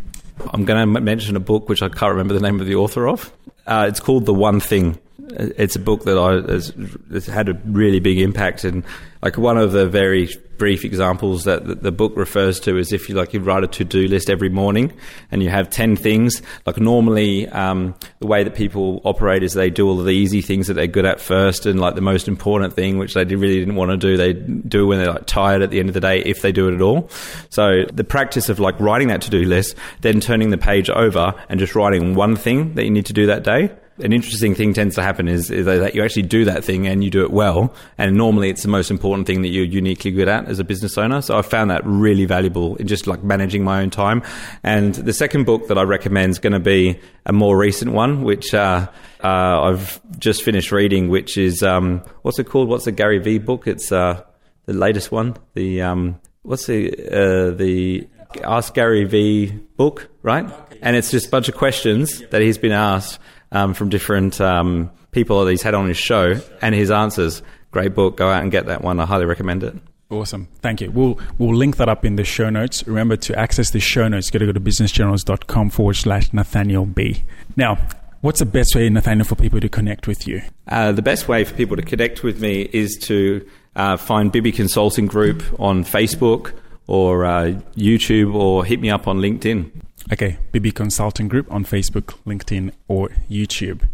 I'm 0.51 0.65
going 0.65 0.93
to 0.93 1.01
mention 1.01 1.35
a 1.35 1.39
book 1.39 1.69
which 1.69 1.83
I 1.83 1.89
can't 1.89 2.11
remember 2.11 2.33
the 2.33 2.39
name 2.39 2.59
of 2.59 2.65
the 2.65 2.75
author 2.75 3.07
of. 3.07 3.31
Uh, 3.67 3.85
it's 3.87 3.99
called 3.99 4.25
The 4.25 4.33
One 4.33 4.59
Thing. 4.59 4.97
It's 5.29 5.75
a 5.75 5.79
book 5.79 6.05
that 6.05 6.17
I 6.17 6.51
has, 6.51 6.73
has 7.11 7.27
had 7.27 7.49
a 7.49 7.53
really 7.65 7.99
big 7.99 8.17
impact, 8.17 8.63
and 8.63 8.83
like 9.21 9.37
one 9.37 9.59
of 9.59 9.73
the 9.73 9.87
very 9.87 10.27
brief 10.59 10.85
examples 10.85 11.45
that 11.45 11.81
the, 11.81 11.91
book 11.91 12.15
refers 12.15 12.59
to 12.59 12.77
is 12.77 12.93
if 12.93 13.09
you 13.09 13.15
like 13.15 13.33
you 13.33 13.39
write 13.39 13.63
a 13.63 13.67
to-do 13.67 14.07
list 14.07 14.29
every 14.29 14.49
morning 14.49 14.93
and 15.31 15.41
you 15.41 15.49
have 15.49 15.69
10 15.69 15.95
things 15.95 16.43
like 16.67 16.77
normally 16.77 17.47
um, 17.49 17.95
the 18.19 18.27
way 18.27 18.43
that 18.43 18.53
people 18.53 19.01
operate 19.05 19.41
is 19.41 19.53
they 19.53 19.71
do 19.71 19.87
all 19.87 19.97
the 19.97 20.11
easy 20.11 20.41
things 20.41 20.67
that 20.67 20.75
they're 20.75 20.85
good 20.85 21.05
at 21.05 21.19
first 21.19 21.65
and 21.65 21.79
like 21.79 21.95
the 21.95 22.01
most 22.01 22.27
important 22.27 22.73
thing 22.73 22.99
which 22.99 23.15
they 23.15 23.23
really 23.23 23.57
didn't 23.59 23.75
want 23.75 23.89
to 23.89 23.97
do 23.97 24.17
they 24.17 24.33
do 24.33 24.85
when 24.85 24.99
they're 24.99 25.13
like 25.13 25.25
tired 25.25 25.61
at 25.63 25.71
the 25.71 25.79
end 25.79 25.89
of 25.89 25.93
the 25.93 25.99
day 25.99 26.19
if 26.19 26.41
they 26.41 26.51
do 26.51 26.67
it 26.69 26.75
at 26.75 26.81
all. 26.81 27.09
So 27.49 27.85
the 27.91 28.03
practice 28.03 28.49
of 28.49 28.59
like 28.59 28.79
writing 28.79 29.07
that 29.07 29.21
to-do 29.23 29.45
list 29.45 29.75
then 30.01 30.19
turning 30.19 30.51
the 30.51 30.57
page 30.57 30.89
over 30.89 31.33
and 31.49 31.59
just 31.59 31.73
writing 31.73 32.13
one 32.13 32.35
thing 32.35 32.75
that 32.75 32.83
you 32.83 32.91
need 32.91 33.07
to 33.07 33.13
do 33.13 33.25
that 33.25 33.43
day 33.43 33.71
an 33.99 34.13
interesting 34.13 34.55
thing 34.55 34.73
tends 34.73 34.95
to 34.95 35.03
happen 35.03 35.27
is, 35.27 35.51
is, 35.51 35.65
that 35.65 35.95
you 35.95 36.03
actually 36.03 36.23
do 36.23 36.45
that 36.45 36.63
thing 36.63 36.87
and 36.87 37.03
you 37.03 37.09
do 37.09 37.23
it 37.23 37.31
well. 37.31 37.73
And 37.97 38.15
normally 38.15 38.49
it's 38.49 38.63
the 38.63 38.69
most 38.69 38.89
important 38.89 39.27
thing 39.27 39.41
that 39.41 39.49
you're 39.49 39.65
uniquely 39.65 40.11
good 40.11 40.27
at 40.27 40.45
as 40.45 40.59
a 40.59 40.63
business 40.63 40.97
owner. 40.97 41.21
So 41.21 41.37
I 41.37 41.41
found 41.41 41.71
that 41.71 41.81
really 41.85 42.25
valuable 42.25 42.75
in 42.77 42.87
just 42.87 43.07
like 43.07 43.23
managing 43.23 43.63
my 43.63 43.81
own 43.81 43.89
time. 43.89 44.23
And 44.63 44.95
the 44.95 45.13
second 45.13 45.45
book 45.45 45.67
that 45.67 45.77
I 45.77 45.83
recommend 45.83 46.31
is 46.31 46.39
going 46.39 46.53
to 46.53 46.59
be 46.59 46.99
a 47.25 47.33
more 47.33 47.57
recent 47.57 47.91
one, 47.91 48.23
which 48.23 48.53
uh, 48.53 48.87
uh, 49.23 49.27
I've 49.27 50.01
just 50.19 50.43
finished 50.43 50.71
reading, 50.71 51.09
which 51.09 51.37
is 51.37 51.61
um, 51.61 52.03
what's 52.21 52.39
it 52.39 52.45
called? 52.45 52.69
What's 52.69 52.85
the 52.85 52.91
Gary 52.91 53.19
Vee 53.19 53.39
book? 53.39 53.67
It's 53.67 53.91
uh, 53.91 54.23
the 54.65 54.73
latest 54.73 55.11
one. 55.11 55.35
The 55.53 55.81
um, 55.81 56.19
what's 56.43 56.67
the 56.67 56.91
uh, 56.91 57.51
the 57.51 58.07
Ask 58.43 58.73
Gary 58.73 59.05
Vee 59.05 59.47
book, 59.75 60.09
right? 60.21 60.49
And 60.81 60.95
it's 60.95 61.11
just 61.11 61.27
a 61.27 61.29
bunch 61.29 61.49
of 61.49 61.55
questions 61.55 62.23
that 62.29 62.41
he's 62.41 62.57
been 62.57 62.71
asked 62.71 63.19
um, 63.51 63.73
from 63.73 63.89
different 63.89 64.39
um, 64.41 64.91
people 65.11 65.43
that 65.43 65.51
he's 65.51 65.61
had 65.61 65.73
on 65.73 65.87
his 65.87 65.97
show 65.97 66.39
and 66.61 66.75
his 66.75 66.91
answers. 66.91 67.41
Great 67.71 67.93
book. 67.93 68.17
Go 68.17 68.29
out 68.29 68.41
and 68.41 68.51
get 68.51 68.65
that 68.67 68.81
one. 68.81 68.99
I 68.99 69.05
highly 69.05 69.25
recommend 69.25 69.63
it. 69.63 69.75
Awesome. 70.09 70.47
Thank 70.61 70.81
you. 70.81 70.89
We'll, 70.89 71.19
we'll 71.37 71.55
link 71.55 71.77
that 71.77 71.87
up 71.87 72.03
in 72.03 72.15
the 72.15 72.23
show 72.23 72.49
notes. 72.49 72.85
Remember 72.87 73.15
to 73.17 73.37
access 73.37 73.69
the 73.69 73.79
show 73.79 74.07
notes, 74.07 74.31
go 74.31 74.39
to 74.39 74.45
go 74.47 74.51
to 74.51 74.59
businessgenerals.com 74.59 75.69
forward 75.69 75.93
slash 75.93 76.31
Nathanial 76.31 76.91
B. 76.91 77.23
Now, 77.55 77.77
what's 78.21 78.39
the 78.39 78.45
best 78.47 78.75
way, 78.75 78.89
Nathanial, 78.89 79.27
for 79.27 79.35
people 79.35 79.59
to 79.59 79.69
connect 79.69 80.07
with 80.07 80.27
you? 80.27 80.41
Uh, 80.67 80.93
the 80.93 81.03
best 81.03 81.27
way 81.27 81.43
for 81.43 81.53
people 81.53 81.75
to 81.75 81.83
connect 81.83 82.23
with 82.23 82.41
me 82.41 82.69
is 82.73 82.97
to 83.03 83.47
uh, 83.75 83.97
find 83.97 84.31
Bibby 84.31 84.51
Consulting 84.51 85.05
Group 85.05 85.43
on 85.59 85.83
Facebook 85.83 86.53
or 86.87 87.25
uh, 87.25 87.53
YouTube 87.77 88.33
or 88.33 88.65
hit 88.65 88.79
me 88.79 88.89
up 88.89 89.07
on 89.07 89.19
LinkedIn. 89.19 89.69
Okay, 90.11 90.39
Bibby 90.51 90.71
Consulting 90.71 91.27
Group 91.27 91.51
on 91.51 91.63
Facebook, 91.63 92.17
LinkedIn, 92.25 92.71
or 92.87 93.09
YouTube. 93.29 93.87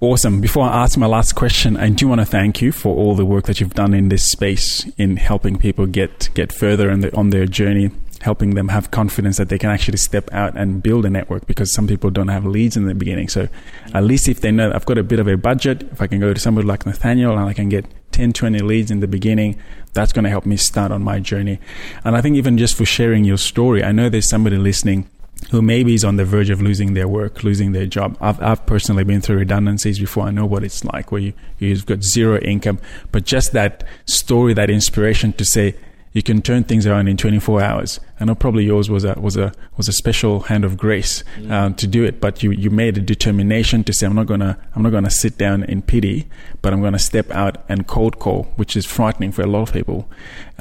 Awesome. 0.00 0.40
Before 0.40 0.64
I 0.64 0.82
ask 0.82 0.98
my 0.98 1.06
last 1.06 1.34
question, 1.34 1.78
I 1.78 1.88
do 1.88 2.08
want 2.08 2.20
to 2.20 2.26
thank 2.26 2.60
you 2.60 2.72
for 2.72 2.94
all 2.94 3.14
the 3.14 3.24
work 3.24 3.46
that 3.46 3.58
you've 3.58 3.72
done 3.72 3.94
in 3.94 4.10
this 4.10 4.30
space 4.30 4.84
in 4.98 5.16
helping 5.16 5.56
people 5.56 5.86
get 5.86 6.28
get 6.34 6.52
further 6.52 6.94
the, 6.94 7.16
on 7.16 7.30
their 7.30 7.46
journey, 7.46 7.90
helping 8.20 8.54
them 8.54 8.68
have 8.68 8.90
confidence 8.90 9.38
that 9.38 9.48
they 9.48 9.58
can 9.58 9.70
actually 9.70 9.96
step 9.96 10.28
out 10.30 10.54
and 10.56 10.82
build 10.82 11.06
a 11.06 11.10
network 11.10 11.46
because 11.46 11.72
some 11.72 11.86
people 11.86 12.10
don't 12.10 12.28
have 12.28 12.44
leads 12.44 12.76
in 12.76 12.84
the 12.84 12.94
beginning. 12.94 13.28
So 13.28 13.48
at 13.94 14.04
least 14.04 14.28
if 14.28 14.42
they 14.42 14.50
know 14.50 14.72
I've 14.74 14.84
got 14.84 14.98
a 14.98 15.04
bit 15.04 15.20
of 15.20 15.28
a 15.28 15.36
budget, 15.36 15.84
if 15.84 16.02
I 16.02 16.06
can 16.06 16.20
go 16.20 16.34
to 16.34 16.40
somebody 16.40 16.66
like 16.66 16.84
Nathanial 16.84 17.30
and 17.38 17.48
I 17.48 17.54
can 17.54 17.70
get 17.70 17.86
10, 18.10 18.34
20 18.34 18.58
leads 18.58 18.90
in 18.90 19.00
the 19.00 19.08
beginning, 19.08 19.58
that's 19.94 20.12
going 20.12 20.24
to 20.24 20.30
help 20.30 20.44
me 20.44 20.56
start 20.58 20.92
on 20.92 21.02
my 21.02 21.18
journey. 21.18 21.60
And 22.04 22.14
I 22.14 22.20
think 22.20 22.36
even 22.36 22.58
just 22.58 22.76
for 22.76 22.84
sharing 22.84 23.24
your 23.24 23.38
story, 23.38 23.82
I 23.82 23.92
know 23.92 24.10
there's 24.10 24.28
somebody 24.28 24.58
listening 24.58 25.08
who 25.50 25.60
maybe 25.60 25.94
is 25.94 26.04
on 26.04 26.16
the 26.16 26.24
verge 26.24 26.50
of 26.50 26.62
losing 26.62 26.94
their 26.94 27.08
work, 27.08 27.42
losing 27.42 27.72
their 27.72 27.86
job. 27.86 28.16
I've, 28.20 28.40
I've 28.42 28.64
personally 28.66 29.04
been 29.04 29.20
through 29.20 29.38
redundancies 29.38 29.98
before. 29.98 30.24
I 30.24 30.30
know 30.30 30.46
what 30.46 30.64
it's 30.64 30.84
like 30.84 31.12
where 31.12 31.20
you, 31.20 31.32
you've 31.58 31.86
got 31.86 32.02
zero 32.02 32.38
income, 32.38 32.78
but 33.10 33.24
just 33.24 33.52
that 33.52 33.84
story, 34.06 34.54
that 34.54 34.70
inspiration 34.70 35.32
to 35.34 35.44
say, 35.44 35.74
you 36.12 36.22
can 36.22 36.42
turn 36.42 36.64
things 36.64 36.86
around 36.86 37.08
in 37.08 37.16
24 37.16 37.62
hours. 37.62 37.98
I 38.20 38.24
know 38.24 38.34
probably 38.34 38.64
yours 38.64 38.90
was 38.90 39.04
a 39.04 39.18
was 39.18 39.36
a 39.36 39.52
was 39.76 39.88
a 39.88 39.92
special 39.92 40.40
hand 40.40 40.64
of 40.64 40.76
grace 40.76 41.24
mm. 41.36 41.50
um, 41.50 41.74
to 41.74 41.86
do 41.86 42.04
it, 42.04 42.20
but 42.20 42.42
you 42.42 42.50
you 42.50 42.70
made 42.70 42.98
a 42.98 43.00
determination 43.00 43.82
to 43.84 43.92
say 43.92 44.06
I'm 44.06 44.14
not 44.14 44.26
gonna 44.26 44.58
I'm 44.76 44.82
not 44.82 44.90
gonna 44.90 45.10
sit 45.10 45.38
down 45.38 45.64
in 45.64 45.82
pity, 45.82 46.28
but 46.60 46.72
I'm 46.72 46.82
gonna 46.82 46.98
step 46.98 47.30
out 47.30 47.64
and 47.68 47.86
cold 47.86 48.18
call, 48.18 48.44
which 48.56 48.76
is 48.76 48.84
frightening 48.84 49.32
for 49.32 49.42
a 49.42 49.46
lot 49.46 49.62
of 49.62 49.72
people. 49.72 50.08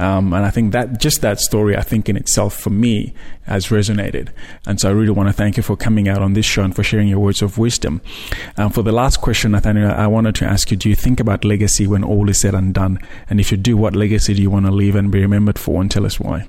Um, 0.02 0.34
and 0.34 0.44
I 0.44 0.50
think 0.50 0.72
that 0.72 1.00
just 1.00 1.22
that 1.22 1.40
story, 1.40 1.78
I 1.78 1.82
think 1.82 2.10
in 2.10 2.18
itself 2.18 2.58
for 2.58 2.72
me 2.72 3.14
has 3.44 3.68
resonated. 3.68 4.30
And 4.66 4.80
so 4.80 4.90
I 4.90 4.94
really 4.94 5.12
want 5.12 5.30
to 5.30 5.34
thank 5.34 5.58
you 5.58 5.64
for 5.64 5.78
coming 5.78 6.10
out 6.10 6.24
on 6.24 6.34
this 6.34 6.46
show 6.46 6.64
and 6.64 6.76
for 6.76 6.84
sharing 6.84 7.08
your 7.08 7.20
words 7.20 7.44
of 7.44 7.60
wisdom. 7.60 8.02
Um, 8.58 8.72
for 8.72 8.82
the 8.82 8.92
last 8.92 9.22
question, 9.22 9.52
Nathanial, 9.52 9.94
I 9.94 10.08
wanted 10.08 10.34
to 10.36 10.46
ask 10.46 10.72
you: 10.72 10.78
Do 10.78 10.90
you 10.90 10.96
think 10.96 11.20
about 11.20 11.46
legacy 11.46 11.86
when 11.86 12.04
all 12.04 12.30
is 12.30 12.40
said 12.40 12.56
and 12.56 12.74
done? 12.74 13.00
And 13.30 13.40
if 13.40 13.52
you 13.52 13.58
do, 13.58 13.78
what 13.78 13.96
legacy 13.96 14.34
do 14.34 14.42
you 14.42 14.50
want 14.50 14.66
to 14.66 14.72
leave 14.72 14.96
and 14.96 15.12
be 15.12 15.22
remembered 15.22 15.60
for? 15.60 15.80
And 15.80 15.92
tell 15.92 16.06
us 16.06 16.20
why. 16.20 16.48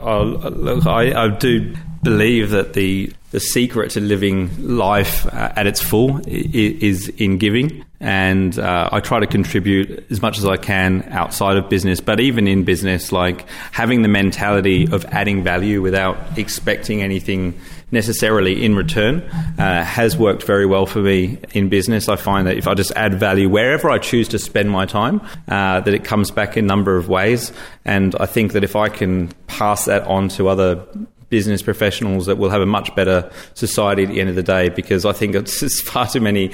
Oh, 0.00 0.22
look, 0.24 0.86
I, 0.86 1.24
I 1.24 1.28
do 1.28 1.74
believe 2.02 2.50
that 2.50 2.72
the 2.72 3.12
the 3.30 3.40
secret 3.40 3.90
to 3.92 4.00
living 4.00 4.50
life 4.58 5.26
at 5.32 5.66
its 5.66 5.80
full 5.80 6.20
is 6.26 7.08
in 7.10 7.38
giving. 7.38 7.84
And 8.00 8.56
uh, 8.58 8.88
I 8.92 9.00
try 9.00 9.18
to 9.18 9.26
contribute 9.26 10.06
as 10.10 10.22
much 10.22 10.38
as 10.38 10.44
I 10.44 10.56
can 10.56 11.02
outside 11.10 11.56
of 11.56 11.68
business, 11.68 12.00
but 12.00 12.20
even 12.20 12.46
in 12.46 12.62
business, 12.62 13.10
like 13.10 13.48
having 13.72 14.02
the 14.02 14.08
mentality 14.08 14.86
of 14.92 15.04
adding 15.06 15.42
value 15.42 15.82
without 15.82 16.38
expecting 16.38 17.02
anything 17.02 17.58
necessarily 17.90 18.64
in 18.64 18.76
return 18.76 19.22
uh, 19.58 19.82
has 19.82 20.16
worked 20.16 20.42
very 20.42 20.66
well 20.66 20.86
for 20.86 21.00
me 21.00 21.38
in 21.52 21.68
business. 21.68 22.08
I 22.08 22.16
find 22.16 22.46
that 22.46 22.56
if 22.56 22.68
I 22.68 22.74
just 22.74 22.92
add 22.92 23.14
value 23.14 23.48
wherever 23.48 23.90
I 23.90 23.98
choose 23.98 24.28
to 24.28 24.38
spend 24.38 24.70
my 24.70 24.86
time, 24.86 25.20
uh, 25.48 25.80
that 25.80 25.94
it 25.94 26.04
comes 26.04 26.30
back 26.30 26.56
in 26.56 26.66
a 26.66 26.68
number 26.68 26.96
of 26.96 27.08
ways. 27.08 27.52
And 27.84 28.14
I 28.20 28.26
think 28.26 28.52
that 28.52 28.62
if 28.62 28.76
I 28.76 28.88
can 28.88 29.28
pass 29.46 29.86
that 29.86 30.02
on 30.02 30.28
to 30.30 30.48
other 30.48 30.86
business 31.30 31.62
professionals 31.62 32.26
that 32.26 32.38
we'll 32.38 32.50
have 32.50 32.62
a 32.62 32.66
much 32.66 32.94
better 32.94 33.30
society 33.54 34.04
at 34.04 34.08
the 34.08 34.20
end 34.20 34.30
of 34.30 34.36
the 34.36 34.42
day 34.42 34.68
because 34.70 35.04
I 35.04 35.12
think 35.12 35.34
it's 35.34 35.80
far 35.88 36.06
too 36.06 36.20
many 36.20 36.52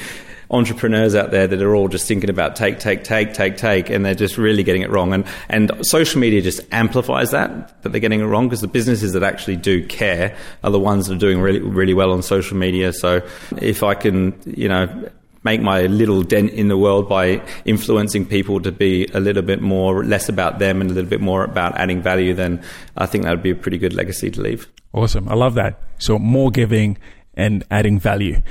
entrepreneurs 0.50 1.14
out 1.14 1.30
there 1.30 1.46
that 1.46 1.62
are 1.62 1.74
all 1.74 1.88
just 1.88 2.06
thinking 2.06 2.30
about 2.30 2.56
take, 2.56 2.78
take, 2.78 3.04
take, 3.04 3.34
take, 3.34 3.56
take, 3.56 3.90
and 3.90 4.04
they're 4.04 4.14
just 4.14 4.38
really 4.38 4.62
getting 4.62 4.82
it 4.82 4.90
wrong. 4.90 5.12
And 5.12 5.24
and 5.48 5.72
social 5.86 6.20
media 6.20 6.42
just 6.42 6.60
amplifies 6.72 7.30
that 7.30 7.82
that 7.82 7.90
they're 7.90 8.00
getting 8.00 8.20
it 8.20 8.24
wrong 8.24 8.48
because 8.48 8.60
the 8.60 8.68
businesses 8.68 9.12
that 9.12 9.22
actually 9.22 9.56
do 9.56 9.86
care 9.86 10.36
are 10.62 10.70
the 10.70 10.80
ones 10.80 11.06
that 11.06 11.14
are 11.14 11.18
doing 11.18 11.40
really 11.40 11.60
really 11.60 11.94
well 11.94 12.12
on 12.12 12.22
social 12.22 12.56
media. 12.56 12.92
So 12.92 13.26
if 13.60 13.82
I 13.82 13.94
can, 13.94 14.40
you 14.46 14.68
know 14.68 15.08
make 15.44 15.60
my 15.60 15.82
little 15.82 16.22
dent 16.22 16.50
in 16.50 16.68
the 16.68 16.76
world 16.76 17.08
by 17.08 17.40
influencing 17.64 18.26
people 18.26 18.60
to 18.60 18.72
be 18.72 19.06
a 19.12 19.20
little 19.20 19.42
bit 19.42 19.60
more 19.60 20.02
less 20.02 20.28
about 20.28 20.58
them 20.58 20.80
and 20.80 20.90
a 20.90 20.94
little 20.94 21.08
bit 21.08 21.20
more 21.20 21.44
about 21.44 21.76
adding 21.76 22.02
value, 22.02 22.34
then 22.34 22.62
I 22.96 23.06
think 23.06 23.24
that 23.24 23.30
would 23.30 23.42
be 23.42 23.50
a 23.50 23.54
pretty 23.54 23.78
good 23.78 23.92
legacy 23.92 24.30
to 24.30 24.40
leave. 24.40 24.66
Awesome. 24.92 25.28
I 25.28 25.34
love 25.34 25.54
that. 25.54 25.80
So 25.98 26.18
more 26.18 26.50
giving 26.50 26.98
and 27.36 27.64
adding 27.70 27.98
value. 27.98 28.42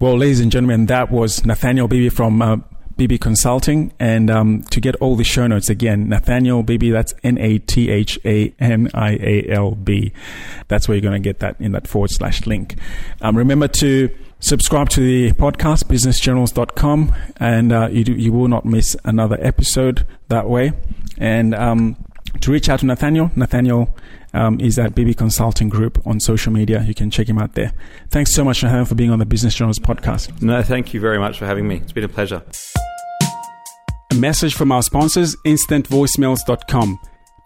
Well, 0.00 0.16
ladies 0.16 0.40
and 0.40 0.52
gentlemen, 0.52 0.86
that 0.86 1.10
was 1.10 1.40
Nathanial 1.40 1.88
Bibby 1.88 2.08
from 2.08 2.40
uh, 2.40 2.56
Bibby 2.98 3.16
Consulting. 3.16 3.92
And 3.98 4.30
um, 4.30 4.62
to 4.70 4.80
get 4.80 4.96
all 4.96 5.16
the 5.16 5.24
show 5.24 5.46
notes 5.46 5.70
again, 5.70 6.08
Nathanial 6.08 6.66
Bibby, 6.66 6.90
that's 6.90 7.14
N 7.22 7.38
A 7.38 7.58
T 7.58 7.88
H 7.88 8.18
A 8.24 8.52
N 8.58 8.90
I 8.92 9.12
A 9.14 9.46
L 9.48 9.74
B. 9.74 10.12
That's 10.66 10.88
where 10.88 10.96
you're 10.96 11.02
going 11.02 11.22
to 11.22 11.26
get 11.26 11.38
that 11.38 11.56
in 11.60 11.72
that 11.72 11.86
forward 11.86 12.10
slash 12.10 12.44
link. 12.46 12.76
Um, 13.22 13.36
remember 13.38 13.68
to 13.68 14.10
subscribe 14.40 14.88
to 14.90 15.00
the 15.00 15.32
podcast, 15.32 15.84
businessgenerals.com, 15.84 17.14
and 17.38 17.72
uh, 17.72 17.88
you, 17.90 18.04
do, 18.04 18.12
you 18.12 18.32
will 18.32 18.48
not 18.48 18.64
miss 18.64 18.96
another 19.04 19.38
episode 19.40 20.06
that 20.28 20.48
way. 20.48 20.72
And 21.16 21.54
um, 21.54 21.96
to 22.40 22.52
reach 22.52 22.68
out 22.68 22.80
to 22.80 22.86
Nathanial, 22.86 23.32
Nathanial 23.34 23.90
um, 24.34 24.60
is 24.60 24.78
at 24.78 24.94
Bibby 24.94 25.14
Consulting 25.14 25.68
Group 25.68 26.04
on 26.06 26.20
social 26.20 26.52
media. 26.52 26.82
You 26.82 26.94
can 26.94 27.10
check 27.10 27.28
him 27.28 27.38
out 27.38 27.54
there. 27.54 27.72
Thanks 28.10 28.34
so 28.34 28.44
much, 28.44 28.62
Nathanial, 28.62 28.88
for 28.88 28.94
being 28.94 29.10
on 29.10 29.18
the 29.18 29.26
Business 29.26 29.54
Generals 29.54 29.78
podcast. 29.78 30.42
No, 30.42 30.62
thank 30.62 30.94
you 30.94 31.00
very 31.00 31.18
much 31.18 31.38
for 31.38 31.46
having 31.46 31.66
me. 31.66 31.76
It's 31.76 31.92
been 31.92 32.04
a 32.04 32.08
pleasure. 32.08 32.42
A 34.10 34.14
message 34.14 34.54
from 34.54 34.72
our 34.72 34.82
sponsors, 34.82 35.36
instantvoicemails.com. 35.46 36.98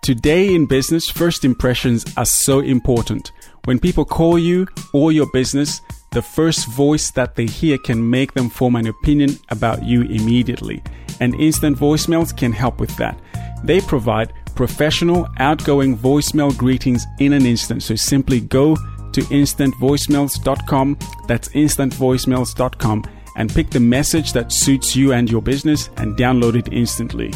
Today 0.03 0.55
in 0.55 0.67
business, 0.67 1.09
first 1.09 1.45
impressions 1.45 2.05
are 2.17 2.25
so 2.25 2.61
important. 2.61 3.31
When 3.65 3.79
people 3.79 4.05
call 4.05 4.39
you 4.39 4.67
or 4.93 5.13
your 5.13 5.27
business, 5.33 5.81
the 6.11 6.23
first 6.23 6.67
voice 6.69 7.11
that 7.13 7.37
they 7.37 7.47
hear 7.47 7.79
can 7.79 8.11
make 8.11 8.35
them 8.35 8.51
form 8.51 8.77
an 8.77 8.87
opinion 8.87 9.39
about 9.51 9.85
you 9.85 10.03
immediately. 10.03 10.83
And 11.21 11.35
instant 11.37 11.79
voicemails 11.79 12.37
can 12.37 12.53
help 12.53 12.81
with 12.81 12.95
that. 12.97 13.19
They 13.65 13.81
provide 13.81 14.33
professional, 14.63 15.29
outgoing 15.39 15.99
voicemail 15.99 16.57
greetings 16.57 17.05
in 17.19 17.33
an 17.33 17.45
instant. 17.45 17.83
So 17.83 17.97
simply 17.97 18.39
go 18.39 18.77
to 18.77 19.21
instantvoicemails.com. 19.23 20.99
That's 21.27 21.49
instantvoicemails.com 21.49 23.05
and 23.35 23.53
pick 23.53 23.71
the 23.71 23.81
message 23.81 24.33
that 24.35 24.53
suits 24.53 24.95
you 24.95 25.15
and 25.15 25.29
your 25.29 25.43
business 25.43 25.91
and 25.97 26.17
download 26.17 26.55
it 26.55 26.73
instantly. 26.73 27.33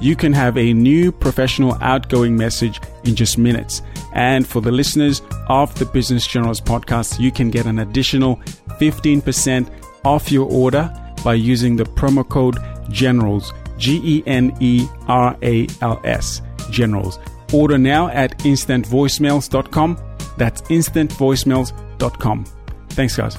You 0.00 0.16
can 0.16 0.32
have 0.32 0.58
a 0.58 0.72
new 0.72 1.12
professional 1.12 1.78
outgoing 1.80 2.36
message 2.36 2.80
in 3.04 3.14
just 3.14 3.38
minutes. 3.38 3.80
And 4.12 4.44
for 4.44 4.60
the 4.60 4.72
listeners 4.72 5.22
of 5.48 5.72
the 5.78 5.86
Business 5.86 6.26
Generals 6.26 6.60
podcast, 6.60 7.20
you 7.20 7.30
can 7.30 7.50
get 7.50 7.66
an 7.66 7.78
additional 7.78 8.38
15% 8.80 9.70
off 10.04 10.32
your 10.32 10.50
order 10.50 10.92
by 11.22 11.34
using 11.34 11.76
the 11.76 11.84
promo 11.84 12.28
code 12.28 12.56
GENERALS, 12.90 13.52
G 13.78 14.00
E 14.02 14.24
N 14.26 14.56
E 14.58 14.88
R 15.06 15.36
A 15.40 15.68
L 15.80 16.00
S 16.02 16.42
generals. 16.70 17.18
Order 17.52 17.78
now 17.78 18.08
at 18.08 18.38
instantvoicemails.com. 18.38 19.98
That's 20.36 20.62
instantvoicemails.com. 20.62 22.44
Thanks, 22.90 23.16
guys. 23.16 23.38